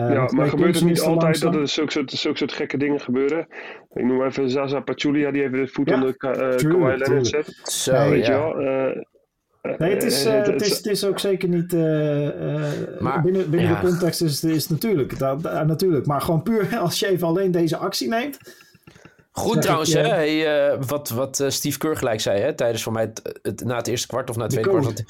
Uh, 0.00 0.12
ja, 0.12 0.28
maar 0.30 0.48
gebeurt 0.48 0.74
het 0.74 0.84
niet 0.84 1.00
altijd 1.00 1.40
dat 1.40 1.54
er 1.54 1.68
zulke 1.68 1.92
soort, 1.92 2.10
zulke 2.10 2.38
soort 2.38 2.52
gekke 2.52 2.76
dingen 2.76 3.00
gebeuren? 3.00 3.46
Ik 3.92 4.04
noem 4.04 4.24
even 4.24 4.50
Zaza 4.50 4.80
Pachulia, 4.80 5.30
die 5.30 5.42
even 5.42 5.58
de 5.58 5.68
voet 5.68 5.88
ja, 5.88 5.94
onder 5.94 6.08
uh, 6.08 6.56
Kawhi 6.56 6.96
Leonard 6.96 7.26
zet. 7.26 7.60
Zo, 7.62 7.92
nee, 7.92 8.10
weet 8.10 8.26
ja. 8.26 8.32
je 8.32 8.38
wel. 8.38 8.60
Uh, 8.60 9.02
Nee, 9.78 9.94
het 9.94 10.02
is, 10.02 10.26
uh, 10.26 10.32
het, 10.32 10.46
het, 10.46 10.62
is, 10.62 10.76
het 10.76 10.86
is 10.86 11.04
ook 11.04 11.18
zeker 11.18 11.48
niet. 11.48 11.72
Uh, 11.72 11.80
maar, 12.98 13.22
binnen 13.22 13.50
binnen 13.50 13.70
ja. 13.70 13.80
de 13.80 13.86
context 13.86 14.22
is, 14.22 14.44
is 14.44 14.62
het 14.62 14.70
natuurlijk, 14.70 15.18
dat, 15.18 15.44
uh, 15.44 15.60
natuurlijk. 15.60 16.06
Maar 16.06 16.20
gewoon 16.20 16.42
puur 16.42 16.76
als 16.78 16.98
je 16.98 17.06
even 17.06 17.26
alleen 17.26 17.50
deze 17.50 17.76
actie 17.76 18.08
neemt. 18.08 18.38
Goed 19.32 19.62
trouwens, 19.62 19.92
hè? 19.92 20.08
Hey, 20.08 20.78
wat, 20.86 21.08
wat 21.08 21.44
Steve 21.48 21.78
Kerr 21.78 21.96
gelijk 21.96 22.20
zei 22.20 22.40
hè, 22.40 22.54
tijdens 22.54 22.82
voor 22.82 22.92
mij 22.92 23.02
het, 23.02 23.38
het, 23.42 23.64
na 23.64 23.76
het 23.76 23.86
eerste 23.86 24.06
kwart 24.06 24.30
of 24.30 24.36
na 24.36 24.42
het 24.42 24.52
tweede 24.52 24.70
kwart. 24.70 25.04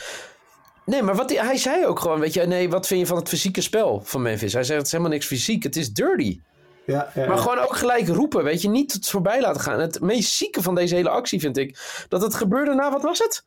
Nee, 0.87 1.03
maar 1.03 1.15
wat, 1.15 1.31
hij- 1.31 1.45
hij 1.47 1.57
zei 1.57 1.87
ook 1.87 2.01
gewoon, 2.01 2.21
weet 2.21 2.35
je, 2.35 2.43
nee, 2.47 2.71
wat 2.71 2.87
vind 2.87 3.01
je 3.01 3.07
van 3.07 3.17
het 3.17 3.29
fysieke 3.29 3.61
spel 3.61 4.01
van 4.05 4.23
Memphis? 4.23 4.53
Hij 4.53 4.65
zei, 4.65 4.77
het 4.79 4.87
is 4.87 4.93
helemaal 4.93 5.13
niks 5.13 5.27
fysiek, 5.27 5.63
het 5.63 5.77
is 5.77 5.93
dirty. 5.93 6.41
Ja, 6.87 7.11
ja, 7.15 7.27
Maar 7.29 7.39
gewoon 7.39 7.59
ook 7.59 7.77
gelijk 7.77 8.09
roepen, 8.09 8.45
weet 8.45 8.63
je, 8.63 8.69
niet 8.69 8.93
het 8.93 9.09
voorbij 9.09 9.41
laten 9.41 9.61
gaan. 9.61 9.81
Het 9.81 10.01
meest 10.01 10.33
zieke 10.33 10.63
van 10.63 10.75
deze 10.75 10.95
hele 10.95 11.09
actie 11.09 11.41
vind 11.41 11.57
ik, 11.57 11.79
dat 12.09 12.23
het 12.23 12.35
gebeurde 12.35 12.75
na, 12.75 12.91
wat 12.91 13.03
was 13.03 13.19
het? 13.19 13.45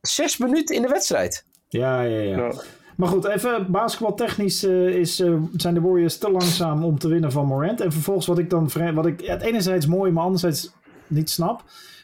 Zes 0.00 0.36
minuten 0.36 0.74
in 0.76 0.82
de 0.82 0.88
wedstrijd. 0.88 1.44
ja, 1.68 2.02
ja, 2.02 2.20
ja. 2.20 2.36
Ja. 2.36 2.52
Maar 2.96 3.08
goed, 3.08 3.24
even 3.24 3.70
basketbaltechnisch 3.70 4.62
eh, 4.64 4.86
is, 4.88 5.20
eh, 5.20 5.34
zijn 5.56 5.74
de 5.74 5.80
Warriors 5.80 6.18
te 6.18 6.30
langzaam 6.30 6.84
om 6.84 6.98
te 6.98 7.08
winnen 7.08 7.32
van 7.32 7.46
Morant. 7.46 7.80
En 7.80 7.92
vervolgens 7.92 8.26
wat 8.26 8.38
ik 8.38 8.50
dan 8.50 8.70
vrij, 8.70 8.92
wat 8.92 9.06
ik 9.06 9.20
het 9.20 9.42
enerzijds 9.42 9.86
mooi, 9.86 10.12
maar 10.12 10.22
anderzijds 10.24 10.72
niet 11.06 11.30
snap. 11.30 11.62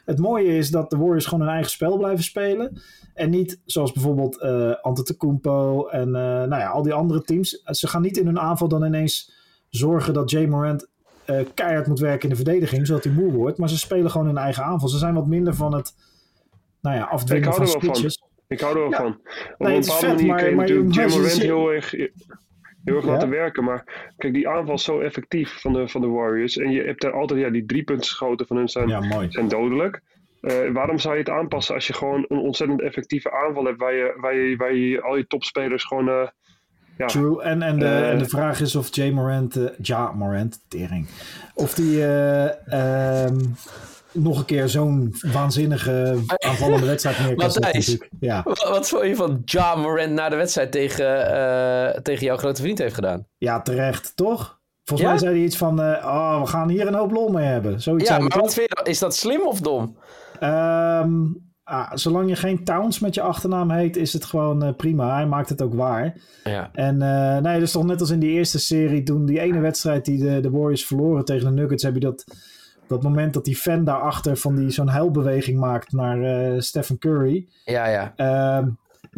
Het 0.09 0.18
mooie 0.18 0.57
is 0.57 0.71
dat 0.71 0.90
de 0.90 0.97
Warriors 0.97 1.25
gewoon 1.27 1.40
hun 1.44 1.53
eigen 1.55 1.71
spel 1.71 1.97
blijven 1.97 2.25
spelen. 2.25 2.81
En 3.14 3.31
niet 3.31 3.61
zoals 3.64 3.92
bijvoorbeeld 3.92 4.40
eh 4.40 4.75
Antetokounmpo 4.83 5.87
en 5.87 6.07
eh, 6.07 6.23
nou 6.23 6.49
ja, 6.57 6.68
al 6.68 6.83
die 6.83 6.92
andere 6.92 7.23
teams. 7.23 7.51
Ze 7.64 7.88
gaan 7.88 8.03
niet 8.03 8.16
in 8.16 8.27
hun 8.27 8.38
aanval 8.38 8.68
dan 8.68 8.85
ineens 8.85 9.33
zorgen 9.68 10.14
dat 10.14 10.31
Jay 10.31 10.47
Morant 10.47 10.88
eh, 11.25 11.40
keihard 11.55 11.87
moet 11.87 11.99
werken 11.99 12.23
in 12.23 12.29
de 12.29 12.42
verdediging, 12.42 12.87
zodat 12.87 13.05
hij 13.05 13.12
moe 13.12 13.33
wordt. 13.33 13.59
Maar 13.59 13.68
ze 13.68 13.79
spelen 13.79 14.11
gewoon 14.11 14.27
hun 14.27 14.37
eigen 14.38 14.64
aanval. 14.64 14.88
Ze 14.88 14.99
zijn 14.99 15.14
wat 15.14 15.27
minder 15.27 15.55
van 15.55 15.75
het 15.75 15.94
nou 16.81 16.97
ja, 16.97 17.03
afdwingen 17.05 17.49
Ik 17.49 17.55
hou 17.55 17.66
van 17.68 17.81
er 17.81 17.87
wel 17.87 17.94
van. 17.94 18.11
Ik 18.47 18.61
hou 18.61 18.75
er 18.75 18.81
wel 18.81 18.90
Ja. 18.90 18.97
van. 18.97 19.07
Op 19.07 19.18
Nee, 19.59 19.75
een 19.75 19.81
bepaalde 19.81 20.07
vet, 20.07 20.09
manier 20.16 20.27
maar- 20.27 20.37
kun 20.38 20.49
je 20.49 20.55
maar 20.55 20.66
natuurlijk 20.66 20.94
je 20.94 21.18
Morant 21.18 21.33
heel 21.42 21.68
erg, 21.73 21.94
heel 22.88 22.96
erg 22.96 23.05
Ja. 23.07 23.12
laten 23.12 23.31
werken. 23.31 23.64
Maar 23.64 24.12
kijk, 24.16 24.33
die 24.33 24.48
aanval 24.48 24.74
is 24.74 24.85
zo 24.85 25.01
effectief 25.01 25.61
van 25.61 25.72
de, 25.72 25.88
van 25.88 26.01
de 26.01 26.07
Warriors. 26.07 26.57
En 26.57 26.70
je 26.70 26.83
hebt 26.83 27.01
daar 27.01 27.12
altijd, 27.12 27.40
ja, 27.40 27.51
die 27.51 27.66
drie 27.66 27.85
schoten 27.96 28.46
van 28.46 28.57
hun 28.57 28.68
zijn, 28.68 28.88
Ja, 28.88 29.27
zijn 29.29 29.48
dodelijk. 29.48 30.01
Eh, 30.40 30.55
waarom 30.72 30.98
zou 30.98 31.14
je 31.14 31.20
het 31.20 31.31
aanpassen 31.31 31.74
als 31.74 31.87
je 31.87 31.92
gewoon 31.92 32.24
een 32.29 32.38
ontzettend 32.38 32.83
effectieve 32.83 33.33
aanval 33.33 33.64
hebt 33.64 33.79
waar 33.79 33.94
je, 33.94 34.14
waar 34.20 34.35
je, 34.37 34.57
waar 34.57 34.74
je 34.74 35.03
al 35.03 35.16
je 35.16 35.27
topspelers 35.27 35.85
gewoon... 35.85 36.09
eh, 36.09 36.29
ja, 36.98 37.07
True. 37.07 37.42
En, 37.42 37.62
en, 37.62 37.79
de, 37.79 37.85
Eh. 37.85 38.11
en 38.11 38.18
de 38.18 38.29
vraag 38.29 38.61
is 38.61 38.77
of 38.77 38.94
Jay 38.94 39.11
Morant, 39.11 39.59
Ja 39.83 40.12
Morant, 40.12 40.59
tering, 40.68 41.07
of 41.55 41.74
die 41.74 42.05
eh, 42.05 43.24
ehm, 43.27 43.38
nog 44.12 44.38
een 44.38 44.44
keer 44.44 44.68
zo'n 44.68 45.14
waanzinnige 45.33 46.18
aanvallende 46.37 46.87
wedstrijd 46.92 47.18
neer 47.18 47.35
kan 47.35 47.51
zetten. 47.51 48.09
Ja. 48.21 48.42
Wat, 48.44 48.88
vond 48.88 49.05
je 49.07 49.16
van 49.16 49.42
Ja 49.44 49.75
Morant 49.75 50.12
na 50.12 50.29
de 50.29 50.37
wedstrijd 50.37 50.73
tegen, 50.73 51.33
eh, 51.33 52.01
tegen 52.01 52.25
jouw 52.27 52.37
grote 52.37 52.62
vriend 52.62 52.79
heeft 52.79 52.94
gedaan? 52.94 53.27
ja, 53.38 53.62
terecht, 53.62 54.12
toch? 54.16 54.59
Volgens 54.85 55.09
Ja? 55.09 55.14
mij 55.14 55.25
zei 55.25 55.35
hij 55.37 55.44
iets 55.44 55.57
van, 55.57 55.81
eh, 55.83 56.05
oh, 56.07 56.40
we 56.40 56.47
gaan 56.47 56.68
hier 56.68 56.87
een 56.87 56.94
hoop 56.94 57.11
lol 57.11 57.29
mee 57.29 57.47
hebben. 57.47 57.81
Zoiets 57.81 58.09
Ja, 58.09 58.18
maar 58.18 58.38
wat 58.38 58.55
vind 58.55 58.68
je, 58.68 58.90
is 58.90 58.99
dat 58.99 59.16
slim 59.16 59.47
of 59.47 59.61
dom? 59.61 59.97
Ehm, 60.40 61.12
ah, 61.62 61.90
zolang 61.94 62.29
je 62.29 62.37
geen 62.37 62.64
Towns 62.64 62.99
met 62.99 63.14
je 63.14 63.21
achternaam 63.21 63.71
heet, 63.71 63.97
is 63.97 64.12
het 64.12 64.25
gewoon 64.25 64.62
eh, 64.62 64.75
prima. 64.77 65.14
Hij 65.14 65.27
maakt 65.27 65.49
het 65.49 65.62
ook 65.62 65.75
waar. 65.75 66.16
Ja. 66.44 66.71
En 66.73 66.97
nee, 67.42 67.59
dus 67.59 67.73
toch 67.73 67.85
net 67.85 68.01
als 68.01 68.11
in 68.11 68.18
die 68.18 68.31
eerste 68.31 68.59
serie, 68.59 69.03
toen 69.03 69.25
die 69.27 69.40
ene 69.40 69.61
wedstrijd 69.61 70.05
die 70.05 70.18
de, 70.18 70.40
de 70.40 70.51
Warriors 70.51 70.87
verloren 70.87 71.25
tegen 71.25 71.47
de 71.47 71.61
Nuggets, 71.61 71.83
heb 71.83 71.94
je 71.94 72.01
dat, 72.01 72.25
dat 72.88 73.03
moment 73.03 73.35
dat 73.35 73.44
die 73.44 73.57
fan 73.57 73.85
daarachter 73.85 74.37
van 74.37 74.57
die 74.57 74.70
zo'n 74.70 74.88
huilbeweging 74.88 75.59
maakt 75.59 75.92
naar 75.92 76.22
eh, 76.22 76.61
Stephen 76.61 76.98
Curry. 76.98 77.46
Ja, 77.64 77.87
ja. 77.87 78.12
Ehm, 78.16 78.68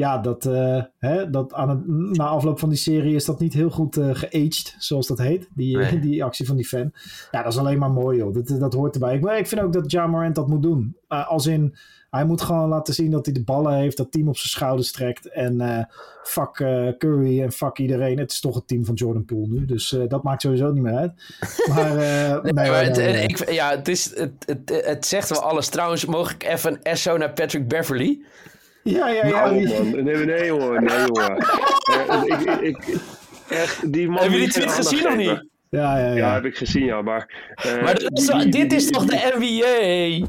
ja, 0.01 0.19
dat, 0.19 0.47
eh, 0.47 0.83
hè, 0.99 1.31
dat 1.31 1.53
aan 1.53 1.69
het, 1.69 1.87
na 2.17 2.25
afloop 2.25 2.59
van 2.59 2.69
die 2.69 2.79
serie 2.79 3.15
is 3.15 3.25
dat 3.25 3.41
niet 3.41 3.53
heel 3.53 3.71
goed 3.71 3.97
eh 3.97 4.11
geaged, 4.13 4.75
zoals 4.79 5.07
dat 5.07 5.19
heet. 5.19 5.49
Die, 5.55 5.77
Nee. 5.77 5.99
die 6.09 6.25
actie 6.25 6.47
van 6.47 6.57
die 6.57 6.67
fan. 6.67 6.93
Ja, 7.31 7.43
dat 7.43 7.53
is 7.53 7.59
alleen 7.59 7.79
maar 7.79 7.91
mooi, 7.91 8.19
joh. 8.19 8.35
Dat, 8.35 8.61
dat 8.61 8.75
hoort 8.75 8.95
erbij. 8.95 9.15
Ik, 9.15 9.21
maar 9.21 9.39
ik 9.39 9.47
vind 9.47 9.61
ook 9.61 9.73
dat 9.73 9.91
Ja 9.91 10.07
Morant 10.07 10.35
dat 10.35 10.49
moet 10.49 10.63
doen. 10.63 10.97
Eh, 11.09 11.29
als 11.29 11.47
in, 11.47 11.77
hij 12.11 12.25
moet 12.25 12.41
gewoon 12.41 12.69
laten 12.69 12.95
zien 12.95 13.11
dat 13.11 13.25
hij 13.25 13.35
de 13.35 13.45
ballen 13.45 13.75
heeft, 13.75 13.97
dat 13.97 14.13
team 14.13 14.29
op 14.29 14.37
zijn 14.37 14.49
schouders 14.49 14.93
trekt. 14.93 15.29
En 15.29 15.89
fuck 16.23 16.55
Curry 16.99 17.43
en 17.43 17.53
fuck 17.53 17.79
iedereen. 17.79 18.19
Het 18.19 18.31
is 18.31 18.41
toch 18.41 18.55
het 18.55 18.69
team 18.69 18.85
van 18.85 18.95
Jordan 18.95 19.25
Poole 19.25 19.49
nu, 19.49 19.65
dus 19.65 19.97
dat 20.09 20.23
maakt 20.23 20.43
sowieso 20.43 20.73
niet 20.73 20.83
meer 20.83 20.97
uit. 20.97 21.13
Maar, 21.69 21.95
nee, 22.43 22.53
Nee, 22.53 22.71
maar 22.71 22.85
het, 22.85 22.99
ik, 22.99 23.51
ja, 23.51 23.71
het, 23.71 23.89
is, 23.89 24.17
het, 24.17 24.33
het, 24.47 24.83
het 24.85 25.07
zegt 25.07 25.29
wel 25.29 25.43
alles. 25.43 25.69
Trouwens, 25.69 26.05
mogen 26.05 26.35
ik 26.35 26.45
even 26.45 26.79
een 26.83 26.97
SO 26.97 27.17
naar 27.17 27.33
Patrick 27.33 27.69
Beverly? 27.69 28.23
Ja, 28.93 29.09
ja, 29.09 29.27
ja. 29.27 29.49
Die- 29.49 29.69
man. 29.69 30.05
Nee, 30.05 30.17
nee, 30.25 30.47
jongen. 30.47 30.85
Nee, 30.85 30.99
jongen. 31.07 31.37
Eh, 31.91 32.23
ik, 32.27 32.41
ik, 32.41 32.61
ik, 32.61 32.97
echt, 33.49 33.93
die 33.93 34.07
man 34.09 34.17
Hebben 34.21 34.39
jullie 34.39 34.53
tweet 34.53 34.71
gezien 34.73 35.07
of 35.09 35.17
niet? 35.17 35.27
ja, 35.71 35.99
ja, 35.99 36.07
ja. 36.09 36.15
Ja, 36.17 36.33
heb 36.35 36.45
ik 36.45 36.57
gezien, 36.57 36.85
ja. 36.85 37.03
Maar, 37.03 37.53
eh, 37.55 37.83
Maar 37.83 37.95
die- 37.95 38.39
die- 38.39 38.49
dit 38.51 38.73
is 38.73 38.91
toch 38.91 39.05
de 39.05 39.33
NBA? 39.39 40.27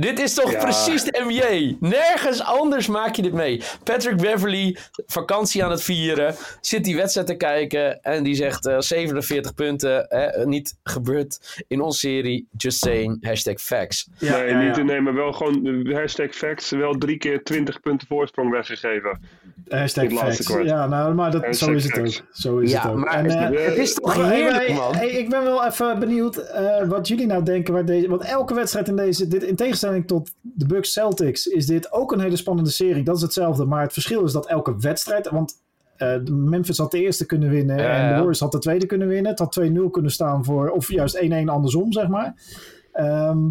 Dit 0.00 0.18
is 0.20 0.34
toch 0.34 0.52
Ja. 0.52 0.58
precies 0.58 1.04
de 1.04 1.22
NBA? 1.26 1.76
Nergens 1.88 2.42
anders 2.42 2.86
maak 2.86 3.14
je 3.14 3.22
dit 3.22 3.32
mee. 3.32 3.62
Patrick 3.84 4.16
Beverly, 4.16 4.76
vakantie 5.06 5.64
aan 5.64 5.70
het 5.70 5.82
vieren, 5.82 6.34
zit 6.60 6.84
die 6.84 6.96
wedstrijd 6.96 7.26
te 7.26 7.34
kijken 7.34 8.02
en 8.02 8.22
die 8.22 8.34
zegt 8.34 8.66
eh, 8.66 8.76
47 8.78 9.54
punten, 9.54 10.06
hè, 10.08 10.46
niet 10.46 10.74
gebeurd 10.82 11.62
in 11.68 11.80
onze 11.80 11.98
serie, 11.98 12.46
just 12.56 12.78
saying, 12.78 13.26
hashtag 13.26 13.60
facts. 13.60 14.08
Ja, 14.18 14.36
nee, 14.38 14.48
ja, 14.48 14.58
niet 14.58 14.66
ja. 14.66 14.72
te 14.72 14.82
nemen. 14.82 15.14
Wel 15.14 15.32
gewoon 15.32 15.66
eh, 15.86 15.96
hashtag 15.96 16.30
facts. 16.34 16.70
Wel 16.70 16.94
drie 16.98 17.16
keer 17.18 17.42
20 17.42 17.80
punten 17.80 18.06
voorsprong 18.06 18.50
weggegeven. 18.50 19.20
Hashtag 19.68 20.04
Het 20.04 20.18
facts. 20.18 20.42
kwart. 20.46 20.64
Ja, 20.64 20.86
nou, 20.86 21.14
maar 21.14 21.30
dat, 21.30 21.44
Hashtag 21.44 21.68
zo 21.68 21.74
is 21.74 21.84
het 21.84 21.92
facts. 21.92 22.20
ook. 22.20 22.26
Zo 22.32 22.58
is 22.58 22.70
Ja, 22.70 22.82
het 22.82 22.90
ook. 22.90 22.96
maar 22.96 23.14
En, 23.24 23.30
eh, 23.54 23.66
het 23.66 23.76
is 23.76 23.94
toch 23.94 24.16
maar, 24.16 24.30
heerlijk, 24.30 24.72
man? 24.72 24.94
hey, 24.94 25.08
ik 25.10 25.28
ben 25.30 25.42
wel 25.42 25.66
even 25.66 25.98
benieuwd 25.98 26.36
eh, 26.36 26.88
wat 26.88 27.08
jullie 27.08 27.26
nou 27.26 27.42
denken. 27.42 27.72
Waar 27.74 27.84
deze, 27.84 28.08
want 28.08 28.24
elke 28.24 28.54
wedstrijd 28.54 28.88
in 28.88 28.96
deze, 28.96 29.28
dit, 29.28 29.42
in 29.42 29.56
tegenstelling 29.56 29.88
tot 30.06 30.30
de 30.40 30.66
Bucks 30.66 30.92
Celtics, 30.92 31.46
is 31.46 31.66
dit 31.66 31.92
ook 31.92 32.12
een 32.12 32.20
hele 32.20 32.36
spannende 32.36 32.70
serie. 32.70 33.04
Dat 33.04 33.16
is 33.16 33.22
hetzelfde. 33.22 33.64
Maar 33.64 33.82
het 33.82 33.92
verschil 33.92 34.24
is 34.24 34.32
dat 34.32 34.46
elke 34.46 34.76
wedstrijd. 34.78 35.30
Want 35.30 35.62
de 35.96 36.32
Memphis 36.32 36.78
had 36.78 36.90
de 36.90 37.00
eerste 37.00 37.26
kunnen 37.26 37.50
winnen. 37.50 37.76
Ja, 37.76 37.90
en 37.90 38.08
de. 38.08 38.14
Warriors 38.14 38.40
had 38.40 38.52
de 38.52 38.58
tweede 38.58 38.86
kunnen 38.86 39.08
winnen. 39.08 39.30
Het 39.30 39.38
had 39.38 39.60
2-0 39.60 39.90
kunnen 39.90 40.10
staan 40.10 40.44
voor. 40.44 40.70
Of 40.70 40.92
juist 40.92 41.24
1-1 41.24 41.30
andersom, 41.46 41.92
zeg 41.92 42.08
maar. 42.08 42.34
Ehm, 42.92 43.42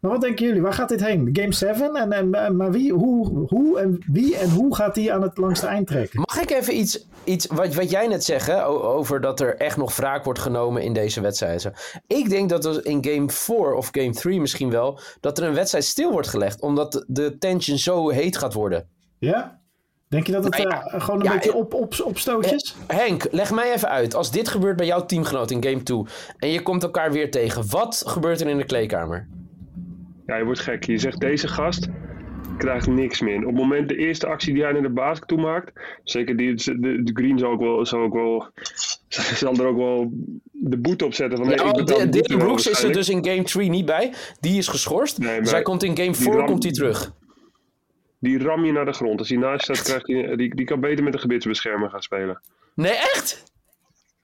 maar 0.00 0.12
wat 0.12 0.20
denken 0.20 0.46
jullie? 0.46 0.62
Waar 0.62 0.72
gaat 0.72 0.88
dit 0.88 1.04
heen? 1.04 1.28
Game 1.32 1.52
7? 1.52 1.94
En, 1.94 2.34
en, 2.34 2.56
maar 2.56 2.70
wie, 2.70 2.92
hoe, 2.92 3.46
hoe 3.48 3.78
en 3.78 3.98
wie 4.06 4.36
en 4.36 4.50
hoe 4.50 4.74
gaat 4.74 4.94
die 4.94 5.12
aan 5.12 5.22
het 5.22 5.38
langste 5.38 5.66
eind 5.66 5.86
trekken? 5.86 6.20
Mag 6.20 6.40
ik 6.40 6.50
even 6.50 6.76
iets, 6.76 7.06
iets 7.24 7.46
wat, 7.46 7.74
wat 7.74 7.90
jij 7.90 8.06
net 8.06 8.24
zegt, 8.24 8.46
hè, 8.46 8.66
over 8.66 9.20
dat 9.20 9.40
er 9.40 9.56
echt 9.56 9.76
nog 9.76 9.96
wraak 9.96 10.24
wordt 10.24 10.38
genomen 10.38 10.82
in 10.82 10.92
deze 10.92 11.20
wedstrijd? 11.20 11.60
Zo. 11.60 11.70
Ik 12.06 12.30
denk 12.30 12.48
dat 12.48 12.64
er 12.64 12.86
in 12.86 13.04
game 13.04 13.30
4 13.30 13.74
of 13.74 13.88
game 13.92 14.10
3 14.12 14.40
misschien 14.40 14.70
wel, 14.70 15.00
dat 15.20 15.38
er 15.38 15.44
een 15.44 15.54
wedstrijd 15.54 15.84
stil 15.84 16.10
wordt 16.10 16.28
gelegd, 16.28 16.60
omdat 16.60 17.04
de 17.08 17.38
tension 17.38 17.78
zo 17.78 18.08
heet 18.08 18.36
gaat 18.36 18.54
worden. 18.54 18.88
Ja? 19.18 19.62
Denk 20.14 20.26
je 20.26 20.32
dat 20.32 20.44
het 20.44 20.56
Nou 20.56 20.68
ja, 20.68 20.84
eh, 20.84 21.00
gewoon 21.00 21.20
een 21.20 21.26
ja, 21.26 21.32
beetje 21.32 21.50
eh, 21.50 21.56
op, 21.56 21.74
op, 21.74 21.94
opstootjes? 22.04 22.74
Henk, 22.86 23.26
leg 23.30 23.50
mij 23.50 23.72
even 23.72 23.88
uit. 23.88 24.14
Als 24.14 24.30
dit 24.30 24.48
gebeurt 24.48 24.76
bij 24.76 24.86
jouw 24.86 25.06
teamgenoot 25.06 25.50
in 25.50 25.64
game 25.64 25.82
2 25.82 26.02
en 26.38 26.48
je 26.48 26.62
komt 26.62 26.82
elkaar 26.82 27.12
weer 27.12 27.30
tegen, 27.30 27.70
wat 27.70 28.02
gebeurt 28.06 28.40
er 28.40 28.48
in 28.48 28.56
de 28.56 28.64
kleedkamer? 28.64 29.28
Ja, 30.26 30.36
je 30.36 30.44
wordt 30.44 30.60
gek. 30.60 30.84
Je 30.84 30.98
zegt 30.98 31.20
deze 31.20 31.48
gast 31.48 31.88
krijgt 32.58 32.86
niks 32.86 33.20
meer. 33.20 33.38
Op 33.38 33.44
het 33.44 33.54
moment 33.54 33.88
de 33.88 33.96
eerste 33.96 34.26
actie 34.26 34.54
die 34.54 34.62
hij 34.62 34.72
naar 34.72 34.82
de 34.82 34.88
basket 34.88 35.28
toe 35.28 35.40
maakt, 35.40 35.72
zeker 36.04 36.36
die, 36.36 36.54
de, 36.54 37.02
de 37.02 37.10
Green 37.14 37.38
zal 37.38 37.50
ook 37.50 37.60
wel, 37.60 37.86
zal 37.86 38.00
ook 38.00 38.12
wel, 38.12 38.48
zal 39.42 39.54
er 39.54 39.66
ook 39.66 39.76
wel 39.76 40.10
de 40.50 40.78
boete 40.78 41.04
op 41.04 41.14
zetten. 41.14 41.38
Van, 41.38 41.48
Ja, 41.48 41.72
Dylan 41.72 42.10
wel 42.10 42.38
Brooks 42.38 42.66
is 42.66 42.82
er 42.82 42.92
dus 42.92 43.08
in 43.08 43.26
game 43.26 43.42
3 43.42 43.70
niet 43.70 43.86
bij. 43.86 44.12
Die 44.40 44.58
is 44.58 44.68
geschorst. 44.68 45.18
Nee, 45.18 45.36
dus 45.36 45.44
maar 45.44 45.54
hij 45.54 45.62
komt 45.62 45.82
in 45.82 45.96
game 45.96 46.10
die 46.10 46.20
4 46.20 46.32
ram- 46.32 46.46
komt 46.46 46.62
hij 46.62 46.72
terug. 46.72 47.12
Die 48.24 48.38
ram 48.42 48.64
je 48.64 48.72
naar 48.72 48.84
de 48.84 48.92
grond. 48.92 49.18
Als 49.18 49.28
hij 49.28 49.38
naast 49.38 49.62
staat, 49.64 49.82
krijgt 49.82 50.06
hij, 50.06 50.36
die, 50.36 50.54
die 50.54 50.66
kan 50.66 50.80
beter 50.80 51.04
met 51.04 51.14
een 51.14 51.20
gebitsbeschermer 51.20 51.90
gaan 51.90 52.02
spelen. 52.02 52.40
Nee, 52.74 52.92
echt? 52.92 53.52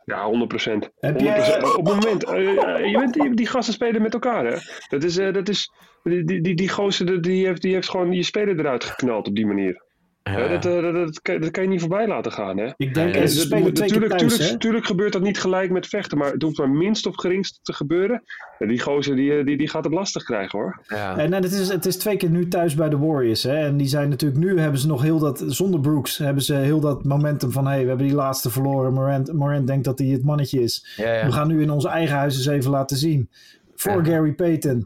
Ja, 0.04 0.30
100%. 0.30 0.30
100%. 0.30 0.88
Heb 1.00 1.20
jij- 1.20 1.62
Op 1.62 1.86
het 1.86 1.94
moment, 2.02 2.24
eh, 2.24 2.48
eh, 2.76 2.90
je 2.90 2.98
bent, 2.98 3.14
die, 3.14 3.34
die 3.34 3.46
gasten 3.46 3.74
spelen 3.74 4.02
met 4.02 4.12
elkaar, 4.14 4.44
hè? 4.44 4.56
Dat 4.88 5.04
is, 5.04 5.16
eh, 5.18 5.32
dat 5.32 5.48
is 5.48 5.72
die, 6.02 6.24
die, 6.24 6.40
die, 6.40 6.54
die 6.54 6.68
gozer, 6.68 7.22
die 7.22 7.46
heeft, 7.46 7.62
die 7.62 7.74
heeft 7.74 7.88
gewoon 7.88 8.12
je 8.12 8.22
speler 8.22 8.58
eruit 8.58 8.84
geknald 8.84 9.28
op 9.28 9.34
die 9.34 9.46
manier. 9.46 9.82
Dat, 10.22 10.66
eh, 10.66 10.82
dat, 10.82 10.94
dat, 10.94 11.22
kan, 11.22 11.40
dat 11.40 11.50
kan 11.50 11.62
je 11.62 11.68
niet 11.68 11.80
voorbij 11.80 12.06
laten 12.06 12.32
gaan, 12.32 12.58
hè? 12.58 12.70
Ik 12.76 12.94
denk, 12.94 13.14
en 13.14 13.28
ze 13.28 13.48
Dat 13.48 13.58
keer 13.58 13.72
natuurlijk, 13.72 14.18
thuis, 14.18 14.54
tuurlijk, 14.58 14.86
gebeurt 14.86 15.12
dat 15.12 15.22
niet 15.22 15.40
gelijk 15.40 15.70
met 15.70 15.86
vechten, 15.86 16.18
maar 16.18 16.32
het 16.32 16.42
hoeft 16.42 16.58
maar 16.58 16.70
minst 16.70 17.06
of 17.06 17.16
geringst 17.16 17.58
te 17.62 17.72
gebeuren. 17.72 18.22
Ja, 18.58 18.66
die 18.66 18.80
gozer 18.80 19.16
die, 19.16 19.38
eh, 19.38 19.44
die, 19.44 19.56
die 19.56 19.68
gaat 19.68 19.84
het 19.84 19.92
lastig 19.92 20.22
krijgen, 20.22 20.58
hoor. 20.58 20.80
Ja. 20.86 21.16
En 21.16 21.32
eh, 21.32 21.40
het, 21.40 21.52
is, 21.52 21.68
het 21.68 21.86
is 21.86 21.96
twee 21.96 22.16
keer 22.16 22.30
nu 22.30 22.48
thuis 22.48 22.74
bij 22.74 22.88
de 22.88 22.98
Warriors. 22.98 23.42
Hè? 23.42 23.56
En 23.56 23.76
die 23.76 23.88
zijn 23.88 24.08
natuurlijk 24.08 24.40
nu, 24.40 24.58
hebben 24.58 24.80
ze 24.80 24.86
nog 24.86 25.02
heel 25.02 25.18
dat, 25.18 25.44
zonder 25.46 25.80
Brooks, 25.80 26.18
hebben 26.18 26.42
ze 26.42 26.54
heel 26.54 26.80
dat 26.80 27.04
momentum 27.04 27.50
van, 27.50 27.64
hé, 27.64 27.70
hey, 27.70 27.82
we 27.82 27.88
hebben 27.88 28.06
die 28.06 28.16
laatste 28.16 28.50
verloren. 28.50 28.92
Morant, 28.92 29.32
Morant 29.32 29.66
denkt 29.66 29.84
dat 29.84 29.98
hij 29.98 30.08
het 30.08 30.24
mannetje 30.24 30.62
is. 30.62 30.94
Ja, 30.96 31.12
ja. 31.12 31.24
We 31.26 31.32
gaan 31.32 31.48
nu 31.48 31.62
in 31.62 31.70
onze 31.70 31.88
eigen 31.88 32.16
huis 32.16 32.36
eens 32.36 32.46
even 32.46 32.70
laten 32.70 32.96
zien. 32.96 33.28
Voor 33.74 34.06
Ja. 34.06 34.12
Gary 34.12 34.32
Payton. 34.32 34.82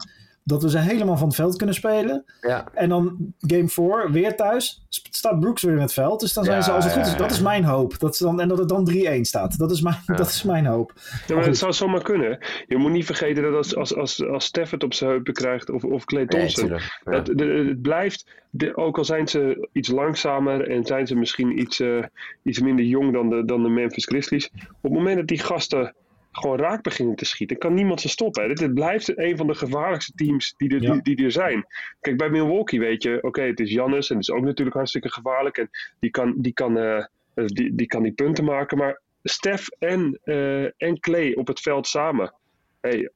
Dat 0.47 0.63
we 0.63 0.69
ze 0.69 0.77
helemaal 0.77 1.17
van 1.17 1.27
het 1.27 1.35
veld 1.35 1.55
kunnen 1.55 1.75
spelen. 1.75 2.25
Ja. 2.41 2.65
En 2.73 2.89
dan 2.89 3.33
game 3.39 3.67
4, 3.67 4.11
weer 4.11 4.35
thuis, 4.35 4.85
staat 4.89 5.39
Brooks 5.39 5.63
weer 5.63 5.73
in 5.73 5.79
het 5.79 5.93
veld. 5.93 6.19
Dus 6.19 6.33
dan 6.33 6.43
zijn 6.43 6.57
Ja, 6.57 6.63
ze, 6.63 6.71
als 6.71 6.83
het 6.83 6.93
goed 6.93 7.05
is, 7.05 7.11
ja. 7.11 7.17
dat 7.17 7.31
is 7.31 7.41
mijn 7.41 7.63
hoop. 7.63 7.99
Dat 7.99 8.13
is 8.13 8.19
dan, 8.19 8.41
en 8.41 8.47
dat 8.47 8.57
het 8.57 8.69
dan 8.69 8.91
3-1 8.91 9.21
staat. 9.21 9.57
Dat 9.57 9.71
is 9.71 9.81
mijn, 9.81 9.97
dat 10.15 10.27
is 10.27 10.43
mijn 10.43 10.65
hoop. 10.65 10.93
Ja, 11.27 11.35
maar 11.35 11.45
het 11.45 11.57
zou 11.57 11.73
zomaar 11.73 12.01
kunnen. 12.01 12.39
Je 12.67 12.77
moet 12.77 12.91
niet 12.91 13.05
vergeten 13.05 13.43
dat 13.43 13.53
als, 13.53 13.75
als, 13.75 13.95
als, 13.95 14.25
als 14.25 14.45
Stef 14.45 14.69
het 14.69 14.83
op 14.83 14.93
zijn 14.93 15.09
heupen 15.09 15.33
krijgt, 15.33 15.69
of, 15.69 15.83
of 15.83 16.05
Clay 16.05 16.25
Thompson, 16.25 16.79
het 17.03 17.81
blijft, 17.81 18.25
de, 18.49 18.77
ook 18.77 18.97
al 18.97 19.05
zijn 19.05 19.27
ze 19.27 19.67
iets 19.71 19.89
langzamer 19.89 20.69
en 20.69 20.85
zijn 20.85 21.07
ze 21.07 21.15
misschien 21.15 21.59
iets, 21.59 21.79
eh, 21.79 22.03
iets 22.43 22.59
minder 22.59 22.85
jong 22.85 23.13
dan 23.13 23.29
de, 23.29 23.45
dan 23.45 23.63
de 23.63 23.69
Memphis 23.69 24.05
Grizzlies, 24.05 24.49
op 24.55 24.81
het 24.81 24.91
moment 24.91 25.17
dat 25.17 25.27
die 25.27 25.39
gasten 25.39 25.93
gewoon 26.35 26.57
raak 26.59 26.83
beginnen 26.83 27.15
te 27.15 27.25
schieten, 27.25 27.57
kan 27.57 27.73
niemand 27.73 28.01
ze 28.01 28.09
stoppen. 28.09 28.47
Dit, 28.47 28.57
dit 28.57 28.73
blijft 28.73 29.17
een 29.17 29.37
van 29.37 29.47
de 29.47 29.55
gevaarlijkste 29.55 30.11
teams 30.15 30.53
die 30.57 30.69
er, 30.75 30.81
Ja. 30.81 30.93
die, 30.99 31.15
die 31.15 31.25
er 31.25 31.31
zijn. 31.31 31.65
Kijk, 32.01 32.17
bij 32.17 32.29
Milwaukee 32.29 32.79
weet 32.79 33.03
je, 33.03 33.17
oké, 33.21 33.41
het 33.41 33.59
is 33.59 33.71
Giannis 33.71 34.09
en 34.09 34.15
het 34.17 34.27
is 34.27 34.33
ook 34.35 34.43
natuurlijk 34.43 34.75
hartstikke 34.75 35.09
gevaarlijk 35.11 35.57
en 35.57 35.69
die 35.99 36.09
kan 36.11 36.33
die, 36.37 36.53
kan, 36.53 36.77
eh, 36.77 37.05
die, 37.45 37.75
die, 37.75 37.87
kan 37.87 38.03
die 38.03 38.11
punten 38.11 38.43
maken, 38.43 38.77
maar 38.77 39.01
Stef 39.23 39.67
en, 39.79 40.19
eh, 40.23 40.63
en 40.63 40.99
Clay 40.99 41.33
op 41.33 41.47
het 41.47 41.59
veld 41.59 41.87
samen. 41.87 42.33
Hey, 42.81 43.09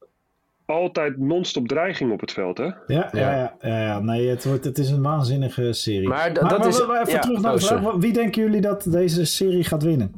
altijd 0.64 1.18
non-stop 1.18 1.68
dreiging 1.68 2.12
op 2.12 2.20
het 2.20 2.32
veld, 2.32 2.58
hè? 2.58 2.64
Ja, 2.64 2.74
ja. 2.86 3.08
ja, 3.12 3.56
ja, 3.60 3.80
ja. 3.82 4.00
Nee, 4.00 4.28
het, 4.28 4.44
wordt, 4.44 4.64
het 4.64 4.78
is 4.78 4.90
een 4.90 5.02
waanzinnige 5.02 5.72
serie. 5.72 6.08
Maar 6.08 6.32
d- 6.32 6.48
dat 6.48 6.66
is- 6.66 6.86
maar 6.86 7.00
even 7.00 7.12
ja, 7.12 7.18
terug 7.18 7.40
naar 7.40 7.52
oh, 7.52 7.58
de 7.58 7.66
vraag. 7.66 7.82
sorry. 7.82 7.98
Wie 7.98 8.12
denken 8.12 8.42
jullie 8.42 8.60
dat 8.60 8.82
deze 8.90 9.24
serie 9.24 9.64
gaat 9.64 9.82
winnen? 9.82 10.12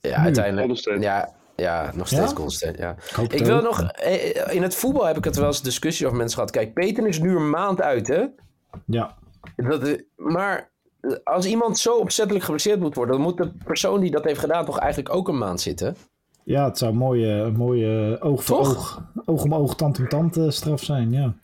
Ja, 0.00 0.16
uiteindelijk. 0.16 1.00
Ja, 1.02 1.34
ja, 1.56 1.90
nog 1.94 2.06
steeds 2.06 2.32
Ja? 2.36 2.48
State, 2.48 2.78
ja. 2.78 2.96
Ik 3.28 3.44
wil 3.44 3.62
nog... 3.62 3.82
eh, 3.82 4.54
In 4.54 4.62
het 4.62 4.74
voetbal 4.74 5.06
heb 5.06 5.16
ik 5.16 5.24
het 5.24 5.36
wel 5.36 5.46
eens 5.46 5.62
discussie 5.62 6.06
over 6.06 6.18
mensen 6.18 6.36
gehad. 6.38 6.50
Kijk, 6.52 6.74
Peter 6.74 7.06
is 7.06 7.20
nu 7.20 7.36
een 7.36 7.50
maand 7.50 7.82
uit, 7.82 8.06
hè? 8.08 8.24
Ja, 8.84 9.14
Dat, 9.56 9.82
eh, 9.82 10.00
maar 10.16 10.70
eh, 11.00 11.10
als 11.24 11.46
iemand 11.46 11.78
zo 11.78 11.94
opzettelijk 11.96 12.44
geblesseerd 12.44 12.80
moet 12.80 12.94
worden... 12.94 13.14
dan 13.14 13.24
moet 13.24 13.36
de 13.36 13.52
persoon 13.64 14.00
die 14.00 14.10
dat 14.10 14.24
heeft 14.24 14.40
gedaan 14.40 14.64
toch 14.64 14.78
eigenlijk 14.78 15.14
ook 15.14 15.28
een 15.28 15.38
maand 15.38 15.60
zitten? 15.60 15.96
ja 16.44 16.64
het 16.64 16.78
zou 16.78 16.90
een 16.92 16.98
mooie, 16.98 17.28
een 17.28 17.56
mooie 17.56 18.16
oog 18.20 18.44
voor 18.44 18.56
Toch? 18.56 18.68
oog, 18.76 19.02
oog 19.24 19.42
om 19.42 19.54
oog, 19.54 19.74
tand 19.74 19.98
om 19.98 20.08
tand 20.08 20.36
eh, 20.36 20.48
straf 20.48 20.82
zijn. 20.82 21.10
Ja. 21.12 21.34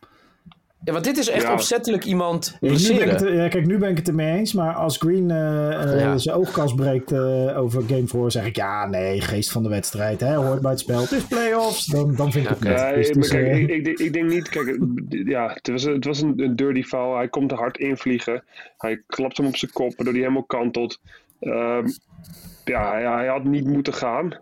Ja, 0.85 0.93
want 0.93 1.05
dit 1.05 1.17
is 1.19 1.29
echt 1.29 1.43
Ja. 1.43 1.53
opzettelijk 1.53 2.05
iemand 2.05 2.47
Ja, 2.47 2.53
nu 2.53 2.59
ben 2.61 2.71
ik 2.71 2.85
blesseren. 2.87 3.09
het, 3.09 3.23
er- 3.23 3.35
ja, 3.35 3.49
kijk, 3.49 3.67
nu 3.67 3.79
ben 3.79 3.91
ik 3.91 3.97
het 3.97 4.09
ermee 4.09 4.39
eens. 4.39 4.53
Maar 4.53 4.75
als 4.75 4.97
Green 4.99 5.31
eh, 5.31 5.83
eh, 5.95 6.01
Ja. 6.01 6.19
zijn 6.19 6.37
oogkas 6.37 6.75
breekt 6.75 7.13
eh, 7.13 7.59
over 7.59 7.83
Game 7.83 8.07
4, 8.07 8.31
zeg 8.31 8.47
ik 8.47 8.57
ja, 8.57 8.87
nee, 8.87 9.21
geest 9.21 9.51
van 9.53 9.63
de 9.63 9.69
wedstrijd. 9.69 10.21
Hè, 10.21 10.35
hoort 10.35 10.61
bij 10.61 10.71
het 10.71 10.81
spel. 10.81 11.01
Het 11.01 11.11
is 11.13 11.25
playoffs. 11.27 11.87
Dan, 11.87 12.15
dan 12.17 12.33
vind 12.33 12.45
ik 12.45 12.51
het 12.51 12.95
Dus, 12.95 13.11
dus, 13.11 13.29
kijk, 13.29 13.47
eh, 13.47 13.59
ik, 13.59 13.69
ik, 13.71 13.85
denk- 13.85 13.99
ik 13.99 14.13
denk 14.13 14.31
niet. 14.31 14.49
Kijk, 14.49 14.79
ja, 15.09 15.51
het 15.55 15.69
was, 15.69 15.83
het 15.83 16.05
was 16.05 16.21
een, 16.21 16.33
een 16.37 16.57
dirty 16.57 16.83
foul. 16.83 17.17
Hij 17.17 17.29
komt 17.29 17.51
er 17.51 17.57
hard 17.59 17.79
invliegen. 17.79 18.45
Hij 18.79 19.03
klapt 19.07 19.37
hem 19.37 19.47
op 19.47 19.57
zijn 19.57 19.73
kop, 19.73 19.89
waardoor 19.97 20.13
hij 20.15 20.23
helemaal 20.23 20.45
kantelt. 20.45 21.01
Ehm, 21.41 21.87
ja, 22.65 22.91
hij, 22.93 23.03
hij 23.03 23.27
had 23.27 23.45
niet 23.45 23.67
moeten 23.67 23.95
gaan. 23.95 24.37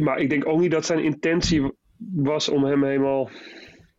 Maar 0.00 0.18
ik 0.18 0.30
denk 0.30 0.46
ook 0.48 0.60
niet 0.60 0.70
dat 0.70 0.86
zijn 0.86 1.02
intentie 1.04 1.72
was 2.14 2.48
om 2.48 2.64
hem 2.64 2.84
helemaal, 2.84 3.30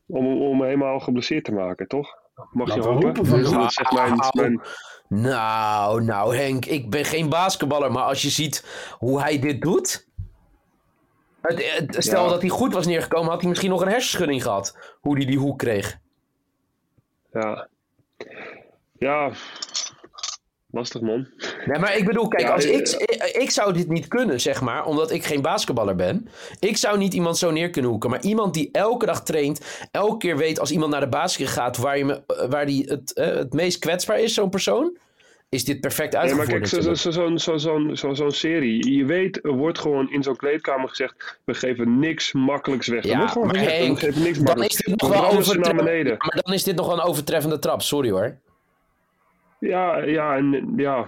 om, 0.07 0.41
om 0.41 0.51
hem 0.59 0.63
helemaal 0.63 0.99
geblesseerd 0.99 1.43
te 1.43 1.51
maken, 1.51 1.87
toch? 1.87 2.15
Mag 2.51 2.73
je 2.73 2.81
hopen? 2.81 3.05
hopen 3.05 3.25
van 3.25 3.65
echt 3.67 3.91
mijn, 3.91 4.19
mijn, 4.33 4.61
Nou, 5.07 6.03
nou 6.03 6.35
Henk, 6.35 6.65
ik 6.65 6.89
ben 6.89 7.05
geen 7.05 7.29
basketballer, 7.29 7.91
maar 7.91 8.03
als 8.03 8.21
je 8.21 8.29
ziet 8.29 8.65
hoe 8.99 9.21
hij 9.21 9.39
dit 9.39 9.61
doet... 9.61 10.05
Het, 11.41 11.73
het- 11.77 11.95
stel 12.03 12.23
Ja. 12.23 12.29
dat 12.29 12.41
hij 12.41 12.49
goed 12.49 12.73
was 12.73 12.85
neergekomen, 12.85 13.29
had 13.29 13.39
hij 13.39 13.49
misschien 13.49 13.69
nog 13.71 13.81
een 13.81 13.87
hersenschudding 13.87 14.43
gehad. 14.43 14.95
Hoe 15.01 15.15
hij 15.17 15.25
die 15.25 15.37
hoek 15.37 15.57
kreeg. 15.57 15.97
ja. 17.33 17.67
Ja, 18.99 19.31
lastig 20.71 21.01
man. 21.01 21.27
Nee, 21.65 21.79
maar 21.79 21.97
ik 21.97 22.05
bedoel, 22.05 22.27
kijk, 22.27 22.47
Ja, 22.47 22.53
als 22.53 22.65
ik, 22.65 22.89
ik, 22.89 23.23
ik 23.41 23.49
zou 23.49 23.73
dit 23.73 23.89
niet 23.89 24.07
kunnen, 24.07 24.41
zeg 24.41 24.61
maar, 24.61 24.85
omdat 24.85 25.11
ik 25.11 25.25
geen 25.25 25.41
basketballer 25.41 25.95
ben. 25.95 26.27
Ik 26.59 26.77
zou 26.77 26.97
niet 26.97 27.13
iemand 27.13 27.37
zo 27.37 27.51
neer 27.51 27.69
kunnen 27.69 27.91
hoeken, 27.91 28.09
maar 28.09 28.21
iemand 28.21 28.53
die 28.53 28.69
elke 28.71 29.05
dag 29.05 29.23
traint, 29.23 29.87
elke 29.91 30.17
keer 30.17 30.37
weet 30.37 30.59
als 30.59 30.71
iemand 30.71 30.91
naar 30.91 31.01
de 31.01 31.07
basket 31.09 31.47
gaat 31.47 31.77
waar, 31.77 31.97
je 31.97 32.05
me, 32.05 32.21
eh, 32.27 32.49
waar 32.49 32.65
die 32.65 32.85
het, 32.87 33.13
eh, 33.13 33.35
het 33.35 33.53
meest 33.53 33.79
kwetsbaar 33.79 34.19
is, 34.19 34.33
zo'n 34.33 34.49
persoon, 34.49 34.97
is 35.49 35.65
dit 35.65 35.81
perfect 35.81 36.13
Nee, 36.13 36.21
maar 36.21 36.29
uitgevoerd. 36.31 36.69
kijk, 36.69 36.83
zo'n 36.83 36.95
zo, 36.95 37.11
zo, 37.37 37.57
zo, 37.57 37.95
zo, 37.95 38.13
zo, 38.13 38.29
serie. 38.29 38.95
Je 38.95 39.05
weet, 39.05 39.45
er 39.45 39.51
wordt 39.51 39.79
gewoon 39.79 40.11
in 40.11 40.23
zo'n 40.23 40.35
kleedkamer 40.35 40.89
gezegd: 40.89 41.39
we 41.43 41.53
geven 41.53 41.99
niks 41.99 42.31
makkelijks 42.31 42.87
weg. 42.87 43.03
Ja, 43.03 43.27
gewoon 43.27 43.47
maar 43.47 43.55
gezegd: 43.57 43.77
Henk, 43.77 43.99
we 43.99 44.05
geven 44.05 44.21
niks 44.21 44.35
dan 44.37 44.43
makkelijks 44.43 44.75
is 44.75 44.85
dit 44.85 45.01
nog 45.01 45.09
wel. 45.09 45.21
Maar 46.17 46.41
dan 46.43 46.53
is 46.53 46.63
dit 46.63 46.75
nog 46.75 46.87
wel 46.87 46.97
een 46.97 47.03
overtreffende 47.03 47.59
trap, 47.59 47.81
sorry 47.81 48.09
hoor. 48.09 48.37
Ja, 49.59 49.97
ja, 50.03 50.35
en 50.35 50.73
ja. 50.75 51.07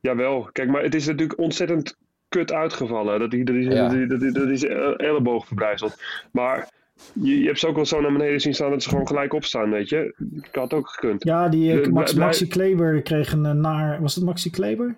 Jawel. 0.00 0.48
Kijk, 0.52 0.68
maar 0.68 0.82
het 0.82 0.94
is 0.94 1.06
natuurlijk 1.06 1.38
ontzettend 1.38 1.96
kut 2.28 2.52
uitgevallen. 2.52 3.18
Dat 3.18 3.30
die, 3.30 3.44
dat 3.44 3.54
die, 3.54 3.70
Ja. 3.70 3.82
dat 3.88 3.90
die, 3.90 4.06
dat 4.06 4.20
die, 4.20 4.32
dat 4.32 4.58
zijn 4.58 4.96
elleboog 4.96 5.46
verbrijzelt. 5.46 6.02
Maar 6.32 6.68
je, 7.12 7.40
je 7.40 7.46
hebt 7.46 7.58
ze 7.58 7.66
ook 7.66 7.74
wel 7.74 7.86
zo 7.86 8.00
naar 8.00 8.12
beneden 8.12 8.40
zien 8.40 8.54
staan 8.54 8.70
dat 8.70 8.82
ze 8.82 8.88
gewoon 8.88 9.06
gelijk 9.06 9.32
opstaan, 9.32 9.70
weet 9.70 9.88
je. 9.88 10.14
Dat 10.18 10.54
had 10.54 10.72
ook 10.74 10.88
gekund. 10.88 11.24
ja, 11.24 11.48
die 11.48 11.72
eh, 11.78 11.82
de- 11.84 11.90
Max, 11.90 12.12
blij- 12.12 12.24
Maxi 12.26 12.46
Kleber 12.46 13.02
kreeg 13.02 13.32
een 13.32 13.46
eh, 13.46 13.52
naar... 13.52 14.00
Was 14.00 14.14
het 14.14 14.24
Maxi 14.24 14.50
Kleber? 14.50 14.94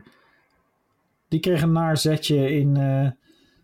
Die 1.28 1.40
kreeg 1.40 1.62
een 1.62 1.72
naar 1.72 1.96
zetje 1.96 2.50
in... 2.50 2.76
eh, 2.76 3.11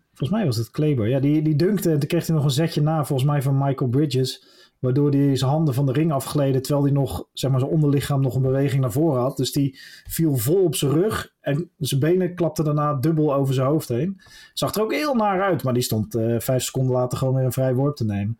volgens 0.07 0.29
mij 0.29 0.45
was 0.45 0.57
het 0.57 0.71
Kleber. 0.71 1.07
Ja, 1.07 1.19
die, 1.19 1.41
die 1.41 1.55
dunkte. 1.55 1.89
Toen 1.97 2.07
kreeg 2.07 2.25
hij 2.27 2.35
nog 2.35 2.43
een 2.43 2.49
zetje 2.51 2.81
na, 2.81 3.05
volgens 3.05 3.29
mij 3.29 3.41
van 3.41 3.57
Michael 3.57 3.89
Bridges. 3.89 4.47
Waardoor 4.79 5.11
hij 5.11 5.35
zijn 5.35 5.51
handen 5.51 5.73
van 5.73 5.85
de 5.85 5.91
ring 5.91 6.11
afgleden. 6.11 6.61
Terwijl 6.61 6.85
hij 6.85 6.93
nog, 6.93 7.27
zeg 7.33 7.51
maar, 7.51 7.59
zijn 7.59 7.71
onderlichaam 7.71 8.21
nog 8.21 8.35
een 8.35 8.41
beweging 8.41 8.81
naar 8.81 8.91
voren 8.91 9.21
had. 9.21 9.37
Dus 9.37 9.51
die 9.51 9.79
viel 10.07 10.37
vol 10.37 10.63
op 10.63 10.75
zijn 10.75 10.91
rug. 10.91 11.33
En 11.41 11.69
zijn 11.77 11.99
benen 11.99 12.35
klapten 12.35 12.65
daarna 12.65 12.93
dubbel 12.93 13.33
over 13.33 13.53
zijn 13.53 13.67
hoofd 13.67 13.87
heen. 13.87 14.21
Zag 14.53 14.73
er 14.73 14.81
ook 14.81 14.93
heel 14.93 15.15
naar 15.15 15.41
uit. 15.41 15.63
Maar 15.63 15.73
die 15.73 15.83
stond 15.83 16.15
eh, 16.15 16.39
vijf 16.39 16.63
seconden 16.63 16.93
later 16.95 17.17
gewoon 17.17 17.35
weer 17.35 17.45
een 17.45 17.51
vrij 17.51 17.73
worp 17.73 17.95
te 17.95 18.05
nemen. 18.05 18.37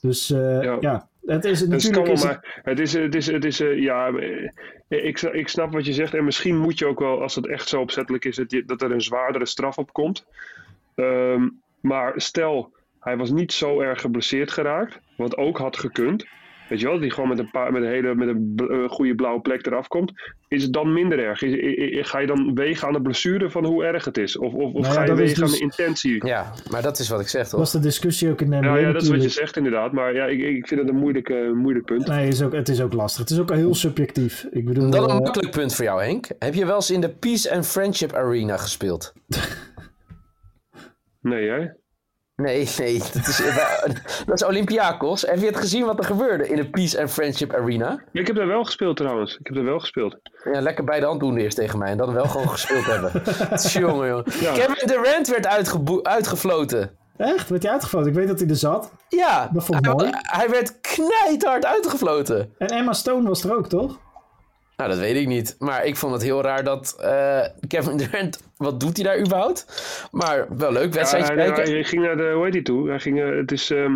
Dus 0.00 0.30
eh, 0.30 0.62
ja. 0.62 0.76
Ja. 0.80 1.08
het 1.24 1.44
is 1.44 1.60
het 1.60 1.68
natuurlijk... 1.68 2.04
kan 2.04 2.14
Is 2.14 2.22
het, 2.22 2.30
maar 2.30 2.60
het 2.62 2.78
is, 2.78 2.92
het 2.92 3.14
is, 3.14 3.26
het 3.26 3.44
is 3.44 3.60
eh, 3.60 3.78
ja, 3.78 4.12
ik, 4.88 5.20
ik 5.20 5.48
snap 5.48 5.72
wat 5.72 5.86
je 5.86 5.92
zegt. 5.92 6.14
En 6.14 6.24
misschien 6.24 6.58
moet 6.58 6.78
je 6.78 6.86
ook 6.86 6.98
wel, 6.98 7.22
als 7.22 7.34
het 7.34 7.46
echt 7.46 7.68
zo 7.68 7.80
opzettelijk 7.80 8.24
is, 8.24 8.36
dat, 8.36 8.50
je, 8.50 8.64
dat 8.64 8.82
er 8.82 8.90
een 8.90 9.02
zwaardere 9.02 9.46
straf 9.46 9.78
op 9.78 9.92
komt. 9.92 10.26
Ehm, 10.94 11.48
maar 11.80 12.12
stel, 12.16 12.72
hij 13.00 13.16
was 13.16 13.30
niet 13.30 13.52
zo 13.52 13.80
erg 13.80 14.00
geblesseerd 14.00 14.50
geraakt, 14.50 15.00
wat 15.20 15.36
ook 15.36 15.58
had 15.58 15.76
gekund. 15.76 16.26
Weet 16.70 16.80
je 16.80 16.86
wel, 16.86 16.98
die 16.98 17.10
gewoon 17.10 17.28
met 17.28 17.38
een, 17.38 17.50
paar, 17.50 17.72
met 17.72 17.82
een 17.82 17.88
hele 17.88 18.14
met 18.14 18.28
een 18.28 18.88
goede 18.88 19.14
blauwe 19.14 19.40
plek 19.40 19.66
eraf 19.66 19.88
komt. 19.88 20.12
Is 20.48 20.62
het 20.62 20.72
dan 20.72 20.92
minder 20.92 21.18
erg? 21.18 21.42
Is, 21.42 22.08
ga 22.08 22.18
je 22.18 22.26
dan 22.26 22.54
wegen 22.54 22.86
aan 22.86 22.92
de 22.92 23.00
blessure 23.00 23.50
van 23.50 23.64
hoe 23.64 23.84
erg 23.84 24.04
het 24.04 24.18
is? 24.18 24.38
Of, 24.38 24.52
of, 24.52 24.72
of 24.72 24.82
Nou 24.82 24.84
ja, 24.84 24.90
ga 24.92 25.00
je 25.00 25.08
dat 25.08 25.16
wegen 25.16 25.42
aan 25.42 25.48
dus- 25.48 25.58
de 25.58 25.64
intentie? 25.64 26.26
Ja, 26.26 26.52
maar 26.70 26.82
dat 26.82 26.98
is 26.98 27.08
wat 27.08 27.20
ik 27.20 27.28
zeg 27.28 27.48
toch? 27.48 27.58
was 27.58 27.72
de 27.72 27.78
discussie 27.78 28.30
ook 28.30 28.40
in 28.40 28.50
de 28.50 28.56
NBA 28.56 28.66
Ja, 28.66 28.76
ja, 28.76 28.92
dat 28.92 29.02
is 29.02 29.08
wat 29.08 29.22
je 29.22 29.28
zegt 29.28 29.56
inderdaad. 29.56 29.92
Maar 29.92 30.14
ja, 30.14 30.24
ik, 30.24 30.40
ik 30.40 30.66
vind 30.66 30.80
het 30.80 30.88
een 30.88 30.96
moeilijk, 30.96 31.28
eh, 31.28 31.50
moeilijk 31.52 31.84
punt. 31.84 32.06
Nee, 32.06 32.28
is 32.28 32.42
ook, 32.42 32.52
het 32.52 32.68
is 32.68 32.80
ook 32.80 32.92
lastig. 32.92 33.20
Het 33.20 33.30
is 33.30 33.38
ook 33.38 33.50
heel 33.50 33.74
subjectief. 33.74 34.46
Ik 34.50 34.64
bedoel, 34.64 34.90
Dan 34.90 35.02
een 35.02 35.10
eh, 35.10 35.18
makkelijk 35.18 35.50
punt 35.50 35.74
voor 35.74 35.84
jou, 35.84 36.02
Henk. 36.02 36.28
Heb 36.38 36.54
je 36.54 36.66
wel 36.66 36.74
eens 36.74 36.90
in 36.90 37.00
de 37.00 37.10
Peace 37.10 37.54
and 37.54 37.66
Friendship 37.66 38.12
Arena 38.12 38.56
gespeeld? 38.56 39.12
Nee, 41.20 41.48
hè? 41.48 41.66
Nee, 42.40 42.68
nee, 42.78 42.98
dat 42.98 43.26
is, 43.26 43.42
dat 44.26 44.34
is 44.34 44.44
Olympiakos. 44.44 45.22
Heb 45.22 45.38
je 45.38 45.46
het 45.46 45.56
gezien 45.56 45.84
wat 45.84 45.98
er 45.98 46.04
gebeurde 46.04 46.48
in 46.48 46.56
de 46.56 46.70
Peace 46.70 47.00
and 47.00 47.10
Friendship 47.10 47.54
Arena? 47.54 48.00
Ik 48.12 48.26
heb 48.26 48.36
daar 48.36 48.46
wel 48.46 48.64
gespeeld 48.64 48.96
trouwens. 48.96 49.32
Ik 49.38 49.46
heb 49.46 49.54
daar 49.54 49.64
wel 49.64 49.78
gespeeld. 49.78 50.16
Ja, 50.52 50.60
lekker 50.60 50.84
bij 50.84 51.00
de 51.00 51.06
hand 51.06 51.20
doen 51.20 51.36
eerst 51.36 51.56
tegen 51.56 51.78
mij 51.78 51.90
en 51.90 51.96
dan 51.96 52.12
wel 52.12 52.24
gewoon 52.28 52.48
gespeeld 52.50 52.84
hebben. 52.84 53.12
Jongen, 53.82 54.08
jongen. 54.08 54.24
Ja. 54.40 54.52
Kevin 54.52 54.86
Durant 54.88 55.28
werd 55.28 55.46
uitgefloten. 56.02 56.90
echt? 57.16 57.48
Werd 57.48 57.62
hij 57.62 57.72
uitgefloten? 57.72 58.08
Ik 58.08 58.14
weet 58.14 58.28
dat 58.28 58.38
hij 58.40 58.48
er 58.48 58.56
zat. 58.56 58.92
Ja, 59.08 59.50
Dat 59.52 59.64
vond 59.64 59.78
ik 59.78 59.84
hij, 59.84 59.94
mooi. 59.94 60.10
hij 60.12 60.48
werd 60.50 60.80
knijthard 60.80 61.64
uitgefloten. 61.66 62.54
En 62.58 62.68
Emma 62.68 62.92
Stone 62.92 63.28
was 63.28 63.44
er 63.44 63.56
ook, 63.56 63.68
toch? 63.68 63.98
Nou, 64.80 64.92
dat 64.92 65.00
weet 65.00 65.16
ik 65.16 65.26
niet. 65.26 65.56
Maar 65.58 65.84
ik 65.84 65.96
vond 65.96 66.12
het 66.12 66.22
heel 66.22 66.42
raar 66.42 66.64
dat 66.64 66.96
eh, 67.00 67.40
Kevin 67.68 67.96
Durant... 67.96 68.42
Wat 68.56 68.80
doet 68.80 68.96
hij 68.96 69.04
daar 69.04 69.20
überhaupt? 69.20 69.66
Maar 70.10 70.46
wel 70.56 70.72
leuk, 70.72 70.92
Ja, 70.92 70.98
wedstrijdje 70.98 71.34
hij, 71.34 71.52
kijken. 71.52 71.72
hij 71.72 71.84
ging 71.84 72.02
naar 72.02 72.16
de, 72.16 72.32
hoe 72.34 72.44
heet 72.44 72.52
hij 72.54 72.62
toe? 72.62 72.88
Hij 72.88 73.00
ging, 73.00 73.20
eh, 73.20 73.36
het 73.36 73.52
is 73.52 73.70
ehm, 73.70 73.92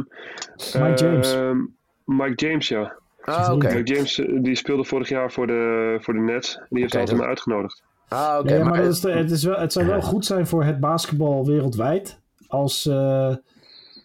Mike 0.57 0.95
James. 0.95 1.35
ehm, 1.35 1.59
Mike 2.05 2.47
James, 2.47 2.69
ja. 2.69 2.95
Ah, 3.25 3.53
oké. 3.53 3.75
Mike 3.75 3.95
James, 3.95 4.19
eh, 4.19 4.27
die 4.43 4.55
speelde 4.57 4.85
vorig 4.85 5.09
jaar 5.09 5.33
voor 5.33 5.47
de, 5.47 5.97
voor 6.01 6.15
de 6.15 6.21
Nets. 6.21 6.59
Die 6.69 6.81
heeft 6.81 6.93
Oké, 6.93 6.99
altijd 7.01 7.09
dat- 7.09 7.27
me 7.27 7.27
uitgenodigd. 7.33 7.83
Ah, 8.09 8.37
oké. 8.41 8.53
ja, 8.55 8.59
maar, 8.63 8.69
maar, 8.73 8.83
dat 8.83 8.93
is 8.93 9.03
het, 9.03 9.31
is 9.31 9.45
wel, 9.45 9.57
het 9.59 9.73
zou 9.73 9.87
wel 9.87 10.03
goed 10.03 10.25
zijn 10.27 10.47
voor 10.47 10.65
het 10.65 10.81
basketbal 10.81 11.47
wereldwijd. 11.47 12.19
Als 12.47 12.87
eh, 12.87 13.31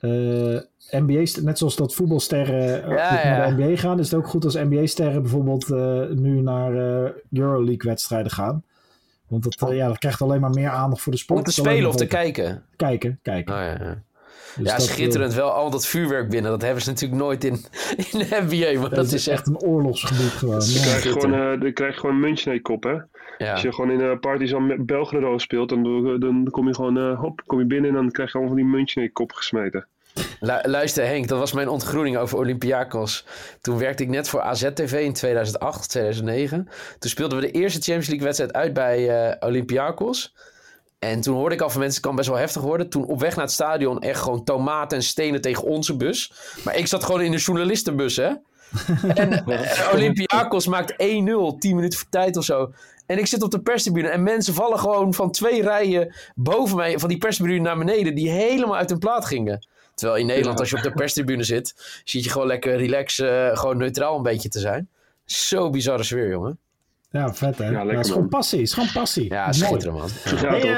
eh, 0.02 0.62
NBA, 0.92 1.26
st- 1.26 1.42
net 1.42 1.58
zoals 1.58 1.76
dat 1.76 1.96
voetbalsterren 1.96 2.84
eh, 2.84 2.90
Ja, 2.90 3.22
ja. 3.30 3.38
naar 3.38 3.56
de 3.56 3.64
NBA 3.64 3.76
gaan, 3.78 4.00
is 4.00 4.12
het 4.12 4.20
ook 4.20 4.28
goed 4.28 4.44
als 4.46 4.54
NBA-sterren 4.56 5.22
bijvoorbeeld 5.22 5.72
eh, 5.72 6.02
nu 6.10 6.42
naar 6.42 6.74
eh, 7.04 7.12
Euroleague-wedstrijden 7.32 8.32
gaan. 8.32 8.64
Want 9.28 9.44
dat, 9.44 9.72
ja, 9.74 9.88
dat 9.88 9.98
krijgt 9.98 10.22
alleen 10.22 10.40
maar 10.42 10.50
meer 10.50 10.70
aandacht 10.70 11.02
voor 11.02 11.12
de 11.12 11.18
sport. 11.18 11.40
om 11.40 11.46
te 11.46 11.52
spelen 11.52 11.90
of 11.90 11.96
te 11.96 12.08
kijken? 12.08 12.64
Kijken, 12.76 13.20
kijken. 13.22 13.56
Ah, 13.56 13.62
ja, 13.62 13.78
ja. 13.86 14.02
Dus 14.56 14.68
ja, 14.68 14.78
dat, 14.78 14.82
schitterend. 14.86 15.34
Wel 15.34 15.52
al 15.52 15.70
dat 15.70 15.86
vuurwerk 15.86 16.30
binnen. 16.30 16.52
Dat 16.52 16.62
hebben 16.62 16.82
ze 16.84 16.90
natuurlijk 16.90 17.22
nooit 17.22 17.44
in, 17.44 17.54
in 18.12 18.20
de 18.20 18.46
NBA. 18.48 18.80
Maar 18.80 18.90
dat, 18.90 19.12
is 19.12 19.28
echt... 19.28 19.48
een 19.48 19.60
oorlogsgebied 19.60 20.32
gewoon. 20.32 20.60
Dan 20.60 20.68
Ja. 20.68 20.74
krijg 20.82 20.86
je 20.94 21.00
Schitterend. 21.00 21.34
gewoon, 21.36 21.54
eh, 21.54 21.62
dan 21.62 21.74
krijg 21.74 21.94
je 21.94 22.00
gewoon 22.00 22.16
een 22.16 22.22
muntje 22.22 22.46
naar 22.46 22.56
je 22.56 22.62
kop, 22.62 22.84
hè? 22.84 22.98
Ja. 23.38 23.52
Als 23.52 23.62
je 23.62 23.74
gewoon 23.74 23.92
in 23.92 24.00
een 24.00 24.20
Partizan 24.20 24.68
met 24.68 24.86
Belgrado 24.86 25.38
speelt, 25.38 25.70
dan, 25.70 25.84
dan 26.20 26.48
kom 26.52 26.68
je 26.68 26.76
gewoon, 26.76 26.98
eh, 26.98 27.20
hop, 27.20 27.42
kom 27.46 27.60
je 27.60 27.66
binnen 27.66 27.90
en 27.90 27.96
dan 27.96 28.12
krijg 28.12 28.32
je 28.32 28.38
allemaal 28.38 28.56
van 28.58 28.66
die 28.74 28.86
naar 28.96 29.04
je 29.04 29.12
kop 29.12 29.32
gesmeten. 29.32 29.88
Lu- 30.40 30.62
luister 30.64 31.06
Henk, 31.06 31.28
dat 31.28 31.40
was 31.40 31.54
mijn 31.54 31.70
ontgroening 31.70 32.18
over 32.18 32.38
Olympiakos. 32.38 33.26
Toen 33.62 33.78
werkte 33.78 34.04
ik 34.04 34.10
net 34.10 34.30
voor 34.30 34.42
AZ-TV 34.42 35.02
in 35.04 35.14
2008, 35.14 35.90
2009. 35.90 36.70
Toen 37.00 37.10
speelden 37.10 37.40
we 37.40 37.46
de 37.46 37.52
eerste 37.52 37.80
Champions 37.80 38.08
League 38.08 38.26
wedstrijd 38.26 38.54
uit 38.54 38.74
bij 38.74 39.30
eh, 39.30 39.48
Olympiakos. 39.50 40.34
En 41.00 41.22
toen 41.22 41.36
hoorde 41.36 41.56
ik 41.56 41.62
al 41.62 41.70
van 41.70 41.80
mensen, 41.80 41.98
het 41.98 42.08
kan 42.08 42.16
best 42.16 42.30
wel 42.30 42.38
heftig 42.38 42.62
worden. 42.62 42.90
Toen 42.90 43.06
op 43.06 43.20
weg 43.20 43.36
naar 43.36 43.46
het 43.46 43.54
stadion 43.54 44.02
echt 44.02 44.22
gewoon 44.22 44.44
tomaten 44.44 44.98
en 44.98 45.04
stenen 45.04 45.42
tegen 45.42 45.64
onze 45.64 45.96
bus. 45.96 46.32
Maar 46.64 46.78
ik 46.78 46.88
zat 46.88 47.04
gewoon 47.04 47.22
in 47.22 47.32
de 47.32 47.38
journalistenbus, 47.38 48.16
hè. 48.16 48.30
En 49.14 49.46
eh, 49.46 49.94
Olympiakos 49.94 50.68
maakt 50.68 50.92
1-0, 50.92 50.96
10 50.98 51.76
minuten 51.76 52.00
voor 52.00 52.10
tijd 52.10 52.38
of 52.38 52.44
zo. 52.44 52.72
En 53.06 53.18
ik 53.18 53.28
zit 53.28 53.44
op 53.44 53.52
de 53.52 53.62
perstribune 53.62 54.08
en 54.08 54.24
mensen 54.24 54.54
vallen 54.54 54.80
gewoon 54.80 55.14
van 55.14 55.32
twee 55.32 55.62
rijen 55.62 56.16
boven 56.36 56.76
mij, 56.76 57.00
van 57.00 57.10
die 57.10 57.18
perstribune 57.18 57.60
naar 57.60 57.78
beneden, 57.78 58.16
die 58.16 58.30
helemaal 58.30 58.78
uit 58.78 58.90
hun 58.90 59.00
plaat 59.00 59.26
gingen. 59.26 59.68
Terwijl 60.00 60.20
in 60.20 60.26
Nederland, 60.28 60.56
Ja. 60.58 60.62
als 60.62 60.70
je 60.70 60.78
op 60.78 60.84
de 60.84 60.92
perstribune 60.92 61.44
zit, 61.44 62.02
zit 62.04 62.24
je 62.24 62.30
gewoon 62.30 62.48
lekker 62.48 62.76
relaxen, 62.78 63.58
gewoon 63.58 63.78
neutraal 63.78 64.18
een 64.18 64.24
beetje 64.24 64.50
te 64.50 64.60
zijn. 64.60 64.90
Zo 65.26 65.70
bizarre 65.70 66.04
sfeer, 66.04 66.30
jongen. 66.30 66.60
Ja, 67.12 67.34
vet 67.34 67.58
hè. 67.58 67.70
Ja, 67.70 67.82
Ja, 67.82 68.00
is 68.00 68.06
gewoon 68.08 68.22
man. 68.22 68.30
passie. 68.30 68.60
Het 68.60 68.68
is 68.68 68.74
gewoon 68.74 68.90
passie. 68.94 69.30
Ja, 69.30 69.52
schitterend, 69.52 69.98
man. 69.98 70.10
Ja, 70.42 70.50
Hey, 70.50 70.60
toch? 70.60 70.70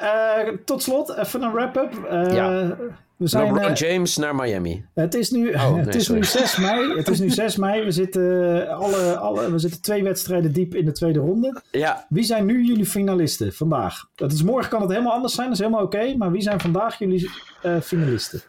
eh, 0.00 0.48
eh, 0.48 0.54
tot 0.64 0.82
slot, 0.82 1.16
even 1.16 1.42
een 1.42 1.52
wrap-up. 1.52 2.04
Eh, 2.10 2.34
Ja. 2.34 2.76
We 3.16 3.26
zijn, 3.28 3.44
LeBron 3.52 3.68
eh, 3.70 3.74
James 3.74 4.16
naar 4.16 4.34
Miami. 4.34 4.84
het 4.94 5.14
is, 5.14 5.30
nu, 5.30 5.52
Oh, 5.54 5.70
nee, 5.74 5.84
het 5.84 5.94
is 5.94 6.04
sorry. 6.04 6.20
nu 6.20 6.26
6 6.26 6.56
mei. 6.56 6.96
Het 6.96 7.08
is 7.08 7.18
nu 7.18 7.30
6 7.30 7.56
mei. 7.56 7.84
We 7.84 7.90
zitten, 7.90 8.62
eh, 8.66 8.78
alle, 8.78 9.16
alle, 9.16 9.50
we 9.52 9.58
zitten 9.58 9.82
twee 9.82 10.02
wedstrijden 10.02 10.52
diep 10.52 10.74
in 10.74 10.84
de 10.84 10.92
tweede 10.92 11.18
ronde. 11.18 11.60
Ja, 11.70 12.06
Wie 12.08 12.24
zijn 12.24 12.46
nu 12.46 12.64
jullie 12.64 12.86
finalisten 12.86 13.52
vandaag? 13.52 14.04
Dat 14.14 14.32
is, 14.32 14.42
morgen 14.42 14.70
kan 14.70 14.80
het 14.80 14.90
helemaal 14.90 15.12
anders 15.12 15.34
zijn, 15.34 15.46
dat 15.46 15.56
is 15.58 15.64
helemaal 15.64 15.84
oké. 15.84 16.14
maar 16.16 16.30
wie 16.30 16.40
zijn 16.42 16.60
vandaag 16.60 16.98
jullie 16.98 17.30
eh, 17.62 17.80
finalisten? 17.80 18.40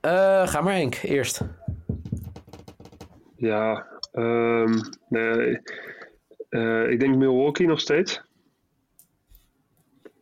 Eh, 0.00 0.48
ga 0.48 0.60
maar 0.60 0.74
Henk, 0.74 0.94
eerst. 0.94 1.40
Ja, 3.36 3.86
ehm, 4.12 4.78
nee, 5.08 5.60
eh, 6.48 6.90
ik 6.90 7.00
denk 7.00 7.16
Milwaukee 7.16 7.66
nog 7.66 7.80
steeds. 7.80 8.22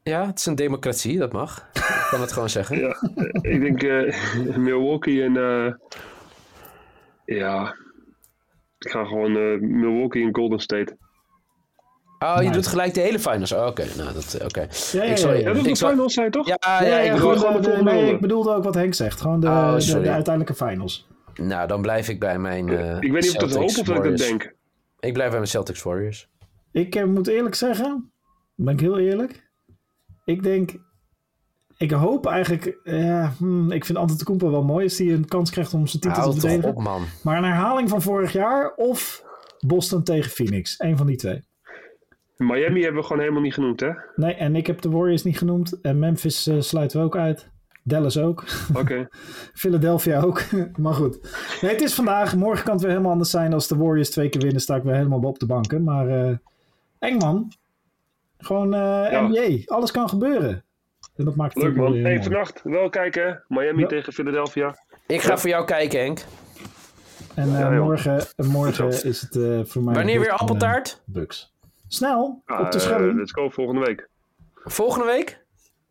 Ja, 0.02 0.26
het 0.26 0.38
is 0.38 0.46
een 0.46 0.54
democratie, 0.54 1.18
dat 1.18 1.32
mag. 1.32 1.68
Ik 1.72 2.06
kan 2.10 2.20
het 2.20 2.32
gewoon 2.32 2.50
zeggen. 2.50 2.78
Ja, 2.86 2.96
ik 3.40 3.60
denk 3.60 3.82
eh, 3.82 4.56
Milwaukee 4.66 5.22
en 5.22 5.32
ja, 7.24 7.76
ik 8.78 8.90
ga 8.90 9.04
gewoon 9.04 9.32
Milwaukee 9.78 10.22
en 10.22 10.34
Golden 10.34 10.58
State. 10.60 10.96
Oh, 12.18 12.34
je 12.36 12.40
Nice. 12.40 12.52
doet 12.52 12.66
gelijk 12.66 12.94
de 12.94 13.00
hele 13.00 13.18
finals. 13.18 13.52
Oh, 13.52 13.66
Oké, 13.66 13.84
nou, 13.96 14.12
dat, 14.14 14.34
eh, 14.34 14.44
oké. 14.46 14.60
Ja, 14.60 14.68
ja, 14.92 15.02
Ik 15.02 15.08
ja, 15.08 15.16
zal- 15.16 15.32
ja. 15.34 15.52
Dat 15.52 15.66
is 15.66 15.78
de 15.78 15.86
finals 15.86 16.14
zijn 16.14 16.30
toch? 16.30 16.46
Ja, 16.46 16.56
ja, 16.60 16.82
Ja, 16.82 16.86
ja, 16.98 16.98
ik 17.12 17.18
gewoon 17.18 17.34
bedoel... 17.34 17.46
gewoon 17.46 17.52
de- 17.52 17.60
de 17.60 17.66
de- 17.68 17.76
volgende 17.76 18.02
nee, 18.02 18.12
ik 18.14 18.20
bedoelde 18.20 18.54
ook 18.54 18.64
wat 18.64 18.74
Henk 18.74 18.94
zegt. 18.94 19.20
Gewoon 19.20 19.40
de, 19.40 19.46
Oh, 19.46 19.76
de, 19.78 19.92
uiteindelijke 20.10 20.54
finals. 20.54 21.06
Nou, 21.34 21.68
dan 21.68 21.82
blijf 21.82 22.08
ik 22.08 22.20
bij 22.20 22.38
mijn 22.38 22.68
eh 22.68 22.96
ik 23.00 23.12
weet 23.12 23.22
niet 23.22 23.28
of 23.28 23.34
ik 23.34 23.40
dat 23.40 23.54
hoop 23.54 23.64
of 23.64 23.74
dat 23.74 23.96
ik 23.96 24.02
dat 24.02 24.18
denk. 24.18 24.54
Ik 25.00 25.12
blijf 25.12 25.28
bij 25.28 25.38
mijn 25.38 25.50
Celtics 25.50 25.82
Warriors. 25.82 26.28
Ik 26.72 26.94
eh, 26.94 27.04
moet 27.04 27.26
eerlijk 27.26 27.54
zeggen, 27.54 28.12
ben 28.54 28.74
ik 28.74 28.80
heel 28.80 28.98
eerlijk. 28.98 29.50
Ik 30.24 30.42
denk, 30.42 30.70
ik 31.76 31.90
hoop 31.90 32.26
eigenlijk, 32.26 32.78
ja, 32.84 33.32
hmm, 33.38 33.70
ik 33.72 33.84
vind 33.84 33.98
Antetokounmpo 33.98 34.50
wel 34.50 34.62
mooi 34.64 34.84
als 34.84 34.98
hij 34.98 35.12
een 35.12 35.28
kans 35.28 35.50
krijgt 35.50 35.74
om 35.74 35.86
zijn 35.86 36.02
titel 36.02 36.16
te 36.16 36.20
Houd 36.20 36.32
toch 36.32 36.40
verdedigen. 36.42 36.76
op, 36.76 36.82
man. 36.82 37.02
Maar 37.22 37.36
een 37.38 37.44
herhaling 37.44 37.88
van 37.88 38.02
vorig 38.02 38.32
jaar 38.32 38.72
of 38.74 39.22
Boston 39.66 40.02
tegen 40.02 40.30
Phoenix. 40.30 40.74
Eén 40.78 40.96
van 40.96 41.06
die 41.06 41.16
twee. 41.16 41.46
Miami 42.38 42.82
hebben 42.82 43.00
we 43.00 43.06
gewoon 43.06 43.22
helemaal 43.22 43.42
niet 43.42 43.54
genoemd, 43.54 43.80
hè? 43.80 43.90
Nee, 44.14 44.34
en 44.34 44.56
ik 44.56 44.66
heb 44.66 44.80
de 44.80 44.90
Warriors 44.90 45.22
niet 45.24 45.38
genoemd. 45.38 45.80
En 45.80 45.98
Memphis 45.98 46.46
eh, 46.46 46.60
sluiten 46.60 46.98
we 46.98 47.04
ook 47.04 47.16
uit. 47.16 47.48
Dallas 47.82 48.18
ook. 48.18 48.44
Oké. 48.74 49.08
Philadelphia 49.54 50.20
ook. 50.20 50.42
maar 50.76 50.94
goed. 50.94 51.18
Nee, 51.60 51.70
het 51.70 51.80
is 51.82 51.94
vandaag. 51.94 52.36
Morgen 52.36 52.64
kan 52.64 52.72
het 52.72 52.82
weer 52.82 52.90
helemaal 52.90 53.12
anders 53.12 53.30
zijn. 53.30 53.52
Als 53.52 53.68
de 53.68 53.76
Warriors 53.76 54.10
twee 54.10 54.28
keer 54.28 54.40
winnen, 54.42 54.60
sta 54.60 54.76
ik 54.76 54.82
weer 54.82 54.94
helemaal 54.94 55.20
op 55.20 55.38
de 55.38 55.46
banken. 55.46 55.84
Maar 55.84 56.08
eh 56.08 56.36
eng 56.98 57.16
man. 57.16 57.52
Gewoon 58.38 58.74
eh 58.74 59.10
Ja. 59.10 59.20
NBA. 59.28 59.74
Alles 59.74 59.90
kan 59.90 60.08
gebeuren. 60.08 60.64
En 61.16 61.24
dat 61.24 61.34
maakt 61.36 61.54
het 61.54 61.62
Leuk 61.62 61.76
man. 61.76 61.94
Hey, 61.94 62.22
vannacht 62.22 62.60
wel 62.64 62.88
kijken, 62.88 63.26
hè? 63.26 63.34
Miami 63.48 63.80
Ja. 63.80 63.86
tegen 63.86 64.12
Philadelphia. 64.12 64.74
Ik 65.06 65.20
ga 65.20 65.38
voor 65.38 65.50
jou 65.50 65.64
kijken, 65.64 66.00
Henk. 66.00 66.24
En 67.34 67.56
eh, 67.56 67.80
morgen, 67.80 68.26
en 68.36 68.46
morgen 68.46 68.88
is 69.10 69.20
het 69.20 69.36
eh, 69.36 69.60
voor 69.64 69.82
mij... 69.82 69.94
Wanneer 69.94 70.20
weer 70.20 70.28
eh, 70.28 70.38
appeltaart? 70.38 71.02
Bucks. 71.06 71.56
Snel, 71.88 72.42
op 72.46 72.70
de 72.70 72.78
eh, 72.78 72.84
schelling. 72.84 73.18
let's 73.18 73.32
go 73.32 73.48
volgende 73.48 73.80
week. 73.84 74.08
Volgende 74.54 75.06
week? 75.06 75.44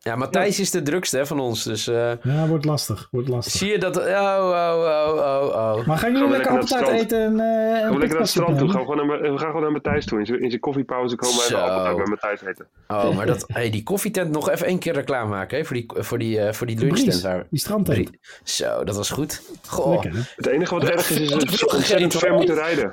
Ja, 0.07 0.15
Matthijs 0.15 0.59
is 0.59 0.71
de 0.71 0.81
drukste 0.81 1.17
hè, 1.17 1.25
van 1.25 1.39
ons. 1.39 1.63
Dus 1.63 1.87
eh, 1.87 2.11
Ja, 2.21 2.47
wordt 2.47 2.65
lastig. 2.65 3.07
Wordt 3.11 3.27
lastig. 3.27 3.53
zie 3.53 3.71
je 3.71 3.77
dat... 3.77 3.97
Oh, 3.97 4.03
oh, 4.03 4.73
oh, 4.77 5.13
oh, 5.15 5.77
oh. 5.77 5.85
Maar 5.85 5.97
gaan 5.97 6.11
jullie 6.11 6.25
we 6.27 6.31
lekker 6.31 6.51
appeltaart 6.51 6.87
eten 6.87 7.19
en, 7.19 7.39
eh 7.39 7.81
Gaan 7.81 7.93
we 7.93 7.97
lekker 7.99 8.09
naar 8.09 8.19
het 8.19 8.29
strand 8.29 8.57
toe. 8.57 8.69
Gaan 8.69 8.79
we, 8.79 8.85
gewoon 8.87 9.07
naar, 9.07 9.21
we 9.21 9.37
gaan 9.37 9.47
gewoon 9.47 9.61
naar 9.61 9.71
Matthijs 9.71 10.05
toe. 10.05 10.19
In 10.19 10.25
zijn, 10.25 10.59
koffiepauze 10.59 11.15
komen 11.15 11.35
we 11.35 11.43
even 11.43 11.63
appeltaart 11.63 11.97
met 11.97 12.07
Matthijs 12.07 12.41
eten. 12.41 12.67
Oh, 12.87 13.15
maar 13.15 13.25
dat, 13.25 13.43
hey, 13.47 13.69
die 13.69 13.83
koffietent 13.83 14.31
nog 14.31 14.49
even 14.49 14.67
één 14.67 14.79
keer 14.79 14.93
reclame 14.93 15.29
maken 15.29 15.57
hè, 15.57 15.65
voor 15.65 15.75
die, 15.75 15.85
voor 15.95 16.17
die, 16.17 16.39
eh, 16.39 16.53
voor 16.53 16.67
die 16.67 16.79
lunchtent. 16.79 17.21
Waar... 17.21 17.45
die 17.49 17.59
strandtent. 17.59 18.09
Zo, 18.43 18.83
dat 18.83 18.95
was 18.95 19.09
goed. 19.09 19.41
Goh. 19.67 19.89
Lekker? 19.89 20.33
Het 20.35 20.45
enige 20.47 20.73
wat 20.73 20.83
erg 20.83 21.09
is, 21.09 21.19
is 21.19 21.29
dat 21.29 21.51
je 21.59 21.71
ontzettend 21.73 22.15
ver 22.15 22.33
moeten 22.33 22.55
rijden. 22.55 22.91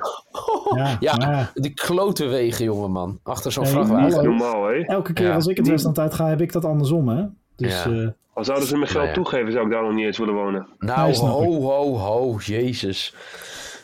Ja, 0.75 0.97
Ja, 0.99 1.15
maar 1.15 1.51
die 1.53 1.73
klote 1.73 2.25
wegen, 2.25 2.65
jongen, 2.65 2.91
man. 2.91 3.19
Achter 3.23 3.51
zo'n 3.51 3.67
vrachtwagen. 3.67 4.23
Normaal, 4.23 4.65
hè? 4.67 4.73
elke 4.85 5.13
keer 5.13 5.27
Ja. 5.27 5.33
als 5.33 5.47
ik 5.47 5.57
het 5.57 5.67
Westland 5.67 5.99
uit 5.99 6.13
ga, 6.13 6.27
heb 6.27 6.41
ik 6.41 6.51
dat 6.51 6.65
andersom, 6.65 7.04
hè? 7.07 7.23
Dus 7.55 7.83
Ja. 7.83 7.91
eh, 7.91 8.07
Al 8.33 8.45
zouden 8.45 8.67
ze 8.67 8.77
me 8.77 8.81
geld 8.85 8.93
Nou 8.95 9.07
ja. 9.07 9.13
toegeven, 9.13 9.51
zou 9.51 9.65
ik 9.65 9.71
daar 9.71 9.81
nog 9.83 9.93
niet 9.93 10.05
eens 10.05 10.17
willen 10.17 10.33
wonen. 10.33 10.67
Nou, 10.79 11.07
Nee, 11.11 11.17
ho, 11.19 11.61
ho, 11.61 11.97
ho, 11.97 12.37
jezus. 12.43 13.13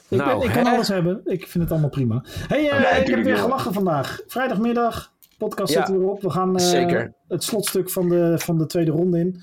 ik, 0.09 0.17
nou, 0.17 0.39
ben, 0.39 0.47
ik 0.47 0.53
kan 0.53 0.73
alles 0.73 0.87
hebben. 0.87 1.21
Ik 1.25 1.47
vind 1.47 1.63
het 1.63 1.71
allemaal 1.71 1.89
prima. 1.89 2.23
hey, 2.47 2.69
eh, 2.69 2.99
ik 3.01 3.07
heb 3.07 3.23
weer 3.23 3.33
wel. 3.33 3.43
gelachen 3.43 3.73
vandaag. 3.73 4.19
Vrijdagmiddag, 4.27 5.11
podcast 5.37 5.73
Ja, 5.73 5.85
zit 5.85 5.95
weer 5.97 6.07
op. 6.07 6.21
We 6.21 6.29
gaan 6.29 6.57
eh, 6.57 6.65
zeker. 6.65 7.13
het 7.27 7.43
slotstuk 7.43 7.89
van 7.89 8.09
de, 8.09 8.33
van 8.39 8.57
de 8.57 8.65
tweede 8.65 8.91
ronde 8.91 9.19
in. 9.19 9.41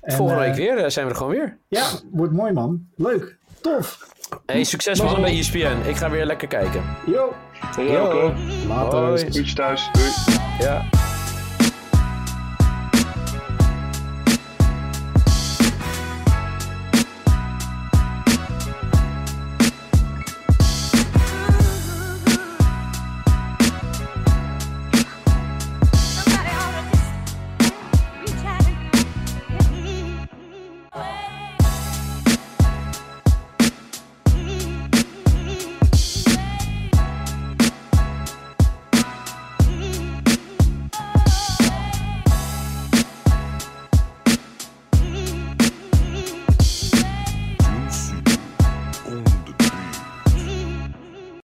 En, 0.00 0.16
Volgende 0.16 0.40
week 0.40 0.54
weer 0.54 0.90
zijn 0.90 1.06
we 1.06 1.10
er 1.12 1.18
gewoon 1.18 1.32
weer. 1.32 1.58
Ja, 1.68 1.86
wordt 2.12 2.32
mooi 2.32 2.52
man. 2.52 2.86
Leuk. 2.96 3.36
Tof. 3.60 4.08
Hey, 4.46 4.64
succes 4.64 5.02
man 5.02 5.20
bij 5.20 5.38
ESPN. 5.38 5.88
Ik 5.88 5.96
ga 5.96 6.10
weer 6.10 6.26
lekker 6.26 6.48
kijken. 6.48 6.82
Yo. 7.06 7.32
Hè? 7.76 7.82
Later. 8.68 8.98
Hoi. 8.98 9.52
Thuis. 9.54 9.88
Doei. 9.92 10.38
Ja. 10.58 10.84